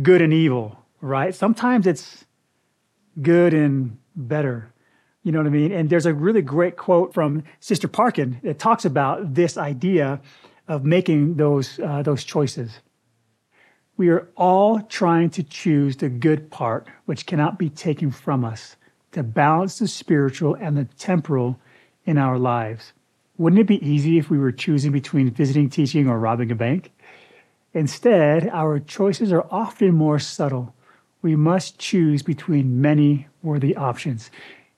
good 0.00 0.22
and 0.22 0.32
evil, 0.32 0.82
right? 1.02 1.34
Sometimes 1.34 1.86
it's 1.86 2.24
good 3.20 3.52
and 3.52 3.98
better. 4.16 4.72
You 5.22 5.32
know 5.32 5.40
what 5.40 5.46
I 5.46 5.50
mean? 5.50 5.72
And 5.72 5.90
there's 5.90 6.06
a 6.06 6.14
really 6.14 6.40
great 6.40 6.78
quote 6.78 7.12
from 7.12 7.44
Sister 7.60 7.86
Parkin 7.86 8.40
that 8.44 8.58
talks 8.58 8.86
about 8.86 9.34
this 9.34 9.58
idea 9.58 10.22
of 10.68 10.86
making 10.86 11.34
those 11.34 11.78
uh, 11.80 12.02
those 12.02 12.24
choices. 12.24 12.80
We 13.98 14.08
are 14.08 14.26
all 14.36 14.80
trying 14.80 15.28
to 15.30 15.42
choose 15.42 15.98
the 15.98 16.08
good 16.08 16.50
part, 16.50 16.86
which 17.04 17.26
cannot 17.26 17.58
be 17.58 17.68
taken 17.68 18.10
from 18.10 18.42
us, 18.42 18.76
to 19.12 19.22
balance 19.22 19.80
the 19.80 19.88
spiritual 19.88 20.54
and 20.54 20.78
the 20.78 20.86
temporal 20.96 21.60
in 22.06 22.16
our 22.16 22.38
lives. 22.38 22.94
Wouldn't 23.40 23.58
it 23.58 23.66
be 23.66 23.82
easy 23.82 24.18
if 24.18 24.28
we 24.28 24.36
were 24.36 24.52
choosing 24.52 24.92
between 24.92 25.30
visiting 25.30 25.70
teaching 25.70 26.06
or 26.06 26.18
robbing 26.18 26.50
a 26.50 26.54
bank? 26.54 26.92
Instead, 27.72 28.46
our 28.50 28.78
choices 28.78 29.32
are 29.32 29.46
often 29.50 29.94
more 29.94 30.18
subtle. 30.18 30.74
We 31.22 31.36
must 31.36 31.78
choose 31.78 32.22
between 32.22 32.82
many 32.82 33.28
worthy 33.42 33.74
options. 33.74 34.30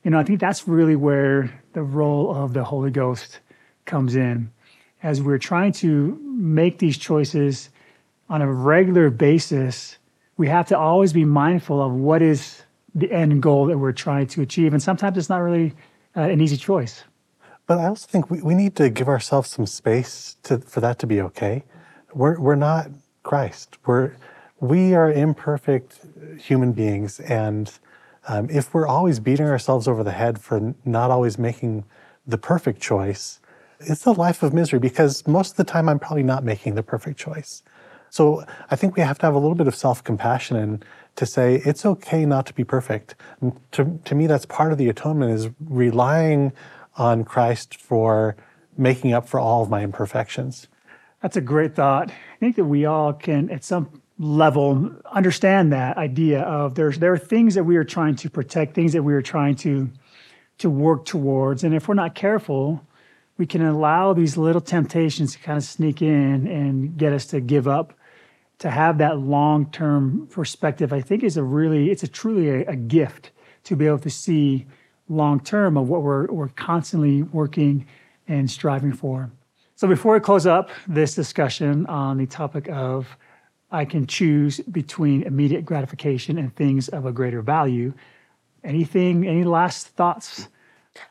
You 0.04 0.12
know, 0.12 0.20
I 0.20 0.22
think 0.22 0.38
that's 0.38 0.68
really 0.68 0.94
where 0.94 1.52
the 1.72 1.82
role 1.82 2.32
of 2.32 2.52
the 2.52 2.62
Holy 2.62 2.92
Ghost 2.92 3.40
comes 3.84 4.14
in. 4.14 4.48
As 5.02 5.20
we're 5.20 5.38
trying 5.38 5.72
to 5.72 6.16
make 6.24 6.78
these 6.78 6.96
choices 6.96 7.68
on 8.28 8.42
a 8.42 8.52
regular 8.52 9.10
basis, 9.10 9.98
we 10.36 10.46
have 10.46 10.68
to 10.68 10.78
always 10.78 11.12
be 11.12 11.24
mindful 11.24 11.82
of 11.82 11.92
what 11.94 12.22
is 12.22 12.62
the 12.94 13.10
end 13.10 13.42
goal 13.42 13.66
that 13.66 13.78
we're 13.78 13.90
trying 13.90 14.28
to 14.28 14.40
achieve. 14.40 14.72
And 14.72 14.80
sometimes 14.80 15.18
it's 15.18 15.28
not 15.28 15.38
really 15.38 15.74
uh, 16.16 16.20
an 16.20 16.40
easy 16.40 16.56
choice. 16.56 17.02
But 17.66 17.78
I 17.78 17.86
also 17.86 18.06
think 18.06 18.30
we, 18.30 18.42
we 18.42 18.54
need 18.54 18.76
to 18.76 18.90
give 18.90 19.08
ourselves 19.08 19.50
some 19.50 19.66
space 19.66 20.36
to, 20.44 20.58
for 20.58 20.80
that 20.80 20.98
to 21.00 21.06
be 21.06 21.20
okay. 21.20 21.64
We're, 22.14 22.38
we're 22.38 22.54
not 22.56 22.90
Christ. 23.22 23.78
We're, 23.86 24.12
we 24.60 24.94
are 24.94 25.10
imperfect 25.10 26.00
human 26.38 26.72
beings, 26.72 27.20
and 27.20 27.70
Um, 28.28 28.48
if 28.50 28.72
we're 28.72 28.86
always 28.86 29.18
beating 29.18 29.46
ourselves 29.46 29.88
over 29.88 30.04
the 30.04 30.12
head 30.12 30.38
for 30.38 30.74
not 30.84 31.10
always 31.10 31.38
making 31.38 31.84
the 32.24 32.38
perfect 32.38 32.80
choice, 32.80 33.40
it's 33.80 34.06
a 34.06 34.12
life 34.12 34.44
of 34.44 34.52
misery 34.54 34.78
because 34.78 35.26
most 35.26 35.50
of 35.50 35.56
the 35.56 35.64
time 35.64 35.88
I'm 35.88 35.98
probably 35.98 36.22
not 36.22 36.44
making 36.44 36.76
the 36.76 36.84
perfect 36.84 37.18
choice. 37.18 37.64
So 38.10 38.44
I 38.70 38.76
think 38.76 38.94
we 38.94 39.02
have 39.02 39.18
to 39.18 39.26
have 39.26 39.34
a 39.34 39.38
little 39.40 39.56
bit 39.56 39.66
of 39.66 39.74
self 39.74 40.04
compassion 40.04 40.56
and 40.56 40.84
to 41.16 41.26
say 41.26 41.62
it's 41.64 41.84
okay 41.84 42.24
not 42.24 42.46
to 42.46 42.54
be 42.54 42.64
perfect. 42.64 43.16
To, 43.72 44.00
to 44.04 44.14
me, 44.14 44.28
that's 44.28 44.46
part 44.46 44.70
of 44.72 44.78
the 44.78 44.88
atonement 44.88 45.32
is 45.32 45.50
relying 45.68 46.52
on 46.96 47.24
Christ 47.24 47.76
for 47.76 48.36
making 48.76 49.12
up 49.12 49.28
for 49.28 49.40
all 49.40 49.62
of 49.62 49.70
my 49.70 49.82
imperfections. 49.82 50.68
That's 51.20 51.36
a 51.36 51.40
great 51.40 51.74
thought. 51.74 52.10
I 52.10 52.38
think 52.40 52.56
that 52.56 52.64
we 52.64 52.84
all 52.84 53.12
can, 53.12 53.50
at 53.50 53.64
some 53.64 54.02
level, 54.18 54.90
understand 55.10 55.72
that 55.72 55.96
idea 55.96 56.42
of 56.42 56.74
there's 56.74 56.98
there 56.98 57.12
are 57.12 57.18
things 57.18 57.54
that 57.54 57.64
we 57.64 57.76
are 57.76 57.84
trying 57.84 58.16
to 58.16 58.30
protect, 58.30 58.74
things 58.74 58.92
that 58.92 59.02
we 59.02 59.14
are 59.14 59.22
trying 59.22 59.54
to 59.56 59.90
to 60.58 60.70
work 60.70 61.04
towards, 61.04 61.64
and 61.64 61.74
if 61.74 61.88
we're 61.88 61.94
not 61.94 62.14
careful, 62.14 62.84
we 63.36 63.46
can 63.46 63.62
allow 63.62 64.12
these 64.12 64.36
little 64.36 64.60
temptations 64.60 65.32
to 65.32 65.38
kind 65.38 65.58
of 65.58 65.64
sneak 65.64 66.02
in 66.02 66.46
and 66.46 66.96
get 66.96 67.12
us 67.12 67.26
to 67.26 67.40
give 67.40 67.66
up. 67.66 67.94
To 68.58 68.70
have 68.70 68.98
that 68.98 69.18
long-term 69.18 70.28
perspective, 70.30 70.92
I 70.92 71.00
think, 71.00 71.24
is 71.24 71.36
a 71.36 71.42
really, 71.42 71.90
it's 71.90 72.04
a 72.04 72.08
truly 72.08 72.48
a, 72.48 72.68
a 72.68 72.76
gift 72.76 73.32
to 73.64 73.74
be 73.74 73.86
able 73.88 73.98
to 73.98 74.10
see 74.10 74.66
long-term 75.08 75.76
of 75.76 75.88
what 75.88 76.02
we're 76.02 76.26
we're 76.26 76.48
constantly 76.48 77.22
working 77.22 77.86
and 78.28 78.50
striving 78.50 78.92
for. 78.92 79.30
So 79.74 79.88
before 79.88 80.14
we 80.14 80.20
close 80.20 80.46
up 80.46 80.70
this 80.86 81.14
discussion 81.14 81.86
on 81.86 82.18
the 82.18 82.26
topic 82.26 82.68
of 82.68 83.16
I 83.70 83.84
can 83.84 84.06
choose 84.06 84.60
between 84.60 85.22
immediate 85.22 85.64
gratification 85.64 86.38
and 86.38 86.54
things 86.54 86.88
of 86.90 87.06
a 87.06 87.12
greater 87.12 87.40
value, 87.40 87.94
anything, 88.62 89.26
any 89.26 89.44
last 89.44 89.88
thoughts? 89.88 90.48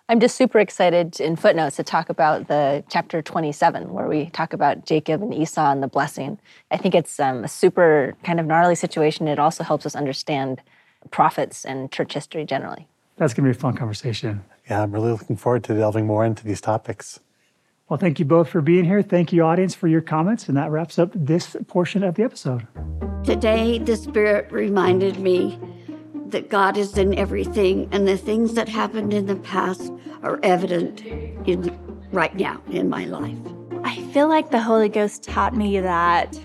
I'm 0.08 0.20
just 0.20 0.36
super 0.36 0.60
excited 0.60 1.20
in 1.20 1.36
footnotes 1.36 1.76
to 1.78 1.84
talk 1.84 2.10
about 2.10 2.48
the 2.48 2.84
chapter 2.88 3.22
27, 3.22 3.92
where 3.92 4.08
we 4.08 4.30
talk 4.30 4.54
about 4.54 4.86
Jacob 4.86 5.24
and 5.24 5.34
Esau 5.34 5.72
and 5.72 5.82
the 5.82 5.88
blessing. 5.88 6.38
I 6.70 6.78
think 6.78 6.94
it's 6.94 7.20
um, 7.20 7.44
a 7.44 7.48
super 7.48 8.16
kind 8.24 8.40
of 8.40 8.46
gnarly 8.46 8.76
situation. 8.76 9.28
It 9.28 9.40
also 9.40 9.64
helps 9.64 9.88
us 9.88 9.96
understand 9.96 10.62
prophets 11.10 11.66
and 11.66 11.92
church 11.92 12.14
history 12.14 12.46
generally. 12.46 12.88
That's 13.22 13.36
going 13.36 13.44
to 13.44 13.54
be 13.54 13.56
a 13.56 13.62
fun 13.62 13.76
conversation. 13.76 14.44
Yeah, 14.68 14.82
I'm 14.82 14.92
really 14.92 15.12
looking 15.12 15.36
forward 15.36 15.64
to 15.66 15.76
delving 15.76 16.08
more 16.08 16.26
into 16.26 16.44
these 16.44 16.60
topics. 16.60 17.20
Well, 17.88 18.00
thank 18.00 18.18
you 18.18 18.26
both 18.26 18.50
for 18.50 18.62
being 18.62 18.84
here. 18.84 19.04
Thank 19.04 19.32
you, 19.32 19.44
audience, 19.44 19.76
for 19.76 19.88
your 19.88 20.02
comments. 20.02 20.48
And 20.48 20.58
that 20.58 20.72
wraps 20.72 20.98
up 20.98 21.12
this 21.14 21.56
portion 21.68 22.02
of 22.04 22.16
the 22.16 22.24
episode. 22.24 22.66
Today, 23.24 23.78
the 23.78 23.96
Spirit 23.96 24.52
reminded 24.52 25.20
me 25.20 25.60
that 26.30 26.50
God 26.50 26.78
is 26.78 26.98
in 26.98 27.14
everything, 27.14 27.88
and 27.92 28.08
the 28.08 28.18
things 28.18 28.56
that 28.56 28.68
happened 28.68 29.14
in 29.14 29.28
the 29.28 29.36
past 29.36 29.92
are 30.24 30.40
evident 30.42 31.02
in 31.46 31.78
right 32.12 32.36
now 32.36 32.60
in 32.72 32.90
my 32.90 33.06
life. 33.06 33.38
I 33.84 34.02
feel 34.14 34.30
like 34.30 34.50
the 34.50 34.62
Holy 34.64 34.90
Ghost 34.90 35.22
taught 35.22 35.56
me 35.56 35.80
that 35.80 36.40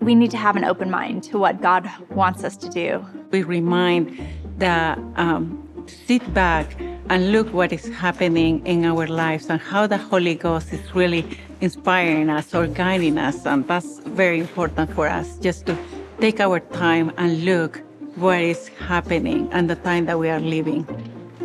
we 0.00 0.16
need 0.16 0.32
to 0.32 0.36
have 0.36 0.56
an 0.56 0.64
open 0.64 0.90
mind 0.90 1.22
to 1.24 1.38
what 1.38 1.62
God 1.62 1.88
wants 2.10 2.42
us 2.42 2.56
to 2.56 2.68
do. 2.70 3.06
We 3.30 3.44
remind 3.44 4.18
that 4.58 4.98
um, 5.14 5.62
sit 5.88 6.34
back 6.34 6.76
and 7.08 7.32
look 7.32 7.52
what 7.52 7.72
is 7.72 7.88
happening 7.88 8.64
in 8.66 8.84
our 8.84 9.06
lives 9.06 9.48
and 9.48 9.60
how 9.60 9.86
the 9.86 9.98
Holy 9.98 10.34
Ghost 10.34 10.72
is 10.72 10.94
really 10.94 11.24
inspiring 11.60 12.28
us 12.30 12.54
or 12.54 12.66
guiding 12.66 13.18
us. 13.18 13.46
And 13.46 13.66
that's 13.66 14.00
very 14.00 14.40
important 14.40 14.92
for 14.92 15.08
us 15.08 15.38
just 15.38 15.66
to 15.66 15.76
take 16.20 16.40
our 16.40 16.60
time 16.60 17.12
and 17.16 17.44
look 17.44 17.82
what 18.16 18.40
is 18.40 18.68
happening 18.68 19.48
and 19.52 19.68
the 19.70 19.76
time 19.76 20.06
that 20.06 20.18
we 20.18 20.28
are 20.28 20.40
living. 20.40 20.86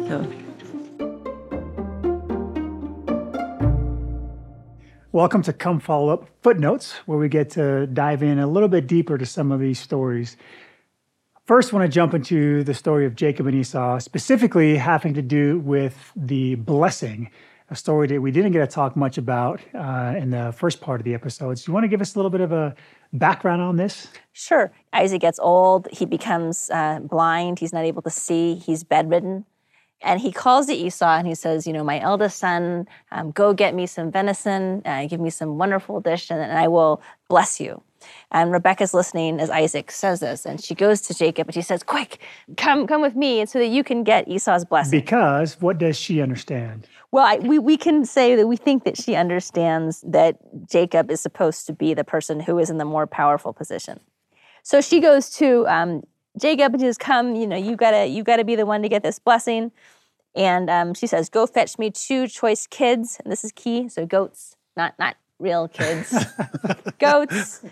So. 0.08 0.26
Welcome 5.14 5.42
to 5.42 5.52
Come 5.52 5.82
Follow 5.82 6.14
Up 6.14 6.30
Footnotes, 6.42 6.94
where 7.06 7.18
we 7.18 7.28
get 7.28 7.50
to 7.52 7.86
dive 7.88 8.24
in 8.24 8.40
a 8.40 8.48
little 8.48 8.70
bit 8.70 8.88
deeper 8.88 9.18
to 9.18 9.26
some 9.26 9.52
of 9.52 9.60
these 9.60 9.78
stories. 9.78 10.38
First, 11.46 11.74
I 11.74 11.78
want 11.78 11.92
to 11.92 11.94
jump 11.94 12.14
into 12.14 12.64
the 12.64 12.74
story 12.74 13.06
of 13.06 13.16
Jacob 13.16 13.48
and 13.48 13.56
Esau, 13.56 14.00
specifically 14.00 14.78
having 14.78 15.16
to 15.16 15.24
do 15.24 15.60
with 15.60 16.12
the 16.16 16.56
blessing, 16.56 17.32
a 17.70 17.76
story 17.76 18.08
that 18.08 18.22
we 18.22 18.32
didn't 18.32 18.52
get 18.52 18.60
to 18.60 18.68
talk 18.68 18.96
much 18.96 19.18
about 19.18 19.60
uh, 19.74 20.14
in 20.16 20.30
the 20.30 20.54
first 20.56 20.82
part 20.82 21.02
of 21.02 21.06
the 21.06 21.16
episode. 21.16 21.58
Do 21.58 21.64
you 21.66 21.74
want 21.74 21.84
to 21.84 21.88
give 21.88 22.00
us 22.00 22.14
a 22.14 22.20
little 22.20 22.30
bit 22.30 22.42
of 22.42 22.52
a 22.52 22.76
background 23.12 23.62
on 23.62 23.78
this? 23.78 24.08
Sure. 24.34 24.72
Isaac 24.94 25.22
gets 25.22 25.40
old. 25.40 25.88
He 25.92 26.06
becomes 26.06 26.70
uh, 26.70 27.00
blind. 27.00 27.58
He's 27.58 27.74
not 27.74 27.86
able 27.86 28.04
to 28.04 28.12
see. 28.12 28.56
He's 28.56 28.84
bedridden. 28.84 29.46
And 30.04 30.20
he 30.22 30.32
calls 30.32 30.68
to 30.68 30.74
Esau 30.74 31.18
and 31.18 31.28
he 31.28 31.36
says, 31.36 31.66
You 31.66 31.74
know, 31.74 31.84
my 31.84 32.00
eldest 32.00 32.38
son, 32.38 32.88
um, 33.12 33.32
go 33.32 33.54
get 33.54 33.74
me 33.74 33.88
some 33.88 34.12
venison, 34.12 34.82
uh, 34.86 35.06
give 35.08 35.20
me 35.20 35.30
some 35.30 35.58
wonderful 35.58 36.02
dish, 36.02 36.30
and, 36.30 36.40
and 36.40 36.58
I 36.58 36.68
will 36.68 37.02
bless 37.30 37.60
you. 37.60 37.82
And 38.32 38.52
Rebecca's 38.52 38.94
listening 38.94 39.40
as 39.40 39.50
Isaac 39.50 39.92
says 39.92 40.20
this, 40.20 40.46
and 40.46 40.64
she 40.64 40.76
goes 40.76 41.02
to 41.02 41.14
Jacob 41.14 41.48
and 41.48 41.54
she 41.54 41.62
says, 41.62 41.84
Quick, 41.84 42.20
come, 42.58 42.88
come 42.88 43.02
with 43.02 43.16
me, 43.16 43.42
and 43.42 43.50
so 43.50 43.60
that 43.60 43.68
you 43.68 43.84
can 43.84 44.04
get 44.04 44.28
Esau's 44.28 44.66
blessing. 44.66 45.00
Because 45.00 45.60
what 45.62 45.78
does 45.78 45.98
she 45.98 46.22
understand? 46.22 46.88
Well, 47.12 47.26
I, 47.26 47.38
we, 47.38 47.60
we 47.60 47.78
can 47.78 48.06
say 48.06 48.36
that 48.36 48.48
we 48.48 48.56
think 48.56 48.86
that 48.86 48.98
she 48.98 49.16
understands 49.16 50.02
that 50.08 50.38
Jacob 50.70 51.12
is 51.12 51.20
supposed 51.20 51.66
to 51.68 51.74
be 51.74 51.94
the 51.94 52.06
person 52.06 52.40
who 52.40 52.58
is 52.58 52.70
in 52.70 52.78
the 52.78 52.86
more 52.86 53.06
powerful 53.06 53.52
position. 53.52 54.00
So 54.64 54.80
she 54.80 55.00
goes 55.00 55.30
to 55.32 55.68
um, 55.68 56.04
Jacob 56.40 56.74
and 56.74 56.82
she 56.82 56.88
says, 56.88 56.98
"Come, 56.98 57.36
you 57.36 57.48
know, 57.48 57.58
you 57.58 57.76
gotta, 57.76 58.08
you 58.08 58.24
gotta 58.24 58.44
be 58.44 58.56
the 58.56 58.66
one 58.66 58.82
to 58.84 58.90
get 58.90 59.04
this 59.04 59.20
blessing." 59.20 59.72
And 60.36 60.70
um, 60.70 60.94
she 60.94 61.08
says, 61.08 61.30
"Go 61.30 61.46
fetch 61.46 61.78
me 61.78 61.92
two 61.92 62.28
choice 62.28 62.68
kids." 62.68 63.18
And 63.24 63.32
this 63.32 63.44
is 63.44 63.52
key. 63.52 63.90
So 63.90 64.06
goats, 64.06 64.56
not 64.78 64.98
not 64.98 65.18
real 65.40 65.68
kids, 65.68 66.14
goats, 67.00 67.64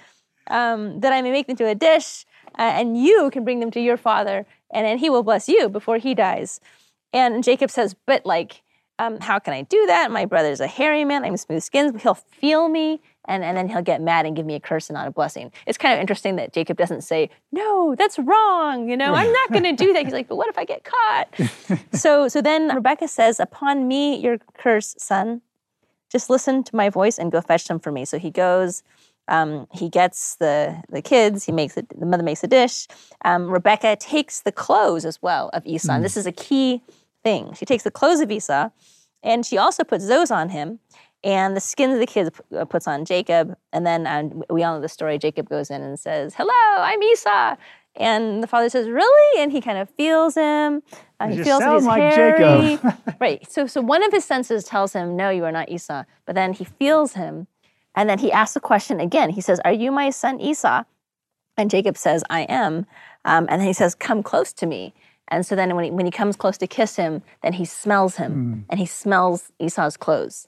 um, 0.49 0.99
that 0.99 1.13
I 1.13 1.21
may 1.21 1.31
make 1.31 1.47
them 1.47 1.55
to 1.57 1.67
a 1.67 1.75
dish, 1.75 2.25
uh, 2.57 2.61
and 2.61 3.01
you 3.01 3.29
can 3.31 3.43
bring 3.43 3.59
them 3.59 3.71
to 3.71 3.79
your 3.79 3.97
father, 3.97 4.45
and 4.71 4.85
and 4.85 4.99
he 4.99 5.09
will 5.09 5.23
bless 5.23 5.47
you 5.47 5.69
before 5.69 5.97
he 5.97 6.13
dies. 6.13 6.59
And 7.13 7.43
Jacob 7.43 7.69
says, 7.69 7.95
"But 8.05 8.25
like." 8.25 8.63
Um, 9.01 9.17
how 9.21 9.39
can 9.39 9.53
I 9.53 9.61
do 9.61 9.85
that? 9.85 10.11
My 10.11 10.25
brother's 10.25 10.59
a 10.59 10.67
hairy 10.67 11.05
man. 11.05 11.23
I'm 11.23 11.37
smooth 11.37 11.63
skinned. 11.63 12.01
He'll 12.01 12.15
feel 12.15 12.67
me 12.67 12.99
and, 13.29 13.43
and 13.43 13.55
then 13.55 13.69
he'll 13.69 13.83
get 13.83 14.01
mad 14.01 14.25
and 14.25 14.35
give 14.35 14.45
me 14.45 14.55
a 14.55 14.59
curse 14.59 14.89
and 14.89 14.95
not 14.95 15.07
a 15.07 15.11
blessing. 15.11 15.51
It's 15.67 15.77
kind 15.77 15.93
of 15.93 16.01
interesting 16.01 16.35
that 16.37 16.51
Jacob 16.51 16.77
doesn't 16.77 17.01
say, 17.01 17.29
No, 17.51 17.95
that's 17.95 18.17
wrong. 18.19 18.89
You 18.89 18.97
know, 18.97 19.13
I'm 19.13 19.31
not 19.31 19.51
going 19.51 19.63
to 19.63 19.71
do 19.71 19.93
that. 19.93 20.03
He's 20.03 20.13
like, 20.13 20.27
But 20.27 20.35
what 20.35 20.49
if 20.49 20.57
I 20.57 20.65
get 20.65 20.83
caught? 20.83 21.79
so, 21.93 22.27
so 22.27 22.41
then 22.41 22.73
Rebecca 22.73 23.07
says, 23.07 23.39
Upon 23.39 23.87
me, 23.87 24.17
your 24.17 24.39
curse, 24.57 24.95
son. 24.97 25.41
Just 26.11 26.29
listen 26.29 26.63
to 26.63 26.75
my 26.75 26.89
voice 26.89 27.19
and 27.19 27.31
go 27.31 27.39
fetch 27.39 27.67
them 27.67 27.79
for 27.79 27.91
me. 27.91 28.03
So 28.03 28.17
he 28.17 28.31
goes. 28.31 28.83
Um, 29.29 29.67
he 29.73 29.89
gets 29.89 30.35
the 30.35 30.81
the 30.89 31.01
kids. 31.01 31.45
He 31.45 31.51
makes 31.51 31.77
it. 31.77 31.87
The 31.97 32.05
mother 32.05 32.23
makes 32.23 32.43
a 32.43 32.47
dish. 32.47 32.87
Um, 33.23 33.49
Rebecca 33.49 33.95
takes 33.95 34.41
the 34.41 34.51
clothes 34.51 35.05
as 35.05 35.21
well 35.21 35.49
of 35.53 35.65
Esau. 35.65 35.91
Mm. 35.91 35.95
And 35.95 36.05
this 36.05 36.17
is 36.17 36.25
a 36.25 36.31
key 36.31 36.81
thing. 37.23 37.53
She 37.53 37.65
takes 37.65 37.83
the 37.83 37.91
clothes 37.91 38.19
of 38.19 38.31
Esau, 38.31 38.69
and 39.23 39.45
she 39.45 39.57
also 39.57 39.83
puts 39.83 40.07
those 40.07 40.31
on 40.31 40.49
him 40.49 40.79
and 41.23 41.55
the 41.55 41.61
skins 41.61 41.93
of 41.93 41.99
the 41.99 42.05
kids 42.05 42.29
uh, 42.57 42.65
puts 42.65 42.87
on 42.87 43.05
Jacob. 43.05 43.55
And 43.73 43.85
then 43.85 44.07
um, 44.07 44.43
we 44.49 44.63
all 44.63 44.75
know 44.75 44.81
the 44.81 44.89
story. 44.89 45.17
Jacob 45.17 45.49
goes 45.49 45.69
in 45.69 45.81
and 45.81 45.99
says, 45.99 46.33
Hello, 46.35 46.53
I'm 46.53 47.01
Esau. 47.01 47.55
And 47.95 48.41
the 48.41 48.47
father 48.47 48.69
says, 48.69 48.87
Really? 48.87 49.41
And 49.41 49.51
he 49.51 49.61
kind 49.61 49.77
of 49.77 49.89
feels 49.91 50.35
him. 50.35 50.81
Uh, 51.19 51.27
he 51.27 51.43
feels 51.43 51.61
sound 51.61 51.85
like 51.85 52.01
hairy. 52.01 52.77
Jacob. 52.77 52.97
right. 53.19 53.51
So, 53.51 53.67
so 53.67 53.81
one 53.81 54.03
of 54.03 54.11
his 54.11 54.23
senses 54.23 54.63
tells 54.63 54.93
him, 54.93 55.15
No, 55.15 55.29
you 55.29 55.43
are 55.45 55.51
not 55.51 55.69
Esau. 55.69 56.03
But 56.25 56.35
then 56.35 56.53
he 56.53 56.63
feels 56.63 57.13
him. 57.13 57.47
And 57.99 58.09
then 58.09 58.19
he 58.19 58.31
asks 58.31 58.53
the 58.53 58.61
question 58.61 59.01
again. 59.01 59.29
He 59.31 59.41
says, 59.41 59.59
Are 59.65 59.73
you 59.73 59.91
my 59.91 60.09
son 60.09 60.39
Esau? 60.39 60.85
And 61.57 61.69
Jacob 61.69 61.97
says, 61.97 62.23
I 62.29 62.43
am. 62.43 62.85
Um, 63.25 63.45
and 63.49 63.59
then 63.59 63.67
he 63.67 63.73
says, 63.73 63.93
Come 63.93 64.23
close 64.23 64.53
to 64.53 64.65
me. 64.65 64.93
And 65.27 65.45
so 65.45 65.53
then 65.53 65.75
when 65.75 65.83
he, 65.83 65.91
when 65.91 66.05
he 66.05 66.11
comes 66.11 66.37
close 66.37 66.57
to 66.59 66.65
kiss 66.65 66.95
him, 66.95 67.23
then 67.43 67.51
he 67.51 67.65
smells 67.65 68.15
him 68.15 68.31
Mm. 68.31 68.63
and 68.69 68.79
he 68.79 68.85
smells 68.85 69.51
Esau's 69.59 69.97
clothes. 69.97 70.47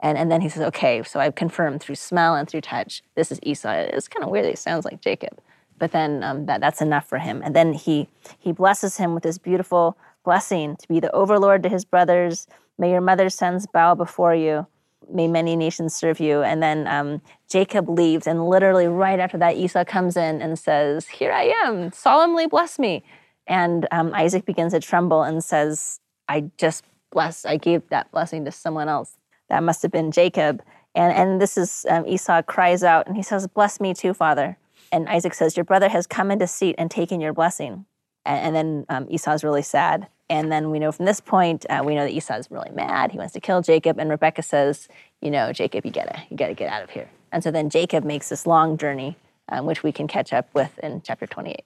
And, 0.00 0.16
and 0.16 0.32
then 0.32 0.40
he 0.40 0.48
says, 0.48 0.62
okay, 0.62 1.02
so 1.02 1.20
I've 1.20 1.34
confirmed 1.34 1.82
through 1.82 1.96
smell 1.96 2.34
and 2.34 2.48
through 2.48 2.62
touch, 2.62 3.02
this 3.14 3.30
is 3.30 3.38
Esau. 3.42 3.72
It's 3.72 4.08
kind 4.08 4.24
of 4.24 4.30
weird 4.30 4.46
It 4.46 4.58
sounds 4.58 4.86
like 4.86 5.02
Jacob. 5.02 5.38
But 5.78 5.92
then 5.92 6.22
um, 6.22 6.46
that, 6.46 6.62
that's 6.62 6.80
enough 6.80 7.06
for 7.06 7.18
him. 7.18 7.42
And 7.44 7.54
then 7.54 7.74
he, 7.74 8.08
he 8.38 8.52
blesses 8.52 8.96
him 8.96 9.12
with 9.14 9.22
this 9.22 9.36
beautiful 9.38 9.96
blessing 10.24 10.76
to 10.76 10.88
be 10.88 10.98
the 11.00 11.12
overlord 11.12 11.62
to 11.64 11.68
his 11.68 11.84
brothers. 11.84 12.46
May 12.78 12.90
your 12.90 13.00
mother's 13.02 13.34
sons 13.34 13.66
bow 13.66 13.94
before 13.94 14.34
you. 14.34 14.66
May 15.12 15.28
many 15.28 15.56
nations 15.56 15.94
serve 15.94 16.20
you. 16.20 16.42
And 16.42 16.62
then 16.62 16.86
um, 16.86 17.22
Jacob 17.48 17.88
leaves, 17.88 18.26
and 18.26 18.48
literally 18.48 18.86
right 18.86 19.18
after 19.18 19.38
that, 19.38 19.56
Esau 19.56 19.84
comes 19.84 20.16
in 20.16 20.42
and 20.42 20.58
says, 20.58 21.06
Here 21.06 21.32
I 21.32 21.54
am, 21.64 21.92
solemnly 21.92 22.46
bless 22.46 22.78
me. 22.78 23.04
And 23.46 23.86
um, 23.92 24.12
Isaac 24.14 24.44
begins 24.44 24.72
to 24.72 24.80
tremble 24.80 25.22
and 25.22 25.42
says, 25.42 26.00
I 26.28 26.50
just 26.58 26.84
blessed, 27.12 27.46
I 27.46 27.56
gave 27.56 27.88
that 27.90 28.10
blessing 28.10 28.44
to 28.44 28.52
someone 28.52 28.88
else. 28.88 29.16
That 29.48 29.62
must 29.62 29.82
have 29.82 29.92
been 29.92 30.10
Jacob. 30.10 30.62
And, 30.94 31.12
and 31.12 31.40
this 31.40 31.56
is 31.56 31.86
um, 31.88 32.06
Esau 32.06 32.42
cries 32.42 32.82
out 32.82 33.06
and 33.06 33.16
he 33.16 33.22
says, 33.22 33.46
Bless 33.46 33.80
me 33.80 33.94
too, 33.94 34.14
Father. 34.14 34.58
And 34.90 35.08
Isaac 35.08 35.34
says, 35.34 35.56
Your 35.56 35.64
brother 35.64 35.88
has 35.88 36.06
come 36.06 36.30
into 36.30 36.46
seat 36.46 36.74
and 36.78 36.90
taken 36.90 37.20
your 37.20 37.32
blessing. 37.32 37.86
And, 38.26 38.46
and 38.46 38.56
then 38.56 38.86
um, 38.88 39.06
Esau's 39.08 39.42
really 39.44 39.62
sad. 39.62 40.08
And 40.28 40.50
then 40.50 40.70
we 40.70 40.78
know 40.78 40.90
from 40.90 41.06
this 41.06 41.20
point, 41.20 41.64
uh, 41.70 41.82
we 41.84 41.94
know 41.94 42.02
that 42.02 42.10
Esau's 42.10 42.50
really 42.50 42.70
mad. 42.70 43.12
He 43.12 43.18
wants 43.18 43.32
to 43.34 43.40
kill 43.40 43.62
Jacob. 43.62 43.98
And 43.98 44.10
Rebecca 44.10 44.42
says, 44.42 44.88
you 45.20 45.30
know, 45.30 45.52
Jacob, 45.52 45.86
you 45.86 45.92
gotta, 45.92 46.20
you 46.28 46.36
gotta 46.36 46.54
get 46.54 46.68
out 46.70 46.82
of 46.82 46.90
here. 46.90 47.08
And 47.32 47.42
so 47.44 47.50
then 47.50 47.70
Jacob 47.70 48.04
makes 48.04 48.28
this 48.28 48.46
long 48.46 48.76
journey, 48.76 49.16
um, 49.48 49.66
which 49.66 49.82
we 49.82 49.92
can 49.92 50.08
catch 50.08 50.32
up 50.32 50.48
with 50.52 50.76
in 50.80 51.00
chapter 51.02 51.26
28. 51.26 51.64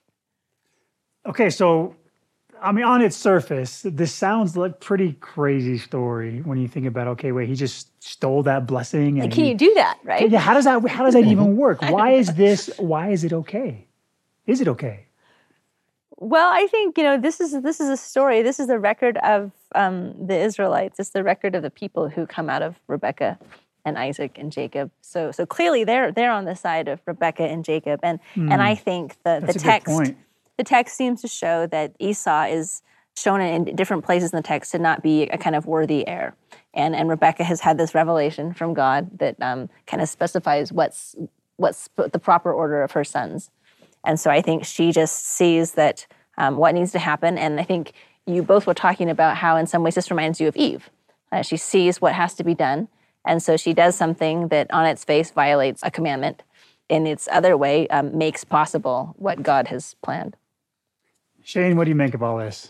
Okay, 1.25 1.49
so 1.49 1.95
I 2.61 2.71
mean, 2.71 2.85
on 2.85 3.01
its 3.01 3.15
surface, 3.15 3.81
this 3.83 4.13
sounds 4.13 4.55
like 4.55 4.79
pretty 4.79 5.13
crazy 5.13 5.79
story 5.79 6.41
when 6.41 6.59
you 6.59 6.67
think 6.67 6.85
about. 6.85 7.07
Okay, 7.07 7.31
wait, 7.31 7.49
he 7.49 7.55
just 7.55 7.89
stole 8.03 8.43
that 8.43 8.67
blessing. 8.67 9.19
And 9.19 9.21
Like, 9.21 9.31
can 9.31 9.45
he- 9.45 9.51
you 9.51 9.57
do 9.57 9.73
that, 9.75 9.97
right? 10.03 10.29
Yeah, 10.29 10.39
how 10.39 10.53
does 10.53 10.65
that? 10.65 10.87
How 10.87 11.03
does 11.03 11.15
that 11.15 11.25
even 11.25 11.57
work? 11.65 11.81
Why 11.81 12.11
is 12.11 12.35
this? 12.35 12.69
Why 12.77 13.09
is 13.09 13.23
it 13.23 13.33
okay? 13.33 13.87
Is 14.45 14.61
it 14.61 14.67
okay? 14.67 15.05
Well, 16.21 16.51
I 16.53 16.67
think 16.67 16.99
you 16.99 17.03
know 17.03 17.17
this 17.17 17.41
is 17.41 17.59
this 17.63 17.79
is 17.79 17.89
a 17.89 17.97
story. 17.97 18.43
This 18.43 18.59
is 18.59 18.67
the 18.67 18.77
record 18.77 19.17
of 19.17 19.51
um, 19.73 20.13
the 20.27 20.37
Israelites. 20.37 20.99
It's 20.99 21.09
the 21.09 21.23
record 21.23 21.55
of 21.55 21.63
the 21.63 21.71
people 21.71 22.09
who 22.09 22.27
come 22.27 22.47
out 22.47 22.61
of 22.61 22.75
Rebecca 22.87 23.39
and 23.83 23.97
Isaac 23.97 24.37
and 24.37 24.51
Jacob. 24.51 24.91
So 25.01 25.31
so 25.31 25.47
clearly 25.47 25.83
they're 25.83 26.11
they're 26.11 26.31
on 26.31 26.45
the 26.45 26.55
side 26.55 26.87
of 26.87 26.99
Rebecca 27.07 27.41
and 27.41 27.65
Jacob. 27.65 28.01
And 28.03 28.19
and 28.35 28.53
Hmm. 28.53 28.61
I 28.61 28.75
think 28.75 29.13
the 29.23 29.41
That's 29.41 29.53
the 29.53 29.59
text 29.59 30.13
the 30.57 30.63
text 30.63 30.95
seems 30.95 31.21
to 31.21 31.27
show 31.27 31.65
that 31.67 31.95
Esau 31.97 32.43
is 32.43 32.83
shown 33.17 33.41
in 33.41 33.75
different 33.75 34.05
places 34.05 34.31
in 34.31 34.37
the 34.37 34.43
text 34.43 34.73
to 34.73 34.79
not 34.79 35.01
be 35.01 35.23
a 35.23 35.39
kind 35.39 35.55
of 35.55 35.65
worthy 35.65 36.07
heir. 36.07 36.35
And 36.75 36.95
and 36.95 37.09
Rebecca 37.09 37.43
has 37.43 37.61
had 37.61 37.79
this 37.79 37.95
revelation 37.95 38.53
from 38.53 38.75
God 38.75 39.17
that 39.17 39.41
um, 39.41 39.71
kind 39.87 40.03
of 40.03 40.07
specifies 40.07 40.71
what's 40.71 41.15
what's 41.57 41.89
the 41.95 42.19
proper 42.19 42.53
order 42.53 42.83
of 42.83 42.91
her 42.91 43.03
sons. 43.03 43.49
And 44.03 44.19
so 44.19 44.31
I 44.31 44.41
think 44.41 44.65
she 44.65 44.91
just 44.91 45.25
sees 45.25 45.73
that 45.73 46.07
um, 46.37 46.57
what 46.57 46.73
needs 46.73 46.91
to 46.93 46.99
happen. 46.99 47.37
And 47.37 47.59
I 47.59 47.63
think 47.63 47.93
you 48.25 48.43
both 48.43 48.65
were 48.65 48.73
talking 48.73 49.09
about 49.09 49.37
how, 49.37 49.57
in 49.57 49.67
some 49.67 49.83
ways, 49.83 49.95
this 49.95 50.09
reminds 50.09 50.41
you 50.41 50.47
of 50.47 50.55
Eve. 50.55 50.89
Uh, 51.31 51.41
she 51.41 51.57
sees 51.57 52.01
what 52.01 52.13
has 52.13 52.33
to 52.35 52.43
be 52.43 52.55
done. 52.55 52.87
And 53.25 53.41
so 53.43 53.57
she 53.57 53.73
does 53.73 53.95
something 53.95 54.47
that, 54.47 54.71
on 54.73 54.85
its 54.85 55.03
face, 55.03 55.31
violates 55.31 55.81
a 55.83 55.91
commandment. 55.91 56.43
In 56.89 57.07
its 57.07 57.29
other 57.31 57.55
way, 57.55 57.87
um, 57.87 58.17
makes 58.17 58.43
possible 58.43 59.15
what 59.17 59.43
God 59.43 59.67
has 59.67 59.95
planned. 60.01 60.35
Shane, 61.43 61.77
what 61.77 61.85
do 61.85 61.89
you 61.89 61.95
make 61.95 62.13
of 62.13 62.21
all 62.21 62.37
this? 62.37 62.69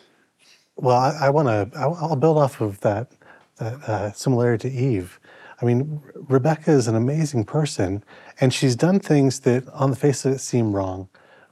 Well, 0.75 0.97
I, 0.97 1.27
I 1.27 1.29
want 1.29 1.47
to. 1.47 1.77
I'll 1.77 2.15
build 2.15 2.37
off 2.37 2.61
of 2.61 2.79
that 2.81 3.11
that 3.57 3.73
uh, 3.87 4.11
similarity 4.11 4.69
to 4.69 4.75
Eve. 4.75 5.19
I 5.61 5.65
mean, 5.65 6.01
Rebecca 6.15 6.71
is 6.71 6.87
an 6.87 6.95
amazing 6.95 7.45
person, 7.45 8.03
and 8.39 8.53
she's 8.53 8.75
done 8.75 8.99
things 8.99 9.41
that, 9.41 9.67
on 9.69 9.91
the 9.91 9.95
face 9.95 10.25
of 10.25 10.33
it, 10.33 10.39
seem 10.39 10.75
wrong. 10.75 11.09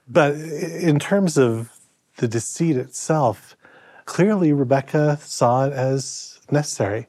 But 0.10 0.34
in 0.34 0.98
terms 0.98 1.38
of 1.38 1.72
the 2.18 2.28
deceit 2.28 2.76
itself, 2.76 3.56
clearly 4.06 4.52
Rebecca 4.52 5.20
saw 5.22 5.66
it 5.66 5.74
as 5.74 6.40
necessary. 6.50 7.08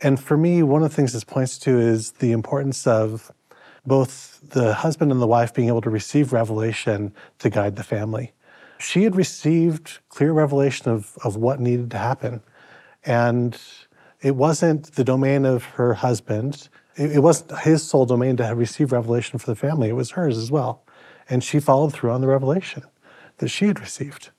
And 0.00 0.20
for 0.20 0.36
me, 0.36 0.62
one 0.62 0.82
of 0.82 0.90
the 0.90 0.94
things 0.94 1.12
this 1.12 1.24
points 1.24 1.58
to 1.60 1.78
is 1.78 2.12
the 2.12 2.30
importance 2.30 2.86
of 2.86 3.32
both 3.84 4.40
the 4.50 4.74
husband 4.74 5.10
and 5.10 5.20
the 5.20 5.26
wife 5.26 5.52
being 5.52 5.68
able 5.68 5.80
to 5.80 5.90
receive 5.90 6.32
revelation 6.32 7.12
to 7.40 7.50
guide 7.50 7.76
the 7.76 7.84
family. 7.84 8.32
She 8.78 9.04
had 9.04 9.16
received 9.16 9.98
clear 10.08 10.32
revelation 10.32 10.90
of, 10.90 11.16
of 11.24 11.36
what 11.36 11.60
needed 11.60 11.90
to 11.92 11.98
happen. 11.98 12.42
And 13.04 13.58
it 14.20 14.36
wasn't 14.36 14.94
the 14.94 15.04
domain 15.04 15.44
of 15.44 15.64
her 15.64 15.94
husband, 15.94 16.68
it, 16.96 17.12
it 17.12 17.20
wasn't 17.20 17.58
his 17.60 17.86
sole 17.88 18.06
domain 18.06 18.36
to 18.36 18.44
have 18.44 18.58
received 18.58 18.92
revelation 18.92 19.38
for 19.38 19.46
the 19.46 19.56
family, 19.56 19.88
it 19.88 19.94
was 19.94 20.12
hers 20.12 20.36
as 20.38 20.50
well. 20.50 20.85
And 21.28 21.42
she 21.42 21.60
followed 21.60 21.92
through 21.92 22.10
on 22.10 22.20
the 22.20 22.26
revelation 22.26 22.84
that 23.38 23.48
she 23.48 23.66
had 23.66 23.80
received. 23.80 24.30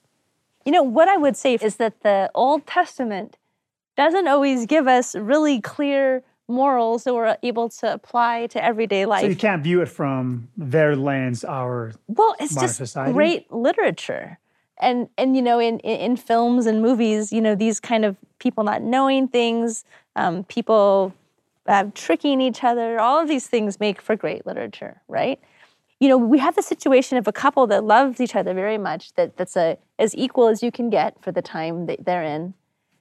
You 0.66 0.72
know, 0.72 0.84
what 0.84 1.08
I 1.08 1.18
would 1.18 1.38
say 1.38 1.56
is 1.56 1.78
that 1.78 2.02
the 2.02 2.30
Old 2.34 2.66
Testament 2.66 3.38
doesn't 3.96 4.28
always 4.28 4.66
give 4.66 4.88
us 4.88 5.16
really 5.16 5.60
clear 5.62 6.24
morals 6.48 7.04
that 7.04 7.14
we're 7.14 7.38
able 7.44 7.70
to 7.70 7.94
apply 7.94 8.48
to 8.48 8.64
everyday 8.64 9.06
life. 9.06 9.22
So 9.22 9.28
you 9.28 9.36
can't 9.36 9.64
view 9.64 9.82
it 9.82 9.90
from 9.90 10.48
their 10.56 10.96
lens, 10.96 11.44
our 11.44 11.94
Well, 12.08 12.36
it's 12.40 12.56
modern 12.56 12.68
just 12.68 12.78
society. 12.78 13.14
great 13.14 13.52
literature. 13.52 14.40
And 14.80 15.10
and 15.18 15.36
you 15.36 15.42
know, 15.42 15.60
in, 15.60 15.80
in 15.80 16.00
in 16.00 16.18
films 16.18 16.68
and 16.68 16.82
movies, 16.82 17.34
you 17.34 17.42
know, 17.42 17.56
these 17.56 17.80
kind 17.80 18.06
of 18.06 18.16
people 18.40 18.64
not 18.64 18.82
knowing 18.82 19.28
things, 19.28 19.84
um, 20.16 20.44
people 20.44 21.14
uh, 21.66 21.86
tricking 21.96 22.40
each 22.40 22.64
other, 22.64 23.00
all 23.00 23.20
of 23.20 23.28
these 23.28 23.48
things 23.48 23.80
make 23.80 24.00
for 24.02 24.16
great 24.16 24.46
literature, 24.46 25.02
right? 25.08 25.40
You 26.00 26.10
know, 26.10 26.18
we 26.18 26.38
have 26.38 26.56
the 26.56 26.62
situation 26.62 27.18
of 27.18 27.28
a 27.28 27.32
couple 27.32 27.66
that 27.68 27.84
loves 27.84 28.22
each 28.22 28.36
other 28.36 28.54
very 28.54 28.78
much, 28.78 29.14
that 29.14 29.36
that's 29.38 29.58
a 29.58 29.78
as 29.98 30.16
equal 30.16 30.48
as 30.48 30.62
you 30.62 30.72
can 30.72 30.90
get 30.90 31.22
for 31.24 31.32
the 31.32 31.42
time 31.42 31.88
that 31.88 32.06
they're 32.06 32.24
in, 32.24 32.54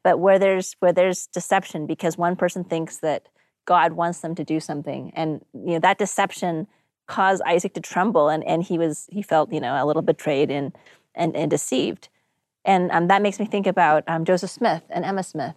but 0.02 0.18
where 0.18 0.38
there's 0.38 0.76
where 0.80 0.92
there's 0.92 1.26
deception 1.26 1.86
because 1.86 2.16
one 2.16 2.36
person 2.36 2.64
thinks 2.64 2.98
that 2.98 3.26
God 3.66 3.92
wants 3.92 4.20
them 4.20 4.34
to 4.36 4.44
do 4.44 4.60
something, 4.60 5.12
and 5.14 5.44
you 5.52 5.74
know 5.74 5.78
that 5.80 5.98
deception 5.98 6.66
caused 7.06 7.42
Isaac 7.44 7.74
to 7.74 7.80
tremble, 7.80 8.30
and 8.30 8.42
and 8.44 8.62
he 8.62 8.78
was 8.78 9.08
he 9.12 9.20
felt 9.20 9.52
you 9.52 9.60
know 9.60 9.74
a 9.74 9.84
little 9.84 10.02
betrayed 10.02 10.50
and 10.50 10.72
and, 11.14 11.36
and 11.36 11.50
deceived, 11.50 12.08
and 12.64 12.90
um, 12.92 13.08
that 13.08 13.20
makes 13.20 13.38
me 13.38 13.44
think 13.44 13.66
about 13.66 14.04
um, 14.06 14.24
Joseph 14.24 14.50
Smith 14.50 14.84
and 14.88 15.04
Emma 15.04 15.22
Smith, 15.22 15.56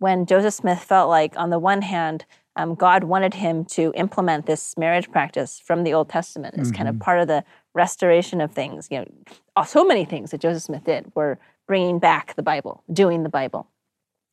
when 0.00 0.26
Joseph 0.26 0.54
Smith 0.54 0.80
felt 0.80 1.08
like 1.08 1.32
on 1.36 1.48
the 1.48 1.58
one 1.58 1.80
hand 1.80 2.26
um, 2.56 2.74
God 2.74 3.04
wanted 3.04 3.34
him 3.34 3.64
to 3.66 3.92
implement 3.96 4.46
this 4.46 4.76
marriage 4.76 5.10
practice 5.10 5.58
from 5.58 5.82
the 5.82 5.92
Old 5.92 6.08
Testament 6.08 6.54
as 6.58 6.70
kind 6.70 6.88
of 6.88 6.96
Mhm. 6.96 7.00
part 7.00 7.20
of 7.20 7.28
the 7.28 7.44
restoration 7.74 8.40
of 8.40 8.52
things. 8.52 8.88
You 8.90 9.00
know, 9.00 9.62
so 9.64 9.84
many 9.84 10.04
things 10.04 10.30
that 10.30 10.40
Joseph 10.40 10.62
Smith 10.62 10.84
did 10.84 11.12
were 11.14 11.38
bringing 11.66 11.98
back 11.98 12.34
the 12.34 12.42
Bible, 12.42 12.82
doing 12.92 13.22
the 13.22 13.28
Bible, 13.28 13.66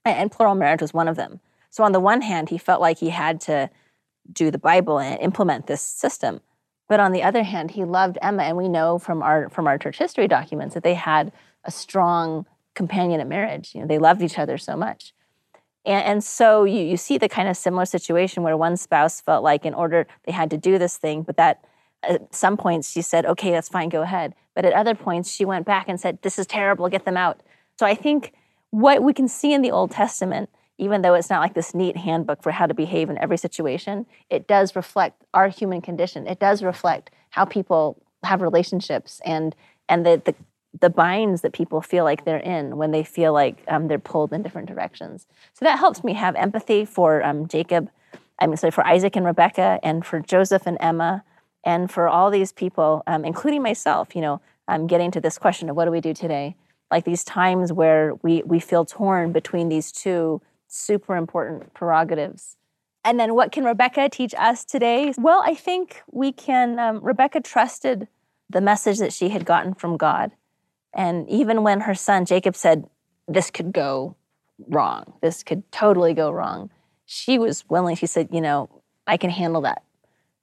and, 0.05 0.17
and 0.17 0.31
plural 0.31 0.55
marriage 0.55 0.81
was 0.81 0.93
one 0.93 1.07
of 1.07 1.15
them. 1.15 1.39
So 1.69 1.83
on 1.83 1.93
the 1.93 1.99
one 1.99 2.21
hand, 2.21 2.49
he 2.49 2.57
felt 2.57 2.81
like 2.81 2.99
he 2.99 3.09
had 3.09 3.41
to 3.41 3.69
do 4.31 4.51
the 4.51 4.59
Bible 4.59 4.99
and 4.99 5.19
implement 5.19 5.67
this 5.67 5.81
system. 5.81 6.41
But 6.87 6.99
on 6.99 7.13
the 7.13 7.23
other 7.23 7.43
hand, 7.43 7.71
he 7.71 7.85
loved 7.85 8.17
Emma, 8.21 8.43
and 8.43 8.57
we 8.57 8.67
know 8.67 8.99
from 8.99 9.23
our 9.23 9.49
from 9.49 9.65
our 9.65 9.77
church 9.77 9.97
history 9.97 10.27
documents 10.27 10.73
that 10.75 10.83
they 10.83 10.93
had 10.93 11.31
a 11.63 11.71
strong 11.71 12.45
companion 12.75 13.19
in 13.21 13.29
marriage. 13.29 13.73
You 13.73 13.81
know, 13.81 13.87
they 13.87 13.97
loved 13.97 14.21
each 14.21 14.37
other 14.37 14.57
so 14.57 14.75
much. 14.75 15.13
And, 15.85 16.05
and 16.05 16.23
so 16.23 16.63
you, 16.63 16.81
you 16.81 16.97
see 16.97 17.17
the 17.17 17.29
kind 17.29 17.47
of 17.47 17.57
similar 17.57 17.85
situation 17.85 18.43
where 18.43 18.57
one 18.57 18.77
spouse 18.77 19.21
felt 19.21 19.43
like 19.43 19.65
in 19.65 19.73
order 19.73 20.07
they 20.25 20.31
had 20.31 20.49
to 20.51 20.57
do 20.57 20.77
this 20.77 20.97
thing, 20.97 21.23
but 21.23 21.37
that 21.37 21.63
at 22.03 22.33
some 22.33 22.57
points 22.57 22.91
she 22.91 23.01
said, 23.01 23.25
okay, 23.25 23.51
that's 23.51 23.69
fine, 23.69 23.89
go 23.89 24.01
ahead. 24.01 24.33
But 24.55 24.65
at 24.65 24.73
other 24.73 24.95
points 24.95 25.31
she 25.31 25.45
went 25.45 25.65
back 25.65 25.87
and 25.87 25.99
said, 25.99 26.19
this 26.21 26.37
is 26.39 26.45
terrible, 26.45 26.89
get 26.89 27.05
them 27.05 27.17
out. 27.17 27.41
So 27.79 27.85
I 27.85 27.95
think 27.95 28.33
what 28.71 29.03
we 29.03 29.13
can 29.13 29.27
see 29.27 29.53
in 29.53 29.61
the 29.61 29.71
Old 29.71 29.91
Testament, 29.91 30.49
even 30.77 31.01
though 31.01 31.13
it's 31.13 31.29
not 31.29 31.41
like 31.41 31.53
this 31.53 31.75
neat 31.75 31.97
handbook 31.97 32.41
for 32.41 32.51
how 32.51 32.65
to 32.65 32.73
behave 32.73 33.09
in 33.09 33.17
every 33.17 33.37
situation, 33.37 34.05
it 34.29 34.47
does 34.47 34.75
reflect 34.75 35.23
our 35.33 35.49
human 35.49 35.81
condition. 35.81 36.27
It 36.27 36.39
does 36.39 36.63
reflect 36.63 37.11
how 37.29 37.45
people 37.45 38.01
have 38.23 38.41
relationships 38.41 39.21
and 39.25 39.55
and 39.89 40.05
the 40.05 40.21
the, 40.23 40.35
the 40.79 40.89
binds 40.89 41.41
that 41.41 41.53
people 41.53 41.81
feel 41.81 42.03
like 42.03 42.23
they're 42.23 42.37
in 42.37 42.77
when 42.77 42.91
they 42.91 43.03
feel 43.03 43.33
like 43.33 43.63
um, 43.67 43.87
they're 43.87 43.99
pulled 43.99 44.31
in 44.31 44.41
different 44.41 44.67
directions. 44.67 45.27
So 45.53 45.65
that 45.65 45.79
helps 45.79 46.03
me 46.03 46.13
have 46.13 46.35
empathy 46.35 46.85
for 46.85 47.23
um, 47.23 47.47
Jacob, 47.47 47.89
I 48.39 48.47
mean, 48.47 48.57
sorry, 48.57 48.71
for 48.71 48.85
Isaac 48.85 49.15
and 49.15 49.25
Rebecca, 49.25 49.79
and 49.83 50.05
for 50.05 50.19
Joseph 50.19 50.65
and 50.65 50.77
Emma, 50.79 51.23
and 51.63 51.91
for 51.91 52.07
all 52.07 52.31
these 52.31 52.51
people, 52.51 53.03
um, 53.05 53.25
including 53.25 53.61
myself. 53.61 54.15
You 54.15 54.21
know, 54.21 54.41
I'm 54.67 54.87
getting 54.87 55.11
to 55.11 55.21
this 55.21 55.37
question 55.37 55.69
of 55.69 55.75
what 55.75 55.85
do 55.85 55.91
we 55.91 56.01
do 56.01 56.13
today? 56.13 56.55
Like 56.89 57.05
these 57.05 57.23
times 57.23 57.71
where 57.71 58.15
we 58.21 58.43
we 58.43 58.59
feel 58.59 58.85
torn 58.85 59.31
between 59.31 59.69
these 59.69 59.91
two 59.91 60.41
super 60.67 61.15
important 61.15 61.73
prerogatives. 61.73 62.55
And 63.03 63.19
then 63.19 63.33
what 63.33 63.51
can 63.51 63.63
Rebecca 63.63 64.09
teach 64.09 64.33
us 64.37 64.63
today? 64.63 65.13
Well, 65.17 65.41
I 65.45 65.55
think 65.55 66.01
we 66.11 66.31
can. 66.31 66.79
Um, 66.79 66.99
Rebecca 67.03 67.41
trusted 67.41 68.07
the 68.49 68.61
message 68.61 68.99
that 68.99 69.13
she 69.13 69.29
had 69.29 69.45
gotten 69.45 69.73
from 69.73 69.97
God. 69.97 70.31
And 70.93 71.29
even 71.29 71.63
when 71.63 71.81
her 71.81 71.95
son 71.95 72.25
Jacob 72.25 72.55
said, 72.55 72.85
This 73.27 73.51
could 73.51 73.71
go 73.71 74.15
wrong, 74.67 75.13
this 75.21 75.43
could 75.43 75.69
totally 75.71 76.13
go 76.13 76.31
wrong, 76.31 76.69
she 77.05 77.39
was 77.39 77.63
willing. 77.69 77.95
She 77.95 78.07
said, 78.07 78.29
You 78.31 78.41
know, 78.41 78.69
I 79.07 79.17
can 79.17 79.29
handle 79.29 79.61
that. 79.61 79.83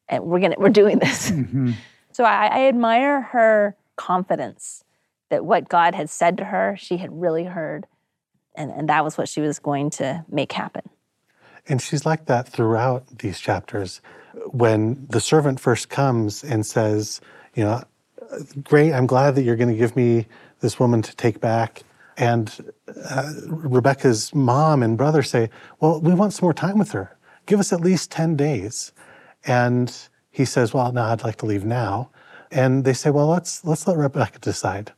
And 0.09 0.25
we're 0.25 0.41
gonna 0.41 0.57
we're 0.59 0.71
doing 0.71 0.99
this. 0.99 1.31
Mm-hmm. 1.39 1.73
So 2.13 2.25
I, 2.25 2.47
I 2.47 2.61
admire 2.67 3.21
her 3.21 3.77
confidence 3.95 4.83
that 5.31 5.45
what 5.45 5.69
God 5.69 5.95
had 5.95 6.11
said 6.11 6.37
to 6.39 6.45
her, 6.47 6.77
she 6.77 6.97
had 6.97 7.13
really 7.13 7.45
heard. 7.45 7.87
And, 8.57 8.73
and 8.73 8.89
that 8.89 9.05
was 9.05 9.17
what 9.17 9.29
she 9.29 9.41
was 9.41 9.61
going 9.61 9.91
to 9.91 10.25
make 10.29 10.53
happen. 10.53 10.83
And 11.69 11.81
she's 11.81 12.05
like 12.05 12.27
that 12.27 12.49
throughout 12.49 13.19
these 13.19 13.39
chapters. 13.39 14.01
When 14.47 15.07
the 15.09 15.21
servant 15.21 15.61
first 15.61 15.91
comes 15.91 16.43
and 16.43 16.65
says, 16.67 17.21
you 17.55 17.65
know, 17.65 17.85
great, 18.63 18.93
I'm 18.93 19.07
glad 19.07 19.35
that 19.35 19.43
you're 19.43 19.57
going 19.57 19.71
to 19.71 19.77
give 19.77 19.97
me 19.97 20.27
this 20.61 20.79
woman 20.79 21.03
to 21.03 21.15
take 21.17 21.41
back. 21.41 21.83
And 22.17 22.73
uh, 23.09 23.33
Rebecca's 23.47 24.35
mom 24.35 24.83
and 24.83 24.99
brother 24.99 25.23
say, 25.23 25.51
well, 25.81 26.01
we 26.01 26.15
want 26.15 26.33
some 26.33 26.47
more 26.47 26.55
time 26.55 26.79
with 26.79 26.93
her. 26.93 27.17
Give 27.47 27.61
us 27.61 27.73
at 27.73 27.81
least 27.81 28.11
10 28.11 28.37
days. 28.37 28.93
And 29.45 29.95
he 30.31 30.45
says, 30.45 30.75
well, 30.75 30.93
no, 30.93 31.05
I'd 31.05 31.23
like 31.23 31.37
to 31.37 31.47
leave 31.47 31.65
now. 31.65 32.11
And 32.51 32.85
they 32.85 32.93
say, 32.93 33.11
well, 33.11 33.29
let's, 33.29 33.65
let's 33.65 33.87
let 33.87 33.97
Rebecca 33.97 34.39
decide. 34.41 34.93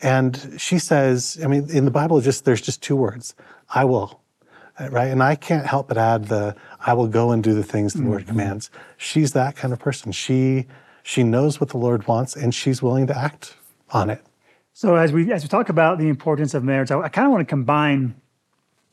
And 0.00 0.54
she 0.58 0.78
says, 0.78 1.38
I 1.42 1.46
mean, 1.46 1.68
in 1.70 1.84
the 1.84 1.90
Bible, 1.90 2.20
just 2.20 2.44
there's 2.44 2.60
just 2.60 2.82
two 2.82 2.96
words: 2.96 3.34
"I 3.70 3.84
will," 3.84 4.20
uh, 4.78 4.88
right? 4.90 5.08
And 5.08 5.22
I 5.22 5.34
can't 5.34 5.66
help 5.66 5.88
but 5.88 5.98
add 5.98 6.26
the 6.26 6.54
"I 6.80 6.92
will 6.92 7.08
go 7.08 7.32
and 7.32 7.42
do 7.42 7.54
the 7.54 7.64
things 7.64 7.94
the 7.94 8.02
Lord 8.02 8.26
commands." 8.26 8.70
She's 8.96 9.32
that 9.32 9.56
kind 9.56 9.72
of 9.72 9.80
person. 9.80 10.12
She 10.12 10.66
she 11.08 11.22
knows 11.22 11.58
what 11.58 11.70
the 11.70 11.78
Lord 11.78 12.06
wants, 12.06 12.36
and 12.36 12.54
she's 12.54 12.82
willing 12.82 13.06
to 13.06 13.16
act 13.16 13.54
on 13.92 14.10
it. 14.10 14.22
So 14.74 14.96
as 14.96 15.10
we 15.10 15.32
as 15.32 15.42
we 15.42 15.48
talk 15.48 15.70
about 15.70 15.96
the 15.96 16.06
importance 16.06 16.52
of 16.52 16.62
marriage, 16.62 16.90
I, 16.90 17.00
I 17.00 17.08
kind 17.08 17.24
of 17.24 17.32
want 17.32 17.40
to 17.40 17.50
combine 17.50 18.14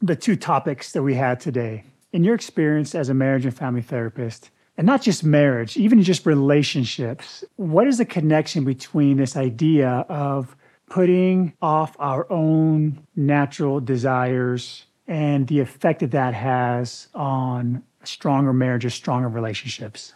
the 0.01 0.15
two 0.15 0.37
topics 0.37 0.93
that 0.93 1.03
we 1.03 1.15
had 1.15 1.41
today. 1.41 1.83
In 2.13 2.23
your 2.23 2.33
experience 2.33 2.95
as 2.95 3.09
a 3.09 3.13
marriage 3.13 3.43
and 3.43 3.53
family 3.53 3.81
therapist, 3.81 4.49
and 4.77 4.87
not 4.87 5.01
just 5.01 5.25
marriage, 5.25 5.75
even 5.75 6.01
just 6.03 6.25
relationships, 6.25 7.43
what 7.57 7.85
is 7.85 7.97
the 7.97 8.05
connection 8.05 8.63
between 8.63 9.17
this 9.17 9.35
idea 9.35 10.05
of 10.07 10.55
putting 10.89 11.51
off 11.61 11.97
our 11.99 12.31
own 12.31 13.05
natural 13.17 13.81
desires 13.81 14.85
and 15.05 15.47
the 15.47 15.59
effect 15.59 15.99
that 15.99 16.11
that 16.11 16.33
has 16.33 17.09
on 17.13 17.83
stronger 18.05 18.53
marriages, 18.53 18.93
stronger 18.93 19.27
relationships? 19.27 20.13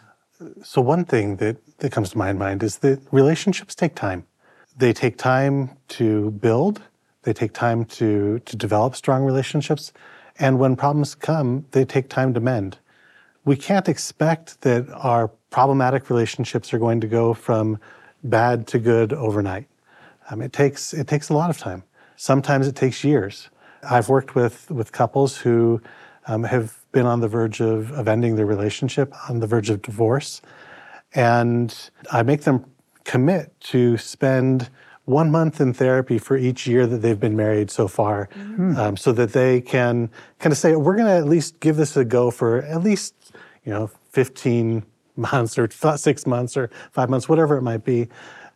So 0.62 0.80
one 0.80 1.04
thing 1.04 1.36
that, 1.36 1.56
that 1.78 1.92
comes 1.92 2.10
to 2.10 2.18
my 2.18 2.32
mind 2.32 2.62
is 2.62 2.78
that 2.78 3.00
relationships 3.12 3.74
take 3.74 3.94
time. 3.94 4.26
They 4.76 4.92
take 4.92 5.18
time 5.18 5.76
to 5.88 6.30
build, 6.30 6.80
they 7.22 7.32
take 7.32 7.52
time 7.52 7.84
to, 7.86 8.38
to 8.38 8.56
develop 8.56 8.96
strong 8.96 9.24
relationships, 9.24 9.92
and 10.38 10.58
when 10.58 10.76
problems 10.76 11.14
come, 11.14 11.66
they 11.72 11.84
take 11.84 12.08
time 12.08 12.32
to 12.34 12.40
mend. 12.40 12.78
We 13.44 13.56
can't 13.56 13.88
expect 13.88 14.62
that 14.62 14.88
our 14.94 15.28
problematic 15.50 16.08
relationships 16.08 16.72
are 16.72 16.78
going 16.78 17.00
to 17.02 17.06
go 17.06 17.34
from 17.34 17.78
bad 18.24 18.66
to 18.68 18.78
good 18.78 19.12
overnight. 19.12 19.66
Um, 20.30 20.40
it 20.40 20.52
takes 20.52 20.94
it 20.94 21.08
takes 21.08 21.28
a 21.28 21.34
lot 21.34 21.50
of 21.50 21.58
time. 21.58 21.82
Sometimes 22.16 22.68
it 22.68 22.76
takes 22.76 23.02
years. 23.02 23.50
I've 23.82 24.08
worked 24.08 24.34
with 24.34 24.70
with 24.70 24.92
couples 24.92 25.38
who 25.38 25.82
um, 26.26 26.44
have 26.44 26.79
been 26.92 27.06
on 27.06 27.20
the 27.20 27.28
verge 27.28 27.60
of, 27.60 27.92
of 27.92 28.08
ending 28.08 28.36
their 28.36 28.46
relationship, 28.46 29.12
on 29.28 29.40
the 29.40 29.46
verge 29.46 29.70
of 29.70 29.82
divorce, 29.82 30.42
and 31.14 31.90
I 32.12 32.22
make 32.22 32.42
them 32.42 32.64
commit 33.04 33.58
to 33.60 33.96
spend 33.96 34.70
one 35.04 35.30
month 35.30 35.60
in 35.60 35.72
therapy 35.72 36.18
for 36.18 36.36
each 36.36 36.66
year 36.66 36.86
that 36.86 36.98
they've 36.98 37.18
been 37.18 37.36
married 37.36 37.70
so 37.70 37.88
far, 37.88 38.28
um, 38.78 38.96
so 38.96 39.12
that 39.12 39.32
they 39.32 39.60
can 39.60 40.08
kind 40.38 40.52
of 40.52 40.58
say, 40.58 40.76
we're 40.76 40.94
going 40.94 41.08
to 41.08 41.14
at 41.14 41.26
least 41.26 41.58
give 41.58 41.76
this 41.76 41.96
a 41.96 42.04
go 42.04 42.30
for 42.30 42.62
at 42.62 42.82
least, 42.82 43.14
you 43.64 43.72
know, 43.72 43.90
15 44.10 44.84
months 45.16 45.58
or 45.58 45.68
six 45.96 46.26
months 46.26 46.56
or 46.56 46.70
five 46.92 47.10
months, 47.10 47.28
whatever 47.28 47.56
it 47.56 47.62
might 47.62 47.84
be, 47.84 48.08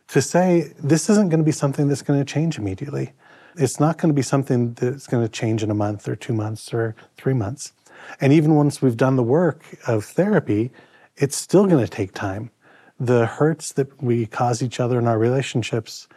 to 0.07 0.21
say 0.21 0.73
this 0.79 1.09
isn't 1.09 1.29
going 1.29 1.39
to 1.39 1.45
be 1.45 1.51
something 1.51 1.87
that's 1.87 2.01
going 2.01 2.19
to 2.19 2.25
change 2.25 2.57
immediately. 2.57 3.13
It's 3.57 3.79
not 3.79 3.97
going 3.97 4.09
to 4.09 4.13
be 4.15 4.21
something 4.21 4.73
that's 4.73 5.07
going 5.07 5.23
to 5.23 5.29
change 5.29 5.63
in 5.63 5.71
a 5.71 5.75
month 5.75 6.07
or 6.07 6.15
two 6.15 6.33
months 6.33 6.73
or 6.73 6.95
three 7.17 7.33
months. 7.33 7.73
And 8.21 8.31
even 8.33 8.55
once 8.55 8.81
we've 8.81 8.97
done 8.97 9.15
the 9.15 9.23
work 9.23 9.63
of 9.87 10.05
therapy, 10.05 10.71
it's 11.15 11.35
still 11.35 11.65
going 11.65 11.83
to 11.83 11.91
take 11.91 12.13
time. 12.13 12.51
The 12.99 13.25
hurts 13.25 13.73
that 13.73 14.01
we 14.01 14.25
cause 14.25 14.61
each 14.61 14.79
other 14.79 14.97
in 14.99 15.07
our 15.07 15.19
relationships 15.19 16.07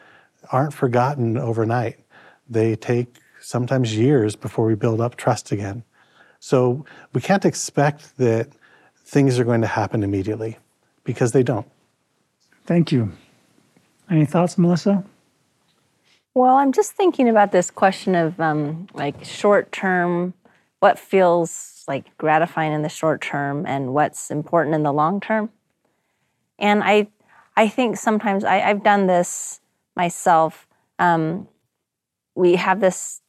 aren't 0.52 0.74
forgotten 0.74 1.36
overnight. 1.36 1.98
They 2.48 2.76
take 2.76 3.16
sometimes 3.40 3.96
years 3.96 4.36
before 4.36 4.66
we 4.66 4.74
build 4.74 5.00
up 5.00 5.16
trust 5.16 5.52
again. 5.52 5.84
So 6.40 6.84
we 7.12 7.20
can't 7.20 7.44
expect 7.44 8.16
that 8.18 8.48
things 9.04 9.38
are 9.38 9.44
going 9.44 9.60
to 9.62 9.66
happen 9.66 10.02
immediately 10.02 10.58
because 11.04 11.32
they 11.32 11.42
don't. 11.42 11.66
Thank 12.66 12.92
you. 12.92 13.12
Any 14.10 14.26
thoughts, 14.26 14.58
Melissa? 14.58 15.04
Well, 16.34 16.56
I'm 16.56 16.72
just 16.72 16.92
thinking 16.92 17.28
about 17.28 17.50
this 17.50 17.70
question 17.70 18.14
of 18.14 18.38
um, 18.40 18.86
like 18.94 19.24
short 19.24 19.72
term, 19.72 20.34
what 20.80 20.98
feels 20.98 21.84
like 21.88 22.16
gratifying 22.18 22.72
in 22.72 22.82
the 22.82 22.88
short 22.88 23.20
term 23.20 23.66
and 23.66 23.94
what's 23.94 24.30
important 24.30 24.74
in 24.74 24.82
the 24.82 24.92
long 24.92 25.20
term. 25.20 25.50
And 26.58 26.82
I, 26.84 27.08
I 27.56 27.68
think 27.68 27.96
sometimes 27.96 28.44
I, 28.44 28.60
I've 28.60 28.82
done 28.82 29.06
this 29.06 29.60
myself. 29.96 30.66
Um, 30.98 31.48
we 32.34 32.56
have 32.56 32.80
this 32.80 33.22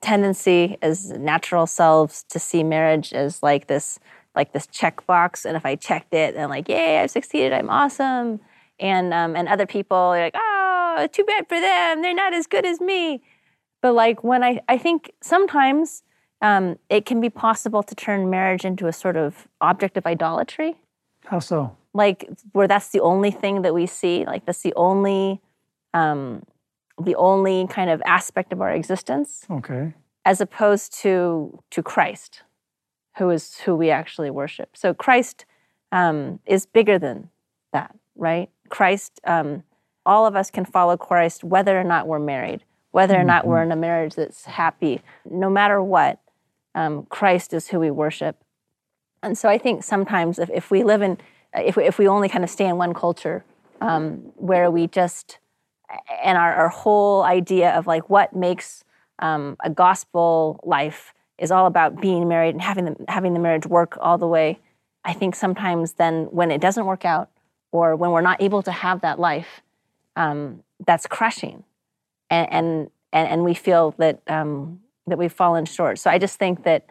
tendency 0.00 0.76
as 0.82 1.10
natural 1.10 1.66
selves 1.66 2.24
to 2.30 2.38
see 2.38 2.62
marriage 2.62 3.12
as 3.12 3.42
like 3.42 3.66
this, 3.68 3.98
like 4.34 4.52
this 4.52 4.66
checkbox. 4.66 5.44
And 5.44 5.56
if 5.56 5.64
I 5.64 5.76
checked 5.76 6.14
it, 6.14 6.34
and 6.34 6.50
like, 6.50 6.68
yay, 6.68 6.98
I've 6.98 7.10
succeeded, 7.10 7.52
I'm 7.52 7.70
awesome. 7.70 8.40
And 8.80 9.14
um, 9.14 9.36
and 9.36 9.48
other 9.48 9.66
people 9.66 9.96
are 9.96 10.20
like, 10.20 10.34
oh, 10.36 11.08
too 11.12 11.24
bad 11.24 11.48
for 11.48 11.60
them, 11.60 12.02
they're 12.02 12.14
not 12.14 12.34
as 12.34 12.46
good 12.46 12.66
as 12.66 12.80
me. 12.80 13.22
But 13.80 13.92
like 13.94 14.24
when 14.24 14.42
I, 14.42 14.60
I 14.68 14.78
think 14.78 15.12
sometimes 15.22 16.02
um, 16.44 16.78
it 16.88 17.06
can 17.06 17.20
be 17.20 17.30
possible 17.30 17.82
to 17.82 17.94
turn 17.94 18.30
marriage 18.30 18.64
into 18.64 18.86
a 18.86 18.92
sort 18.92 19.16
of 19.16 19.48
object 19.60 19.96
of 19.96 20.06
idolatry. 20.06 20.76
How 21.24 21.40
so? 21.40 21.76
like 21.94 22.28
where 22.52 22.68
that's 22.68 22.88
the 22.88 23.00
only 23.00 23.30
thing 23.30 23.62
that 23.62 23.72
we 23.72 23.86
see 23.86 24.26
like 24.26 24.44
that's 24.44 24.62
the 24.62 24.74
only 24.74 25.40
um 25.94 26.42
the 27.00 27.14
only 27.14 27.66
kind 27.68 27.88
of 27.88 28.02
aspect 28.04 28.52
of 28.52 28.60
our 28.60 28.72
existence. 28.72 29.46
Okay. 29.50 29.94
as 30.24 30.40
opposed 30.40 30.92
to 31.02 31.62
to 31.70 31.82
christ 31.82 32.42
who 33.16 33.30
is 33.30 33.58
who 33.60 33.76
we 33.76 33.90
actually 33.90 34.30
worship. 34.30 34.76
So 34.76 34.92
christ 34.92 35.46
um, 35.92 36.40
is 36.44 36.66
bigger 36.66 36.98
than 36.98 37.30
that 37.72 37.94
right? 38.16 38.50
Christ 38.68 39.20
um, 39.24 39.62
all 40.04 40.26
of 40.26 40.34
us 40.34 40.50
can 40.50 40.64
follow 40.64 40.96
christ 40.96 41.44
whether 41.44 41.78
or 41.78 41.84
not 41.84 42.08
we're 42.08 42.18
married 42.18 42.64
whether 42.90 43.18
or 43.18 43.24
not 43.24 43.46
we're 43.46 43.62
in 43.62 43.72
a 43.72 43.76
marriage 43.76 44.14
that's 44.14 44.44
happy 44.44 45.00
no 45.28 45.48
matter 45.48 45.82
what 45.82 46.20
um, 46.74 47.06
christ 47.06 47.52
is 47.52 47.68
who 47.68 47.78
we 47.78 47.90
worship 47.90 48.44
and 49.24 49.38
so 49.38 49.48
I 49.48 49.56
think 49.56 49.82
sometimes 49.82 50.38
if, 50.38 50.50
if 50.50 50.70
we 50.70 50.84
live 50.84 51.00
in, 51.00 51.16
if 51.54 51.76
we, 51.76 51.84
if 51.84 51.98
we 51.98 52.06
only 52.06 52.28
kind 52.28 52.44
of 52.44 52.50
stay 52.50 52.66
in 52.66 52.76
one 52.76 52.92
culture 52.92 53.42
um, 53.80 54.16
where 54.36 54.70
we 54.70 54.86
just, 54.86 55.38
and 56.22 56.36
our, 56.36 56.52
our 56.54 56.68
whole 56.68 57.22
idea 57.22 57.70
of 57.70 57.86
like 57.86 58.10
what 58.10 58.36
makes 58.36 58.84
um, 59.20 59.56
a 59.60 59.70
gospel 59.70 60.60
life 60.62 61.14
is 61.38 61.50
all 61.50 61.64
about 61.64 62.02
being 62.02 62.28
married 62.28 62.50
and 62.50 62.60
having 62.60 62.84
the, 62.84 62.96
having 63.08 63.32
the 63.32 63.40
marriage 63.40 63.64
work 63.66 63.96
all 63.98 64.18
the 64.18 64.26
way. 64.26 64.58
I 65.06 65.14
think 65.14 65.34
sometimes 65.34 65.94
then 65.94 66.24
when 66.24 66.50
it 66.50 66.60
doesn't 66.60 66.84
work 66.84 67.06
out 67.06 67.30
or 67.72 67.96
when 67.96 68.10
we're 68.10 68.20
not 68.20 68.42
able 68.42 68.62
to 68.62 68.72
have 68.72 69.00
that 69.00 69.18
life, 69.18 69.62
um, 70.16 70.62
that's 70.86 71.06
crushing. 71.06 71.64
And, 72.28 72.90
and, 73.10 73.28
and, 73.28 73.44
we 73.44 73.54
feel 73.54 73.94
that, 73.98 74.20
um, 74.26 74.80
that 75.06 75.18
we've 75.18 75.32
fallen 75.32 75.64
short. 75.64 75.98
So 75.98 76.10
I 76.10 76.18
just 76.18 76.38
think 76.38 76.64
that 76.64 76.86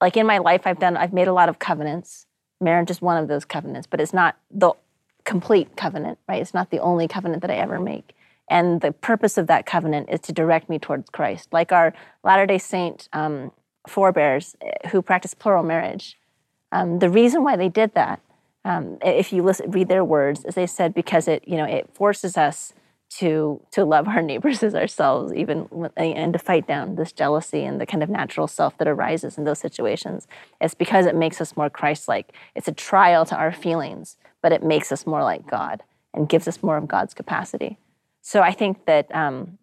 like 0.00 0.16
in 0.16 0.26
my 0.26 0.38
life 0.38 0.62
i've 0.66 0.80
done 0.80 0.96
i've 0.96 1.12
made 1.12 1.28
a 1.28 1.32
lot 1.32 1.48
of 1.48 1.58
covenants. 1.58 2.26
Marriage 2.60 2.90
is 2.90 3.00
one 3.00 3.16
of 3.16 3.28
those 3.28 3.44
covenants 3.44 3.86
but 3.86 4.00
it's 4.00 4.12
not 4.12 4.36
the 4.50 4.72
complete 5.24 5.76
covenant 5.76 6.18
right? 6.28 6.42
It's 6.42 6.54
not 6.54 6.70
the 6.70 6.80
only 6.80 7.08
covenant 7.08 7.42
that 7.42 7.50
i 7.50 7.54
ever 7.54 7.80
make. 7.80 8.14
And 8.50 8.80
the 8.80 8.92
purpose 8.92 9.38
of 9.38 9.46
that 9.46 9.64
covenant 9.64 10.08
is 10.10 10.20
to 10.20 10.32
direct 10.32 10.68
me 10.68 10.78
towards 10.78 11.08
christ. 11.10 11.52
Like 11.52 11.72
our 11.72 11.94
latter 12.24 12.44
day 12.44 12.58
saint 12.58 13.08
um, 13.12 13.52
forebears 13.88 14.56
eh, 14.60 14.88
who 14.88 15.00
practice 15.00 15.34
plural 15.34 15.62
marriage 15.62 16.18
um, 16.72 16.98
the 16.98 17.10
reason 17.10 17.44
why 17.44 17.56
they 17.56 17.68
did 17.68 17.94
that 17.94 18.20
um, 18.64 18.98
if 19.02 19.32
you 19.32 19.42
listen, 19.42 19.70
read 19.70 19.88
their 19.88 20.04
words 20.04 20.44
is 20.44 20.54
they 20.54 20.66
said 20.66 20.94
because 20.94 21.26
it 21.28 21.46
you 21.46 21.56
know 21.56 21.64
it 21.64 21.88
forces 21.94 22.36
us 22.36 22.72
to 23.18 23.60
to 23.70 23.84
love 23.84 24.08
our 24.08 24.22
neighbors 24.22 24.62
as 24.62 24.74
ourselves 24.74 25.32
even 25.34 25.68
and 25.96 26.32
to 26.32 26.38
fight 26.38 26.66
down 26.66 26.94
this 26.94 27.12
jealousy 27.12 27.64
and 27.64 27.80
the 27.80 27.86
kind 27.86 28.02
of 28.02 28.08
natural 28.08 28.46
self 28.46 28.76
that 28.78 28.88
arises 28.88 29.36
in 29.36 29.44
those 29.44 29.58
situations. 29.58 30.26
It's 30.60 30.74
because 30.74 31.06
it 31.06 31.14
makes 31.14 31.40
us 31.40 31.56
more 31.56 31.68
christ-like. 31.68 32.32
It's 32.54 32.68
a 32.68 32.72
trial 32.72 33.26
to 33.26 33.36
our 33.36 33.52
feelings 33.52 34.16
but 34.42 34.52
it 34.52 34.62
makes 34.62 34.90
us 34.90 35.06
more 35.06 35.22
like 35.22 35.48
god 35.48 35.82
and 36.14 36.28
gives 36.28 36.48
us 36.48 36.62
more 36.62 36.76
of 36.76 36.88
god's 36.88 37.14
capacity. 37.14 37.78
So 38.22 38.40
i 38.40 38.52
think 38.52 38.86
that 38.86 39.14
um, 39.14 39.58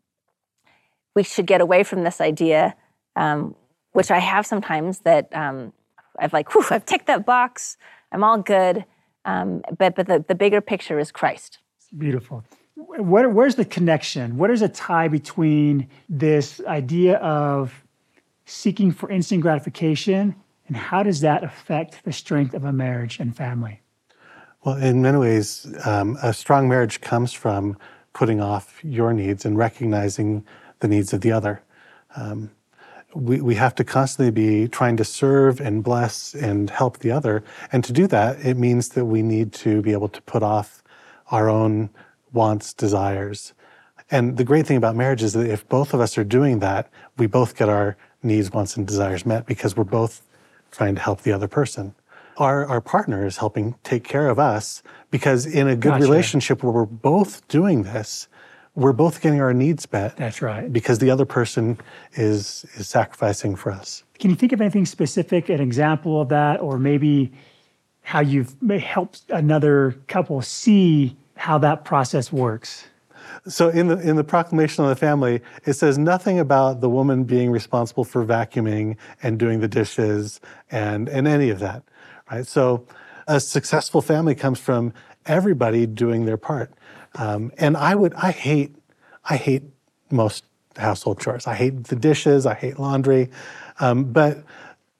we 1.15 1.23
should 1.23 1.47
get 1.47 1.61
away 1.61 1.83
from 1.83 2.03
this 2.03 2.21
idea 2.21 2.75
um, 3.15 3.55
which 3.93 4.11
i 4.11 4.19
have 4.19 4.45
sometimes 4.45 4.99
that 4.99 5.33
um, 5.35 5.73
i've 6.19 6.33
like 6.33 6.53
whew, 6.53 6.65
i've 6.69 6.85
ticked 6.85 7.07
that 7.07 7.25
box. 7.25 7.77
I'm 8.11 8.23
all 8.23 8.39
good. 8.39 8.85
Um, 9.25 9.61
but 9.77 9.95
but 9.95 10.07
the, 10.07 10.23
the 10.27 10.35
bigger 10.35 10.61
picture 10.61 10.99
is 10.99 11.11
christ. 11.11 11.59
Beautiful. 11.97 12.43
What, 12.87 13.33
where's 13.33 13.55
the 13.55 13.65
connection? 13.65 14.37
What 14.37 14.49
is 14.49 14.61
a 14.61 14.69
tie 14.69 15.09
between 15.09 15.89
this 16.07 16.61
idea 16.65 17.17
of 17.17 17.73
seeking 18.45 18.91
for 18.91 19.11
instant 19.11 19.41
gratification 19.41 20.35
and 20.67 20.77
how 20.77 21.03
does 21.03 21.21
that 21.21 21.43
affect 21.43 22.03
the 22.05 22.13
strength 22.13 22.53
of 22.53 22.63
a 22.63 22.71
marriage 22.71 23.19
and 23.19 23.35
family? 23.35 23.81
Well, 24.63 24.77
in 24.77 25.01
many 25.01 25.17
ways, 25.17 25.67
um, 25.85 26.17
a 26.21 26.33
strong 26.33 26.69
marriage 26.69 27.01
comes 27.01 27.33
from 27.33 27.77
putting 28.13 28.39
off 28.39 28.79
your 28.83 29.13
needs 29.13 29.45
and 29.45 29.57
recognizing 29.57 30.45
the 30.79 30.87
needs 30.87 31.11
of 31.11 31.21
the 31.21 31.31
other. 31.31 31.61
Um, 32.15 32.51
we, 33.13 33.41
we 33.41 33.55
have 33.55 33.73
to 33.75 33.83
constantly 33.83 34.31
be 34.31 34.67
trying 34.67 34.95
to 34.97 35.03
serve 35.03 35.59
and 35.59 35.83
bless 35.83 36.33
and 36.35 36.69
help 36.69 36.99
the 36.99 37.11
other. 37.11 37.43
And 37.71 37.83
to 37.83 37.91
do 37.91 38.07
that, 38.07 38.39
it 38.45 38.55
means 38.55 38.89
that 38.89 39.05
we 39.05 39.21
need 39.21 39.51
to 39.53 39.81
be 39.81 39.91
able 39.91 40.09
to 40.09 40.21
put 40.21 40.43
off 40.43 40.83
our 41.31 41.49
own 41.49 41.89
wants, 42.33 42.73
desires. 42.73 43.53
And 44.11 44.37
the 44.37 44.43
great 44.43 44.65
thing 44.65 44.77
about 44.77 44.95
marriage 44.95 45.21
is 45.21 45.33
that 45.33 45.47
if 45.47 45.67
both 45.69 45.93
of 45.93 45.99
us 45.99 46.17
are 46.17 46.23
doing 46.23 46.59
that, 46.59 46.89
we 47.17 47.27
both 47.27 47.55
get 47.55 47.69
our 47.69 47.97
needs, 48.23 48.51
wants, 48.51 48.75
and 48.75 48.87
desires 48.87 49.25
met 49.25 49.45
because 49.45 49.77
we're 49.77 49.83
both 49.83 50.21
trying 50.71 50.95
to 50.95 51.01
help 51.01 51.21
the 51.21 51.31
other 51.31 51.47
person. 51.47 51.93
Our, 52.37 52.65
our 52.65 52.81
partner 52.81 53.25
is 53.25 53.37
helping 53.37 53.75
take 53.83 54.03
care 54.03 54.29
of 54.29 54.39
us 54.39 54.81
because 55.11 55.45
in 55.45 55.67
a 55.67 55.75
good 55.75 55.89
Gotcha. 55.89 56.03
relationship 56.03 56.63
where 56.63 56.71
we're 56.71 56.85
both 56.85 57.45
doing 57.49 57.83
this, 57.83 58.27
we're 58.75 58.93
both 58.93 59.21
getting 59.21 59.41
our 59.41 59.53
needs 59.53 59.91
met. 59.91 60.15
That's 60.15 60.41
right. 60.41 60.71
Because 60.71 60.99
the 60.99 61.11
other 61.11 61.25
person 61.25 61.77
is 62.13 62.65
is 62.75 62.87
sacrificing 62.87 63.55
for 63.55 63.71
us. 63.71 64.03
Can 64.19 64.29
you 64.29 64.35
think 64.35 64.53
of 64.53 64.61
anything 64.61 64.85
specific, 64.85 65.49
an 65.49 65.59
example 65.59 66.21
of 66.21 66.29
that, 66.29 66.61
or 66.61 66.79
maybe 66.79 67.31
how 68.01 68.21
you've 68.21 68.55
helped 68.79 69.23
another 69.29 69.95
couple 70.07 70.41
see 70.41 71.17
how 71.39 71.57
that 71.57 71.85
process 71.85 72.33
works? 72.33 72.85
So 73.47 73.69
in 73.69 73.87
the 73.87 73.97
in 73.97 74.17
the 74.17 74.23
proclamation 74.23 74.83
of 74.83 74.89
the 74.89 74.95
family, 74.95 75.41
it 75.65 75.73
says 75.73 75.97
nothing 75.97 76.37
about 76.37 76.81
the 76.81 76.89
woman 76.89 77.23
being 77.23 77.49
responsible 77.49 78.03
for 78.03 78.25
vacuuming 78.25 78.97
and 79.23 79.39
doing 79.39 79.61
the 79.61 79.67
dishes 79.67 80.41
and 80.69 81.07
and 81.07 81.27
any 81.27 81.49
of 81.49 81.59
that, 81.59 81.83
right? 82.29 82.45
So 82.45 82.85
a 83.27 83.39
successful 83.39 84.01
family 84.01 84.35
comes 84.35 84.59
from 84.59 84.93
everybody 85.25 85.85
doing 85.85 86.25
their 86.25 86.37
part. 86.37 86.73
Um, 87.15 87.53
and 87.57 87.77
I 87.77 87.95
would 87.95 88.13
I 88.15 88.31
hate 88.31 88.75
I 89.29 89.37
hate 89.37 89.63
most 90.11 90.43
household 90.75 91.21
chores. 91.21 91.47
I 91.47 91.55
hate 91.55 91.85
the 91.85 91.95
dishes. 91.95 92.45
I 92.45 92.53
hate 92.53 92.79
laundry, 92.79 93.29
um, 93.79 94.11
but 94.11 94.43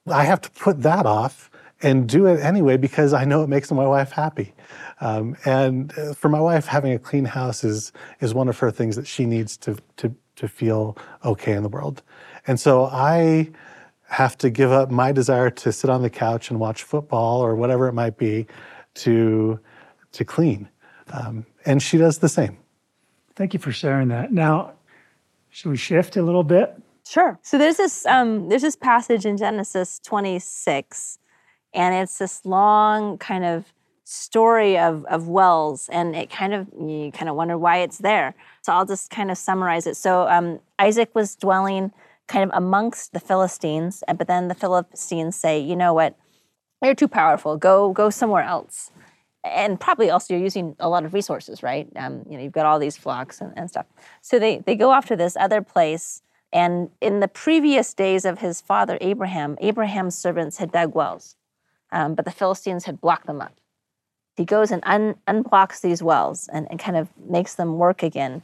I 0.07 0.23
have 0.23 0.39
to 0.41 0.51
put 0.51 0.81
that 0.83 1.05
off 1.05 1.48
and 1.81 2.07
do 2.07 2.25
it 2.25 2.39
anyway 2.41 2.77
because 2.77 3.13
I 3.13 3.25
know 3.25 3.43
it 3.43 3.47
makes 3.47 3.71
my 3.71 3.87
wife 3.87 4.11
happy. 4.11 4.53
Um, 5.01 5.35
and 5.45 5.97
uh, 5.97 6.13
for 6.13 6.29
my 6.29 6.41
wife, 6.41 6.65
having 6.65 6.91
a 6.93 6.99
clean 6.99 7.25
house 7.25 7.63
is 7.63 7.91
is 8.19 8.33
one 8.33 8.49
of 8.49 8.59
her 8.59 8.71
things 8.71 8.95
that 8.95 9.07
she 9.07 9.25
needs 9.25 9.57
to 9.57 9.77
to 9.97 10.13
to 10.35 10.47
feel 10.47 10.97
okay 11.23 11.53
in 11.53 11.63
the 11.63 11.69
world. 11.69 12.01
And 12.47 12.59
so 12.59 12.85
I 12.85 13.49
have 14.09 14.37
to 14.39 14.49
give 14.49 14.71
up 14.71 14.89
my 14.89 15.11
desire 15.11 15.49
to 15.51 15.71
sit 15.71 15.89
on 15.89 16.01
the 16.01 16.09
couch 16.09 16.49
and 16.49 16.59
watch 16.59 16.83
football 16.83 17.41
or 17.41 17.55
whatever 17.55 17.87
it 17.87 17.93
might 17.93 18.17
be 18.17 18.47
to 18.95 19.59
to 20.11 20.25
clean. 20.25 20.69
Um, 21.11 21.45
and 21.65 21.81
she 21.81 21.97
does 21.97 22.19
the 22.19 22.29
same. 22.29 22.57
Thank 23.35 23.53
you 23.53 23.59
for 23.59 23.71
sharing 23.71 24.09
that. 24.09 24.31
Now, 24.31 24.73
should 25.49 25.69
we 25.69 25.77
shift 25.77 26.17
a 26.17 26.21
little 26.21 26.43
bit? 26.43 26.75
Sure. 27.05 27.39
So 27.41 27.57
there's 27.57 27.77
this 27.77 28.05
um, 28.05 28.49
there's 28.49 28.61
this 28.61 28.75
passage 28.75 29.25
in 29.25 29.37
Genesis 29.37 29.99
26, 29.99 31.19
and 31.73 31.95
it's 31.95 32.17
this 32.17 32.45
long 32.45 33.17
kind 33.17 33.45
of 33.45 33.73
story 34.03 34.77
of 34.77 35.05
of 35.05 35.27
wells, 35.27 35.87
and 35.91 36.15
it 36.15 36.29
kind 36.29 36.53
of 36.53 36.67
you 36.79 37.11
kind 37.11 37.29
of 37.29 37.35
wonder 37.35 37.57
why 37.57 37.77
it's 37.77 37.99
there. 37.99 38.33
So 38.61 38.73
I'll 38.73 38.85
just 38.85 39.09
kind 39.11 39.29
of 39.31 39.37
summarize 39.37 39.85
it. 39.87 39.97
So 39.97 40.27
um, 40.27 40.59
Isaac 40.79 41.13
was 41.13 41.35
dwelling 41.35 41.91
kind 42.27 42.49
of 42.49 42.55
amongst 42.55 43.13
the 43.13 43.19
Philistines, 43.19 44.03
but 44.17 44.27
then 44.27 44.47
the 44.47 44.55
Philistines 44.55 45.35
say, 45.35 45.59
you 45.59 45.75
know 45.75 45.93
what, 45.93 46.15
you're 46.83 46.95
too 46.95 47.07
powerful. 47.07 47.57
Go 47.57 47.91
go 47.91 48.09
somewhere 48.09 48.43
else. 48.43 48.91
And 49.43 49.79
probably 49.79 50.09
also 50.09 50.33
you're 50.33 50.43
using 50.43 50.75
a 50.79 50.89
lot 50.89 51.05
of 51.05 51.13
resources, 51.13 51.63
right? 51.63 51.87
Um, 51.95 52.25
you 52.29 52.37
know, 52.37 52.43
you've 52.43 52.51
got 52.53 52.65
all 52.65 52.77
these 52.77 52.97
flocks 52.97 53.39
and, 53.41 53.53
and 53.55 53.69
stuff. 53.69 53.85
So 54.21 54.39
they 54.39 54.59
they 54.59 54.75
go 54.75 54.91
off 54.91 55.05
to 55.07 55.15
this 55.15 55.35
other 55.37 55.61
place. 55.61 56.21
And 56.51 56.89
in 56.99 57.19
the 57.19 57.27
previous 57.27 57.93
days 57.93 58.25
of 58.25 58.39
his 58.39 58.59
father 58.59 58.97
Abraham, 59.01 59.55
Abraham's 59.61 60.17
servants 60.17 60.57
had 60.57 60.71
dug 60.71 60.95
wells, 60.95 61.35
um, 61.91 62.15
but 62.15 62.25
the 62.25 62.31
Philistines 62.31 62.85
had 62.85 63.01
blocked 63.01 63.27
them 63.27 63.41
up. 63.41 63.53
He 64.35 64.45
goes 64.45 64.71
and 64.71 64.81
un- 64.85 65.15
unblocks 65.27 65.81
these 65.81 66.01
wells 66.01 66.47
and, 66.51 66.67
and 66.69 66.79
kind 66.79 66.95
of 66.95 67.09
makes 67.17 67.55
them 67.55 67.77
work 67.77 68.03
again. 68.03 68.41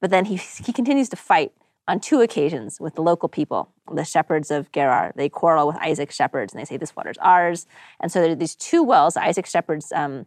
But 0.00 0.10
then 0.10 0.24
he, 0.24 0.36
he 0.36 0.72
continues 0.72 1.08
to 1.10 1.16
fight 1.16 1.52
on 1.88 2.00
two 2.00 2.20
occasions 2.20 2.80
with 2.80 2.96
the 2.96 3.02
local 3.02 3.28
people, 3.28 3.68
the 3.92 4.04
shepherds 4.04 4.50
of 4.50 4.72
Gerar. 4.72 5.12
They 5.14 5.28
quarrel 5.28 5.68
with 5.68 5.76
Isaac's 5.76 6.16
shepherds 6.16 6.52
and 6.52 6.60
they 6.60 6.64
say, 6.64 6.76
This 6.76 6.96
water's 6.96 7.18
ours. 7.18 7.66
And 8.00 8.10
so 8.10 8.20
there 8.20 8.32
are 8.32 8.34
these 8.34 8.56
two 8.56 8.82
wells 8.82 9.16
Isaac's 9.16 9.50
shepherds 9.50 9.92
um, 9.92 10.26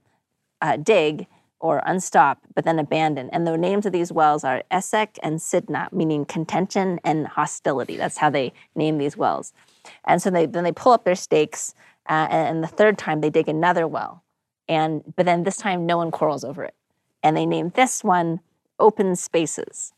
uh, 0.62 0.78
dig 0.78 1.28
or 1.60 1.82
unstop, 1.86 2.38
but 2.56 2.64
then 2.64 2.80
abandon. 2.80 3.30
And 3.32 3.46
the 3.46 3.58
names 3.58 3.86
of 3.86 3.92
these 3.92 4.12
wells 4.12 4.44
are 4.46 4.64
Esek 4.72 5.20
and 5.22 5.40
Sitnah, 5.40 5.92
meaning 5.92 6.24
contention 6.24 7.00
and 7.04 7.28
hostility. 7.28 7.98
That's 7.98 8.18
how 8.18 8.30
they 8.30 8.54
name 8.76 8.98
these 8.98 9.18
wells. 9.18 9.52
And 10.06 10.22
so 10.22 10.30
they, 10.30 10.46
then 10.46 10.64
they 10.64 10.72
pull 10.72 10.94
up 10.94 11.04
their 11.04 11.16
stakes, 11.16 11.74
uh, 12.10 12.28
and 12.32 12.64
the 12.64 12.68
third 12.68 12.98
time 12.98 13.22
they 13.22 13.30
dig 13.30 13.48
another 13.48 13.88
well. 13.88 14.24
And 14.68 15.04
but 15.16 15.26
then 15.26 15.44
this 15.44 15.58
time 15.58 15.86
no 15.86 15.98
one 15.98 16.12
quarrels 16.12 16.44
over 16.44 16.64
it, 16.64 16.76
and 17.24 17.38
they 17.38 17.46
name 17.46 17.72
this 17.76 18.04
one 18.04 18.40
Open 18.80 19.16
Spaces. 19.16 19.94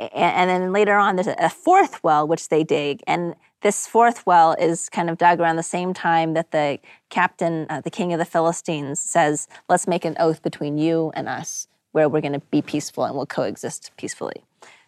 A- 0.00 0.14
And 0.14 0.48
then 0.50 0.72
later 0.72 0.96
on, 0.96 1.16
there's 1.16 1.26
a 1.26 1.50
fourth 1.50 2.02
well 2.02 2.26
which 2.26 2.48
they 2.48 2.64
dig, 2.64 3.02
and 3.06 3.34
this 3.62 3.86
fourth 3.86 4.24
well 4.26 4.54
is 4.58 4.88
kind 4.88 5.10
of 5.10 5.18
dug 5.18 5.40
around 5.40 5.56
the 5.56 5.62
same 5.62 5.92
time 5.92 6.32
that 6.34 6.50
the 6.50 6.78
captain, 7.10 7.66
uh, 7.68 7.80
the 7.82 7.90
king 7.90 8.12
of 8.12 8.18
the 8.18 8.24
Philistines, 8.24 8.98
says, 9.00 9.48
"Let's 9.68 9.86
make 9.86 10.04
an 10.06 10.16
oath 10.18 10.42
between 10.42 10.78
you 10.78 11.12
and 11.14 11.28
us, 11.28 11.68
where 11.92 12.08
we're 12.08 12.22
going 12.22 12.32
to 12.32 12.46
be 12.50 12.62
peaceful 12.62 13.04
and 13.04 13.14
we'll 13.14 13.26
coexist 13.26 13.90
peacefully." 13.98 14.44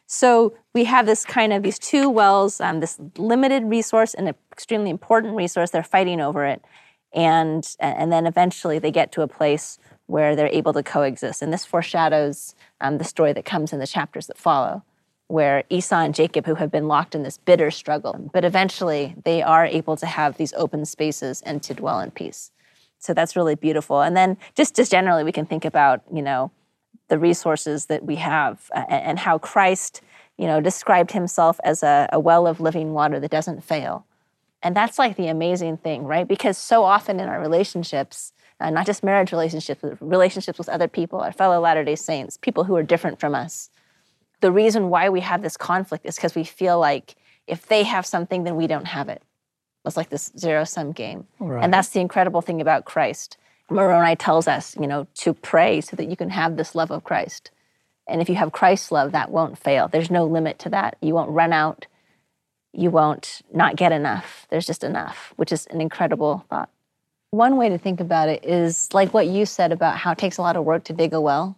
So 0.06 0.54
we 0.74 0.84
have 0.84 1.06
this 1.06 1.24
kind 1.24 1.52
of 1.52 1.62
these 1.62 1.78
two 1.78 2.10
wells, 2.10 2.60
um, 2.60 2.80
this 2.80 2.98
limited 3.16 3.64
resource 3.64 4.14
and 4.14 4.28
an 4.28 4.34
extremely 4.52 4.90
important 4.90 5.34
resource. 5.36 5.70
They're 5.70 5.82
fighting 5.82 6.20
over 6.20 6.44
it, 6.44 6.62
and 7.14 7.66
and 7.80 8.12
then 8.12 8.26
eventually 8.26 8.78
they 8.78 8.90
get 8.90 9.12
to 9.12 9.22
a 9.22 9.28
place 9.28 9.78
where 10.06 10.36
they're 10.36 10.48
able 10.48 10.72
to 10.74 10.82
coexist. 10.82 11.40
And 11.42 11.52
this 11.52 11.64
foreshadows 11.64 12.54
um, 12.80 12.98
the 12.98 13.04
story 13.04 13.32
that 13.32 13.44
comes 13.44 13.72
in 13.72 13.78
the 13.78 13.86
chapters 13.86 14.26
that 14.26 14.36
follow, 14.36 14.82
where 15.28 15.64
Esau 15.70 16.00
and 16.00 16.14
Jacob, 16.14 16.44
who 16.46 16.56
have 16.56 16.70
been 16.70 16.88
locked 16.88 17.14
in 17.14 17.22
this 17.22 17.38
bitter 17.38 17.70
struggle, 17.70 18.30
but 18.32 18.44
eventually 18.44 19.14
they 19.24 19.42
are 19.42 19.64
able 19.64 19.96
to 19.96 20.06
have 20.06 20.36
these 20.36 20.52
open 20.54 20.84
spaces 20.84 21.40
and 21.42 21.62
to 21.62 21.72
dwell 21.72 22.00
in 22.00 22.10
peace. 22.10 22.50
So 22.98 23.14
that's 23.14 23.34
really 23.34 23.54
beautiful. 23.54 24.02
And 24.02 24.16
then 24.16 24.36
just 24.54 24.76
just 24.76 24.90
generally, 24.90 25.24
we 25.24 25.32
can 25.32 25.46
think 25.46 25.64
about 25.64 26.02
you 26.12 26.22
know 26.22 26.50
the 27.12 27.18
resources 27.18 27.86
that 27.86 28.06
we 28.06 28.16
have 28.16 28.70
uh, 28.74 28.84
and, 28.88 29.18
how 29.18 29.36
Christ 29.36 30.00
you 30.38 30.46
know 30.46 30.62
described 30.62 31.12
himself 31.12 31.60
as 31.62 31.82
a, 31.82 32.08
a 32.10 32.18
well 32.18 32.46
of 32.46 32.58
living 32.58 32.94
water 32.94 33.20
that 33.20 33.30
doesn't 33.30 33.62
fail. 33.62 34.06
And 34.62 34.74
that's 34.74 34.98
like 34.98 35.16
the 35.16 35.26
amazing 35.26 35.76
thing, 35.76 36.04
right? 36.04 36.26
Because 36.26 36.56
so 36.56 36.84
often 36.84 37.20
in 37.20 37.28
our 37.28 37.38
relationships, 37.38 38.32
uh, 38.60 38.70
not 38.70 38.86
just 38.86 39.04
marriage 39.04 39.30
relationships, 39.30 39.82
but 39.82 40.00
relationships 40.00 40.56
with 40.58 40.70
other 40.70 40.88
people, 40.88 41.20
our 41.20 41.32
fellow 41.32 41.60
Latter 41.60 41.84
day 41.84 41.96
Saints, 41.96 42.38
people 42.38 42.64
who 42.64 42.74
are 42.76 42.82
different 42.82 43.20
from 43.20 43.34
us, 43.34 43.68
the 44.40 44.50
reason 44.50 44.88
why 44.88 45.10
we 45.10 45.20
have 45.20 45.42
this 45.42 45.58
conflict 45.58 46.06
is 46.06 46.14
because 46.14 46.34
we 46.34 46.44
feel 46.44 46.78
like 46.78 47.16
if 47.46 47.66
they 47.66 47.82
have 47.82 48.06
something, 48.06 48.44
then 48.44 48.56
we 48.56 48.66
don't 48.66 48.86
have 48.86 49.10
it. 49.10 49.22
It's 49.84 49.98
like 49.98 50.08
this 50.08 50.32
zero 50.38 50.64
sum 50.64 50.92
game. 50.92 51.26
Right. 51.38 51.62
And 51.62 51.74
that's 51.74 51.90
the 51.90 52.00
incredible 52.00 52.40
thing 52.40 52.62
about 52.62 52.86
Christ. 52.86 53.36
Moroni 53.70 54.16
tells 54.16 54.48
us, 54.48 54.76
you 54.78 54.86
know, 54.86 55.06
to 55.14 55.32
pray 55.34 55.80
so 55.80 55.96
that 55.96 56.08
you 56.08 56.16
can 56.16 56.30
have 56.30 56.56
this 56.56 56.74
love 56.74 56.90
of 56.90 57.04
Christ. 57.04 57.50
And 58.06 58.20
if 58.20 58.28
you 58.28 58.34
have 58.34 58.52
Christ's 58.52 58.92
love, 58.92 59.12
that 59.12 59.30
won't 59.30 59.58
fail. 59.58 59.88
There's 59.88 60.10
no 60.10 60.26
limit 60.26 60.58
to 60.60 60.70
that. 60.70 60.96
You 61.00 61.14
won't 61.14 61.30
run 61.30 61.52
out. 61.52 61.86
You 62.72 62.90
won't 62.90 63.42
not 63.52 63.76
get 63.76 63.92
enough. 63.92 64.46
There's 64.50 64.66
just 64.66 64.82
enough, 64.82 65.32
which 65.36 65.52
is 65.52 65.66
an 65.66 65.80
incredible 65.80 66.44
thought. 66.50 66.70
One 67.30 67.56
way 67.56 67.68
to 67.70 67.78
think 67.78 68.00
about 68.00 68.28
it 68.28 68.44
is 68.44 68.92
like 68.92 69.14
what 69.14 69.26
you 69.26 69.46
said 69.46 69.72
about 69.72 69.96
how 69.96 70.12
it 70.12 70.18
takes 70.18 70.36
a 70.36 70.42
lot 70.42 70.56
of 70.56 70.64
work 70.64 70.84
to 70.84 70.92
dig 70.92 71.14
a 71.14 71.20
well. 71.20 71.56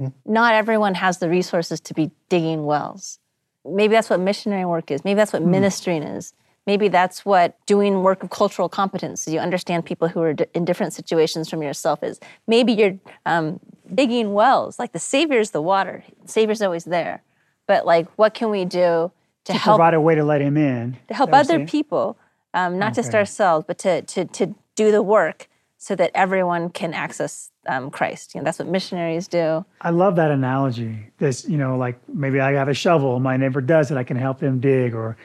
Mm-hmm. 0.00 0.32
Not 0.32 0.54
everyone 0.54 0.94
has 0.94 1.18
the 1.18 1.28
resources 1.28 1.80
to 1.80 1.94
be 1.94 2.10
digging 2.28 2.66
wells. 2.66 3.18
Maybe 3.64 3.92
that's 3.92 4.10
what 4.10 4.20
missionary 4.20 4.64
work 4.64 4.90
is. 4.90 5.04
Maybe 5.04 5.16
that's 5.16 5.32
what 5.32 5.42
hmm. 5.42 5.50
ministering 5.50 6.02
is. 6.02 6.34
Maybe 6.66 6.88
that's 6.88 7.24
what 7.24 7.56
doing 7.66 8.02
work 8.02 8.22
of 8.22 8.30
cultural 8.30 8.68
competence. 8.68 9.28
You 9.28 9.38
understand 9.38 9.84
people 9.84 10.08
who 10.08 10.20
are 10.20 10.32
di- 10.32 10.46
in 10.52 10.64
different 10.64 10.92
situations 10.92 11.48
from 11.48 11.62
yourself 11.62 12.02
is. 12.02 12.18
Maybe 12.46 12.72
you're 12.72 12.98
um, 13.24 13.60
digging 13.94 14.32
wells. 14.32 14.78
Like 14.78 14.92
the 14.92 14.98
Savior's 14.98 15.52
the 15.52 15.62
water. 15.62 16.02
The 16.22 16.28
Savior's 16.28 16.60
always 16.60 16.84
there. 16.84 17.22
But 17.66 17.86
like, 17.86 18.08
what 18.16 18.34
can 18.34 18.50
we 18.50 18.64
do 18.64 19.12
to, 19.44 19.52
To 19.52 19.52
help 19.52 19.76
provide 19.78 19.94
a 19.94 20.00
way 20.00 20.16
to 20.16 20.24
let 20.24 20.40
him 20.40 20.56
in. 20.56 20.96
to 21.08 21.14
help 21.14 21.30
Is 21.30 21.32
that 21.32 21.52
what 21.52 21.54
other 21.54 21.66
people, 21.66 22.16
um, 22.52 22.78
not 22.78 22.94
just 22.94 23.14
ourselves, 23.14 23.64
but 23.66 23.78
to, 23.78 24.02
to, 24.02 24.24
to 24.24 24.54
do 24.74 24.90
the 24.90 25.02
work 25.02 25.48
so 25.78 25.94
that 25.94 26.10
everyone 26.14 26.70
can 26.70 26.94
access 26.94 27.50
um, 27.68 27.90
Christ. 27.90 28.34
You 28.34 28.40
know, 28.40 28.44
that's 28.44 28.58
what 28.58 28.66
missionaries 28.68 29.28
do. 29.28 29.64
I 29.80 29.90
love 29.90 30.16
that 30.16 30.30
analogy. 30.30 31.10
This, 31.18 31.48
you 31.48 31.58
know, 31.58 31.76
like 31.76 31.96
maybe 32.08 32.40
I 32.40 32.52
have 32.54 32.68
a 32.68 32.74
shovel, 32.74 33.20
my 33.20 33.36
neighbor 33.36 33.60
does 33.60 33.90
it, 33.90 33.96
I 33.96 34.04
can 34.04 34.16
help 34.16 34.40
them 34.40 34.58
dig, 34.58 34.94
or, 34.94 35.16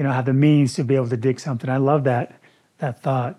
you 0.00 0.04
know, 0.04 0.12
have 0.12 0.24
the 0.24 0.32
means 0.32 0.72
to 0.72 0.82
be 0.82 0.94
able 0.94 1.10
to 1.10 1.16
dig 1.18 1.38
something. 1.38 1.68
I 1.68 1.76
love 1.76 2.04
that 2.04 2.40
that 2.78 3.02
thought. 3.02 3.38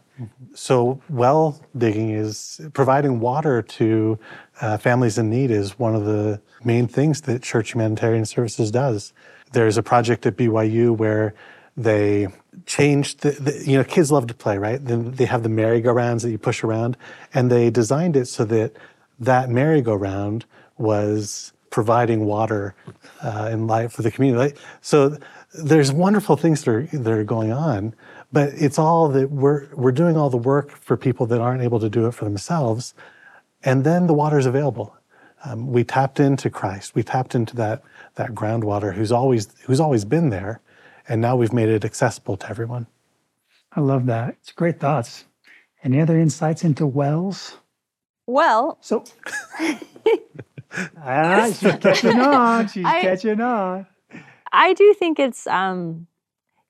So, 0.53 1.01
well 1.09 1.59
digging 1.75 2.11
is 2.11 2.61
providing 2.73 3.19
water 3.19 3.63
to 3.63 4.19
uh, 4.61 4.77
families 4.77 5.17
in 5.17 5.31
need 5.31 5.49
is 5.49 5.79
one 5.79 5.95
of 5.95 6.05
the 6.05 6.39
main 6.63 6.87
things 6.87 7.21
that 7.21 7.41
Church 7.41 7.73
Humanitarian 7.73 8.25
Services 8.25 8.69
does. 8.69 9.11
There's 9.53 9.75
a 9.75 9.81
project 9.81 10.27
at 10.27 10.37
BYU 10.37 10.95
where 10.95 11.33
they 11.75 12.27
changed 12.67 13.21
the, 13.21 13.31
the 13.31 13.67
you 13.67 13.75
know 13.75 13.83
kids 13.83 14.11
love 14.11 14.27
to 14.27 14.33
play 14.35 14.57
right 14.57 14.85
then 14.85 15.11
they 15.13 15.25
have 15.25 15.41
the 15.41 15.49
merry-go-rounds 15.49 16.21
that 16.21 16.29
you 16.29 16.37
push 16.37 16.63
around 16.65 16.97
and 17.33 17.49
they 17.49 17.69
designed 17.69 18.15
it 18.15 18.25
so 18.25 18.43
that 18.43 18.73
that 19.19 19.49
merry-go-round 19.49 20.45
was 20.77 21.53
providing 21.71 22.25
water 22.25 22.75
uh, 23.23 23.47
and 23.49 23.65
light 23.65 23.91
for 23.91 24.03
the 24.03 24.11
community. 24.11 24.55
So 24.81 25.17
there's 25.53 25.91
wonderful 25.91 26.37
things 26.37 26.63
that 26.63 26.71
are, 26.71 26.83
that 26.93 27.11
are 27.11 27.23
going 27.23 27.51
on, 27.51 27.93
but 28.31 28.49
it's 28.53 28.79
all 28.79 29.09
that 29.09 29.31
we're, 29.31 29.67
we're 29.75 29.91
doing 29.91 30.15
all 30.17 30.29
the 30.29 30.37
work 30.37 30.71
for 30.71 30.95
people 30.95 31.25
that 31.27 31.41
aren't 31.41 31.61
able 31.61 31.79
to 31.79 31.89
do 31.89 32.07
it 32.07 32.13
for 32.13 32.25
themselves. 32.25 32.93
And 33.63 33.83
then 33.83 34.07
the 34.07 34.13
water 34.13 34.39
is 34.39 34.45
available. 34.45 34.95
Um, 35.43 35.67
we 35.71 35.83
tapped 35.83 36.19
into 36.19 36.49
Christ. 36.49 36.95
We 36.95 37.03
tapped 37.03 37.35
into 37.35 37.55
that, 37.57 37.83
that 38.15 38.31
groundwater 38.31 38.93
who's 38.93 39.11
always, 39.11 39.53
who's 39.65 39.79
always 39.79 40.05
been 40.05 40.29
there. 40.29 40.61
And 41.07 41.19
now 41.19 41.35
we've 41.35 41.53
made 41.53 41.69
it 41.69 41.83
accessible 41.83 42.37
to 42.37 42.49
everyone. 42.49 42.87
I 43.73 43.81
love 43.81 44.05
that. 44.05 44.35
It's 44.41 44.51
great 44.51 44.79
thoughts. 44.79 45.25
Any 45.83 45.99
other 45.99 46.17
insights 46.17 46.63
into 46.63 46.85
wells? 46.85 47.57
Well, 48.27 48.77
so 48.81 49.03
ah, 50.97 51.47
she's 51.47 51.73
catching 51.81 52.19
on. 52.19 52.67
She's 52.67 52.85
I- 52.85 53.01
catching 53.01 53.41
on. 53.41 53.87
I 54.51 54.73
do 54.73 54.93
think 54.93 55.19
it's, 55.19 55.47
um, 55.47 56.07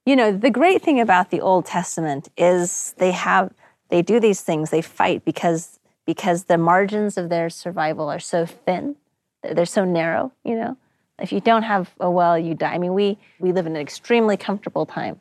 you 0.05 0.15
know, 0.15 0.31
the 0.31 0.49
great 0.49 0.81
thing 0.81 0.99
about 0.99 1.29
the 1.31 1.41
Old 1.41 1.65
Testament 1.65 2.29
is 2.37 2.93
they 2.97 3.11
have, 3.11 3.53
they 3.89 4.01
do 4.01 4.19
these 4.19 4.41
things. 4.41 4.69
They 4.69 4.81
fight 4.81 5.25
because 5.25 5.79
because 6.05 6.45
the 6.45 6.57
margins 6.57 7.17
of 7.17 7.29
their 7.29 7.49
survival 7.49 8.09
are 8.09 8.19
so 8.19 8.45
thin. 8.45 8.95
They're 9.43 9.65
so 9.65 9.85
narrow. 9.85 10.31
You 10.43 10.55
know, 10.55 10.77
if 11.19 11.31
you 11.31 11.39
don't 11.39 11.63
have 11.63 11.91
a 11.99 12.09
well, 12.09 12.37
you 12.37 12.53
die. 12.53 12.73
I 12.73 12.77
mean, 12.77 12.93
we 12.93 13.17
we 13.39 13.51
live 13.51 13.65
in 13.65 13.75
an 13.75 13.81
extremely 13.81 14.37
comfortable 14.37 14.85
time, 14.85 15.19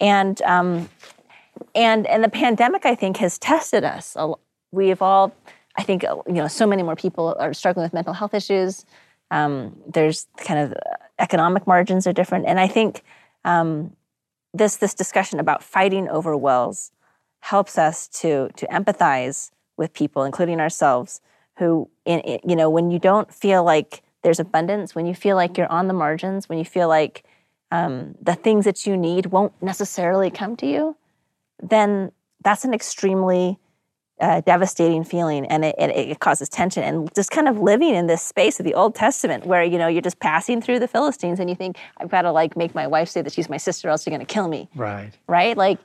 and 0.00 0.40
um, 0.42 0.88
and 1.74 2.06
and 2.06 2.24
the 2.24 2.28
pandemic, 2.28 2.86
I 2.86 2.94
think, 2.94 3.18
has 3.18 3.38
tested 3.38 3.84
us. 3.84 4.16
We 4.70 4.88
have 4.88 5.02
all, 5.02 5.34
I 5.76 5.82
think, 5.82 6.02
uh, 6.02 6.16
you 6.26 6.34
know, 6.34 6.48
so 6.48 6.66
many 6.66 6.82
more 6.82 6.96
people 6.96 7.36
are 7.38 7.52
struggling 7.52 7.84
with 7.84 7.92
mental 7.92 8.14
health 8.14 8.32
issues. 8.32 8.86
Um, 9.30 9.76
there's 9.86 10.26
kind 10.38 10.60
of 10.60 10.72
uh, 10.72 10.96
economic 11.22 11.66
margins 11.66 12.06
are 12.06 12.12
different, 12.12 12.46
and 12.46 12.60
I 12.60 12.66
think 12.68 13.02
um, 13.44 13.96
this 14.52 14.76
this 14.76 14.94
discussion 14.94 15.40
about 15.40 15.62
fighting 15.62 16.08
over 16.08 16.36
wells 16.36 16.92
helps 17.40 17.78
us 17.78 18.08
to 18.08 18.50
to 18.56 18.66
empathize 18.66 19.50
with 19.76 19.94
people, 19.94 20.24
including 20.24 20.60
ourselves, 20.60 21.20
who, 21.58 21.88
in, 22.04 22.20
in- 22.20 22.48
you 22.48 22.56
know, 22.56 22.68
when 22.68 22.90
you 22.90 22.98
don't 22.98 23.32
feel 23.32 23.64
like 23.64 24.02
there's 24.22 24.40
abundance, 24.40 24.94
when 24.94 25.06
you 25.06 25.14
feel 25.14 25.36
like 25.36 25.56
you're 25.56 25.72
on 25.72 25.88
the 25.88 25.94
margins, 25.94 26.48
when 26.48 26.58
you 26.58 26.64
feel 26.64 26.88
like 26.88 27.24
um, 27.70 28.14
the 28.20 28.34
things 28.34 28.64
that 28.64 28.86
you 28.86 28.96
need 28.96 29.26
won't 29.26 29.52
necessarily 29.62 30.30
come 30.30 30.56
to 30.56 30.66
you, 30.66 30.96
then 31.62 32.12
that's 32.44 32.64
an 32.64 32.74
extremely 32.74 33.58
uh, 34.22 34.40
devastating 34.42 35.04
feeling, 35.04 35.44
and 35.46 35.64
it, 35.64 35.74
it, 35.76 35.90
it 35.90 36.20
causes 36.20 36.48
tension. 36.48 36.82
And 36.82 37.12
just 37.14 37.30
kind 37.30 37.48
of 37.48 37.58
living 37.58 37.94
in 37.94 38.06
this 38.06 38.22
space 38.22 38.60
of 38.60 38.64
the 38.64 38.72
Old 38.74 38.94
Testament, 38.94 39.44
where 39.44 39.64
you 39.64 39.76
know 39.76 39.88
you're 39.88 40.00
just 40.00 40.20
passing 40.20 40.62
through 40.62 40.78
the 40.78 40.88
Philistines, 40.88 41.40
and 41.40 41.50
you 41.50 41.56
think 41.56 41.76
I've 41.98 42.08
got 42.08 42.22
to 42.22 42.32
like 42.32 42.56
make 42.56 42.74
my 42.74 42.86
wife 42.86 43.08
say 43.08 43.20
that 43.20 43.32
she's 43.32 43.50
my 43.50 43.58
sister, 43.58 43.88
or 43.88 43.90
else 43.90 44.06
you're 44.06 44.16
going 44.16 44.24
to 44.24 44.32
kill 44.32 44.48
me 44.48 44.68
Right. 44.74 45.12
right? 45.26 45.56
Like 45.56 45.78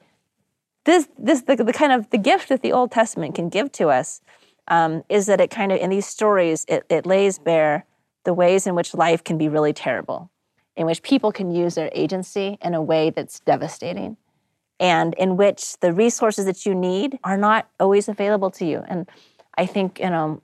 this, 0.85 1.07
this 1.17 1.41
the, 1.41 1.55
the 1.55 1.73
kind 1.73 1.91
of 1.91 2.09
the 2.11 2.17
gift 2.17 2.49
that 2.49 2.61
the 2.61 2.71
Old 2.71 2.91
Testament 2.91 3.35
can 3.35 3.49
give 3.49 3.71
to 3.73 3.89
us 3.89 4.21
um, 4.67 5.03
is 5.09 5.25
that 5.25 5.41
it 5.41 5.49
kind 5.49 5.71
of 5.71 5.79
in 5.79 5.89
these 5.89 6.05
stories 6.05 6.63
it, 6.69 6.85
it 6.89 7.05
lays 7.05 7.39
bare 7.39 7.85
the 8.23 8.33
ways 8.33 8.67
in 8.67 8.75
which 8.75 8.93
life 8.93 9.23
can 9.23 9.37
be 9.37 9.49
really 9.49 9.73
terrible, 9.73 10.29
in 10.75 10.85
which 10.85 11.01
people 11.01 11.31
can 11.31 11.49
use 11.49 11.75
their 11.75 11.89
agency 11.93 12.57
in 12.61 12.73
a 12.73 12.81
way 12.81 13.09
that's 13.09 13.39
devastating, 13.39 14.17
and 14.79 15.13
in 15.15 15.37
which 15.37 15.77
the 15.79 15.91
resources 15.91 16.45
that 16.45 16.65
you 16.65 16.75
need 16.75 17.19
are 17.23 17.37
not 17.37 17.67
always 17.79 18.07
available 18.07 18.51
to 18.51 18.65
you. 18.65 18.83
And 18.87 19.09
I 19.57 19.65
think 19.65 19.99
you 19.99 20.09
know 20.09 20.41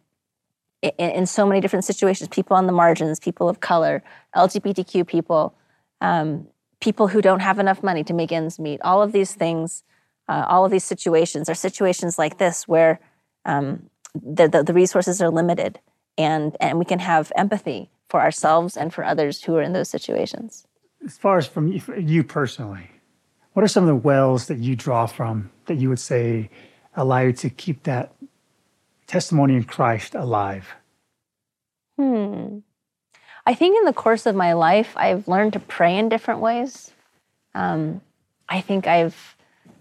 in, 0.84 1.10
in 1.12 1.26
so 1.26 1.46
many 1.46 1.62
different 1.62 1.86
situations, 1.86 2.28
people 2.30 2.56
on 2.58 2.68
the 2.68 2.74
margins, 2.74 3.20
people 3.20 3.50
of 3.50 3.60
color, 3.60 4.04
LGBTQ 4.36 5.08
people, 5.08 5.56
um, 6.02 6.48
people 6.82 7.08
who 7.08 7.22
don't 7.22 7.40
have 7.40 7.60
enough 7.60 7.82
money 7.82 8.04
to 8.04 8.14
make 8.14 8.32
ends 8.32 8.60
meet, 8.60 8.82
all 8.82 9.02
of 9.02 9.12
these 9.12 9.34
things, 9.34 9.84
uh, 10.28 10.46
all 10.48 10.66
of 10.66 10.72
these 10.72 10.84
situations 10.84 11.50
are 11.50 11.56
situations 11.56 12.18
like 12.18 12.38
this 12.38 12.68
where 12.68 13.00
um, 13.46 13.90
the, 14.14 14.48
the, 14.48 14.64
the 14.64 14.74
resources 14.74 15.22
are 15.22 15.30
limited 15.30 15.80
and, 16.18 16.56
and 16.60 16.78
we 16.78 16.86
can 16.86 17.00
have 17.00 17.32
empathy 17.36 17.90
for 18.10 18.22
ourselves 18.22 18.78
and 18.78 18.94
for 18.94 19.04
others 19.04 19.44
who 19.44 19.56
are 19.56 19.62
in 19.62 19.74
those 19.74 19.90
situations. 19.90 20.68
As 21.04 21.18
far 21.18 21.38
as 21.38 21.48
from 21.48 21.68
you- 21.68 21.82
you 21.98 22.24
personally, 22.24 22.90
what 23.54 23.64
are 23.64 23.68
some 23.68 23.84
of 23.84 23.88
the 23.88 23.96
wells 23.96 24.48
that 24.48 24.60
you 24.60 24.76
draw 24.76 25.06
from 25.06 25.52
that 25.66 25.76
you 25.76 25.90
would 25.90 26.00
say 26.00 26.50
allow 26.96 27.20
you 27.20 27.34
to 27.34 27.50
keep 27.50 27.84
that 27.84 28.14
testimony 29.08 29.56
in 29.56 29.64
Christ 29.64 30.16
alive? 30.16 30.74
Hmm. 31.98 32.60
I 33.46 33.54
think 33.54 33.78
in 33.78 33.86
the 33.86 33.94
course 33.94 34.26
of 34.26 34.36
my 34.36 34.54
life, 34.54 34.94
I've 34.96 35.28
learned 35.28 35.54
to 35.54 35.60
pray 35.60 35.98
in 35.98 36.10
different 36.10 36.40
ways. 36.40 36.92
Um, 37.54 38.02
I 38.48 38.62
think 38.62 38.88
I've, 38.88 39.36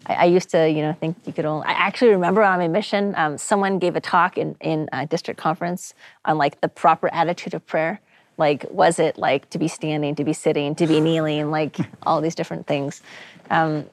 I, 0.06 0.14
I 0.14 0.24
used 0.24 0.50
to, 0.50 0.68
you 0.68 0.82
know, 0.82 0.92
think 0.92 1.16
you 1.24 1.32
could 1.32 1.44
only, 1.44 1.66
I 1.66 1.72
actually 1.72 2.10
remember 2.10 2.42
on 2.42 2.58
my 2.58 2.68
mission, 2.68 3.14
um, 3.16 3.38
someone 3.38 3.78
gave 3.78 3.96
a 3.96 4.00
talk 4.00 4.36
in, 4.36 4.56
in 4.60 4.88
a 4.92 5.06
district 5.06 5.38
conference 5.38 5.94
on 6.24 6.38
like 6.38 6.60
the 6.60 6.68
proper 6.68 7.08
attitude 7.14 7.54
of 7.54 7.64
prayer. 7.66 8.00
Like, 8.36 8.64
was 8.70 8.98
it 8.98 9.18
like 9.18 9.48
to 9.50 9.58
be 9.58 9.68
standing, 9.68 10.14
to 10.16 10.24
be 10.24 10.32
sitting, 10.32 10.74
to 10.76 10.86
be 10.86 11.00
kneeling, 11.00 11.50
like 11.50 11.76
all 12.02 12.20
these 12.20 12.34
different 12.34 12.66
things. 12.66 13.02
Um, 13.50 13.86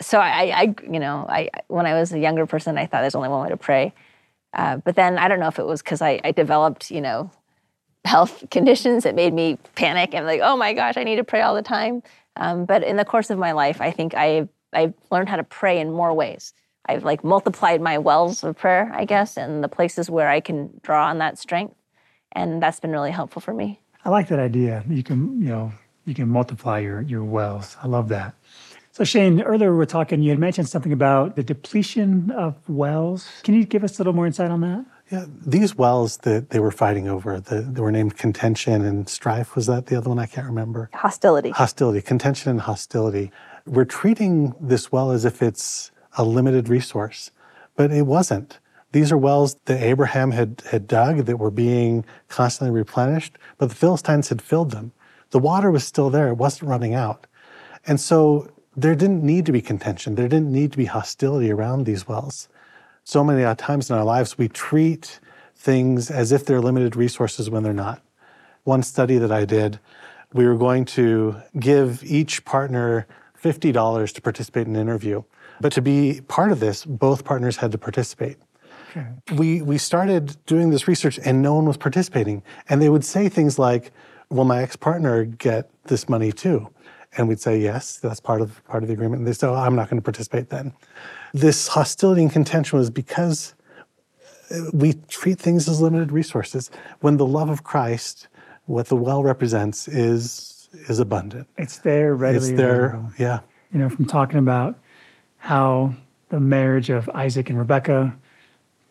so 0.00 0.18
I, 0.18 0.52
I, 0.54 0.74
you 0.82 1.00
know, 1.00 1.26
I 1.28 1.50
when 1.68 1.86
I 1.86 1.94
was 1.94 2.12
a 2.12 2.18
younger 2.18 2.46
person, 2.46 2.76
I 2.76 2.86
thought 2.86 3.00
there's 3.00 3.14
only 3.14 3.28
one 3.28 3.42
way 3.42 3.48
to 3.48 3.56
pray. 3.56 3.94
Uh, 4.52 4.76
but 4.78 4.96
then 4.96 5.18
I 5.18 5.28
don't 5.28 5.40
know 5.40 5.48
if 5.48 5.58
it 5.58 5.66
was 5.66 5.82
because 5.82 6.00
I, 6.02 6.20
I 6.24 6.32
developed, 6.32 6.90
you 6.90 7.00
know, 7.00 7.30
health 8.04 8.44
conditions 8.50 9.04
that 9.04 9.14
made 9.14 9.34
me 9.34 9.58
panic 9.74 10.14
and 10.14 10.26
like, 10.26 10.40
oh 10.42 10.56
my 10.56 10.72
gosh, 10.72 10.96
I 10.96 11.04
need 11.04 11.16
to 11.16 11.24
pray 11.24 11.42
all 11.42 11.54
the 11.54 11.62
time. 11.62 12.02
Um, 12.36 12.64
but 12.64 12.82
in 12.82 12.96
the 12.96 13.04
course 13.04 13.30
of 13.30 13.38
my 13.38 13.52
life, 13.52 13.80
I 13.80 13.90
think 13.90 14.14
I've 14.14 14.48
I've 14.72 14.94
learned 15.10 15.28
how 15.28 15.36
to 15.36 15.44
pray 15.44 15.80
in 15.80 15.92
more 15.92 16.12
ways. 16.12 16.52
I've 16.86 17.04
like 17.04 17.24
multiplied 17.24 17.80
my 17.80 17.98
wells 17.98 18.44
of 18.44 18.56
prayer, 18.56 18.90
I 18.94 19.04
guess, 19.04 19.36
and 19.36 19.64
the 19.64 19.68
places 19.68 20.10
where 20.10 20.28
I 20.28 20.40
can 20.40 20.80
draw 20.82 21.08
on 21.08 21.18
that 21.18 21.38
strength, 21.38 21.74
and 22.32 22.62
that's 22.62 22.78
been 22.80 22.92
really 22.92 23.10
helpful 23.10 23.40
for 23.40 23.54
me. 23.54 23.80
I 24.04 24.10
like 24.10 24.28
that 24.28 24.38
idea. 24.38 24.84
You 24.88 25.02
can, 25.02 25.40
you 25.42 25.48
know, 25.48 25.72
you 26.04 26.14
can 26.14 26.28
multiply 26.28 26.78
your 26.78 27.00
your 27.02 27.24
wells. 27.24 27.76
I 27.82 27.86
love 27.86 28.08
that. 28.10 28.34
So 28.96 29.04
Shane, 29.04 29.42
earlier 29.42 29.72
we 29.72 29.76
were 29.76 29.84
talking. 29.84 30.22
You 30.22 30.30
had 30.30 30.38
mentioned 30.38 30.70
something 30.70 30.90
about 30.90 31.36
the 31.36 31.42
depletion 31.42 32.30
of 32.30 32.66
wells. 32.66 33.28
Can 33.42 33.52
you 33.52 33.66
give 33.66 33.84
us 33.84 33.98
a 33.98 34.00
little 34.00 34.14
more 34.14 34.24
insight 34.24 34.50
on 34.50 34.62
that? 34.62 34.86
Yeah, 35.12 35.26
these 35.28 35.76
wells 35.76 36.16
that 36.22 36.48
they 36.48 36.60
were 36.60 36.70
fighting 36.70 37.06
over, 37.06 37.38
the, 37.38 37.60
they 37.60 37.82
were 37.82 37.92
named 37.92 38.16
contention 38.16 38.86
and 38.86 39.06
strife. 39.06 39.54
Was 39.54 39.66
that 39.66 39.84
the 39.84 39.96
other 39.96 40.08
one? 40.08 40.18
I 40.18 40.24
can't 40.24 40.46
remember. 40.46 40.88
Hostility. 40.94 41.50
Hostility, 41.50 42.00
contention 42.00 42.50
and 42.50 42.62
hostility. 42.62 43.30
We're 43.66 43.84
treating 43.84 44.54
this 44.58 44.90
well 44.90 45.10
as 45.10 45.26
if 45.26 45.42
it's 45.42 45.90
a 46.16 46.24
limited 46.24 46.70
resource, 46.70 47.32
but 47.74 47.92
it 47.92 48.06
wasn't. 48.06 48.60
These 48.92 49.12
are 49.12 49.18
wells 49.18 49.58
that 49.66 49.82
Abraham 49.82 50.30
had, 50.30 50.62
had 50.70 50.86
dug 50.86 51.26
that 51.26 51.36
were 51.36 51.50
being 51.50 52.06
constantly 52.28 52.74
replenished, 52.74 53.36
but 53.58 53.68
the 53.68 53.74
Philistines 53.74 54.30
had 54.30 54.40
filled 54.40 54.70
them. 54.70 54.92
The 55.32 55.38
water 55.38 55.70
was 55.70 55.84
still 55.84 56.08
there, 56.08 56.28
it 56.28 56.38
wasn't 56.38 56.70
running 56.70 56.94
out. 56.94 57.26
And 57.86 58.00
so 58.00 58.50
there 58.76 58.94
didn't 58.94 59.22
need 59.22 59.46
to 59.46 59.52
be 59.52 59.62
contention, 59.62 60.14
there 60.14 60.28
didn't 60.28 60.52
need 60.52 60.72
to 60.72 60.78
be 60.78 60.84
hostility 60.84 61.50
around 61.50 61.84
these 61.84 62.06
wells. 62.06 62.48
So 63.04 63.24
many 63.24 63.42
uh, 63.44 63.54
times 63.54 63.88
in 63.88 63.96
our 63.96 64.04
lives, 64.04 64.36
we 64.36 64.48
treat 64.48 65.20
things 65.54 66.10
as 66.10 66.32
if 66.32 66.44
they're 66.44 66.60
limited 66.60 66.96
resources 66.96 67.48
when 67.48 67.62
they're 67.62 67.72
not. 67.72 68.02
One 68.64 68.82
study 68.82 69.16
that 69.18 69.32
I 69.32 69.44
did, 69.44 69.78
we 70.32 70.46
were 70.46 70.56
going 70.56 70.84
to 70.86 71.36
give 71.58 72.04
each 72.04 72.44
partner 72.44 73.06
$50 73.42 74.12
to 74.12 74.20
participate 74.20 74.66
in 74.66 74.76
an 74.76 74.82
interview. 74.82 75.22
But 75.60 75.72
to 75.72 75.82
be 75.82 76.20
part 76.28 76.52
of 76.52 76.60
this, 76.60 76.84
both 76.84 77.24
partners 77.24 77.56
had 77.56 77.72
to 77.72 77.78
participate. 77.78 78.36
We, 79.36 79.62
we 79.62 79.78
started 79.78 80.36
doing 80.46 80.70
this 80.70 80.88
research 80.88 81.18
and 81.24 81.42
no 81.42 81.54
one 81.54 81.66
was 81.66 81.76
participating. 81.76 82.42
And 82.68 82.82
they 82.82 82.88
would 82.88 83.04
say 83.04 83.28
things 83.28 83.58
like, 83.58 83.92
Will 84.28 84.44
my 84.44 84.62
ex 84.62 84.74
partner 84.74 85.24
get 85.24 85.70
this 85.84 86.08
money 86.08 86.32
too? 86.32 86.68
And 87.16 87.28
we'd 87.28 87.40
say, 87.40 87.58
Yes, 87.58 87.96
that's 87.96 88.20
part 88.20 88.40
of, 88.40 88.64
part 88.66 88.82
of 88.82 88.88
the 88.88 88.92
agreement. 88.92 89.20
And 89.20 89.26
they 89.26 89.32
said, 89.32 89.50
oh, 89.50 89.54
I'm 89.54 89.74
not 89.74 89.88
going 89.88 89.98
to 89.98 90.04
participate 90.04 90.50
then. 90.50 90.72
This 91.32 91.68
hostility 91.68 92.22
and 92.22 92.30
contention 92.32 92.78
was 92.78 92.90
because 92.90 93.54
uh, 94.50 94.70
we 94.72 94.94
treat 95.08 95.38
things 95.38 95.68
as 95.68 95.80
limited 95.80 96.12
resources 96.12 96.70
when 97.00 97.16
the 97.16 97.26
love 97.26 97.50
of 97.50 97.64
Christ, 97.64 98.28
what 98.66 98.86
the 98.86 98.96
well 98.96 99.22
represents, 99.22 99.88
is 99.88 100.52
is 100.88 100.98
abundant. 100.98 101.48
It's 101.56 101.78
there 101.78 102.14
readily. 102.14 102.50
It's 102.50 102.56
there, 102.56 102.86
available. 102.86 103.12
yeah. 103.18 103.40
You 103.72 103.78
know, 103.78 103.88
from 103.88 104.04
talking 104.04 104.38
about 104.38 104.78
how 105.38 105.94
the 106.28 106.40
marriage 106.40 106.90
of 106.90 107.08
Isaac 107.10 107.48
and 107.50 107.58
Rebecca 107.58 108.14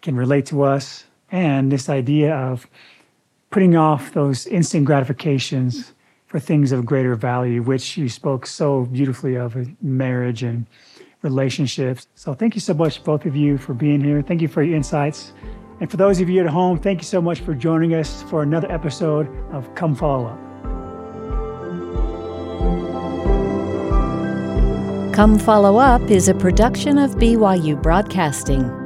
can 0.02 0.16
relate 0.16 0.46
to 0.48 0.64
us, 0.64 1.06
and 1.32 1.72
this 1.72 1.90
idea 1.90 2.36
of 2.36 2.68
putting 3.50 3.76
off 3.76 4.14
those 4.14 4.48
instant 4.48 4.86
gratifications 4.86 5.94
for 6.36 6.40
things 6.42 6.74
of 6.74 6.86
greater 6.86 7.16
value, 7.16 7.62
which 7.62 7.96
you 7.96 8.10
spoke 8.10 8.46
so 8.46 8.84
beautifully 8.88 9.36
of 9.36 9.56
uh, 9.56 9.64
marriage 9.82 10.44
and 10.44 10.66
relationships. 11.22 12.10
So 12.16 12.34
thank 12.34 12.56
you 12.56 12.60
so 12.60 12.74
much, 12.74 13.02
both 13.06 13.26
of 13.26 13.38
you, 13.38 13.58
for 13.58 13.74
being 13.74 14.04
here. 14.04 14.22
Thank 14.22 14.42
you 14.42 14.50
for 14.50 14.62
your 14.62 14.76
insights. 14.76 15.32
And 15.80 15.90
for 15.90 15.96
those 15.96 16.20
of 16.20 16.30
you 16.30 16.42
at 16.42 16.48
home, 16.48 16.78
thank 16.78 17.00
you 17.00 17.06
so 17.06 17.22
much 17.22 17.40
for 17.40 17.54
joining 17.54 17.94
us 17.94 18.22
for 18.24 18.44
another 18.44 18.70
episode 18.70 19.30
of 19.54 19.74
Come 19.76 19.96
Follow 19.96 20.26
Up. 20.26 20.40
Come 25.16 25.40
Follow 25.40 25.78
Up 25.78 26.02
is 26.12 26.28
a 26.28 26.34
production 26.34 26.98
of 26.98 27.12
BYU 27.12 27.82
Broadcasting. 27.82 28.85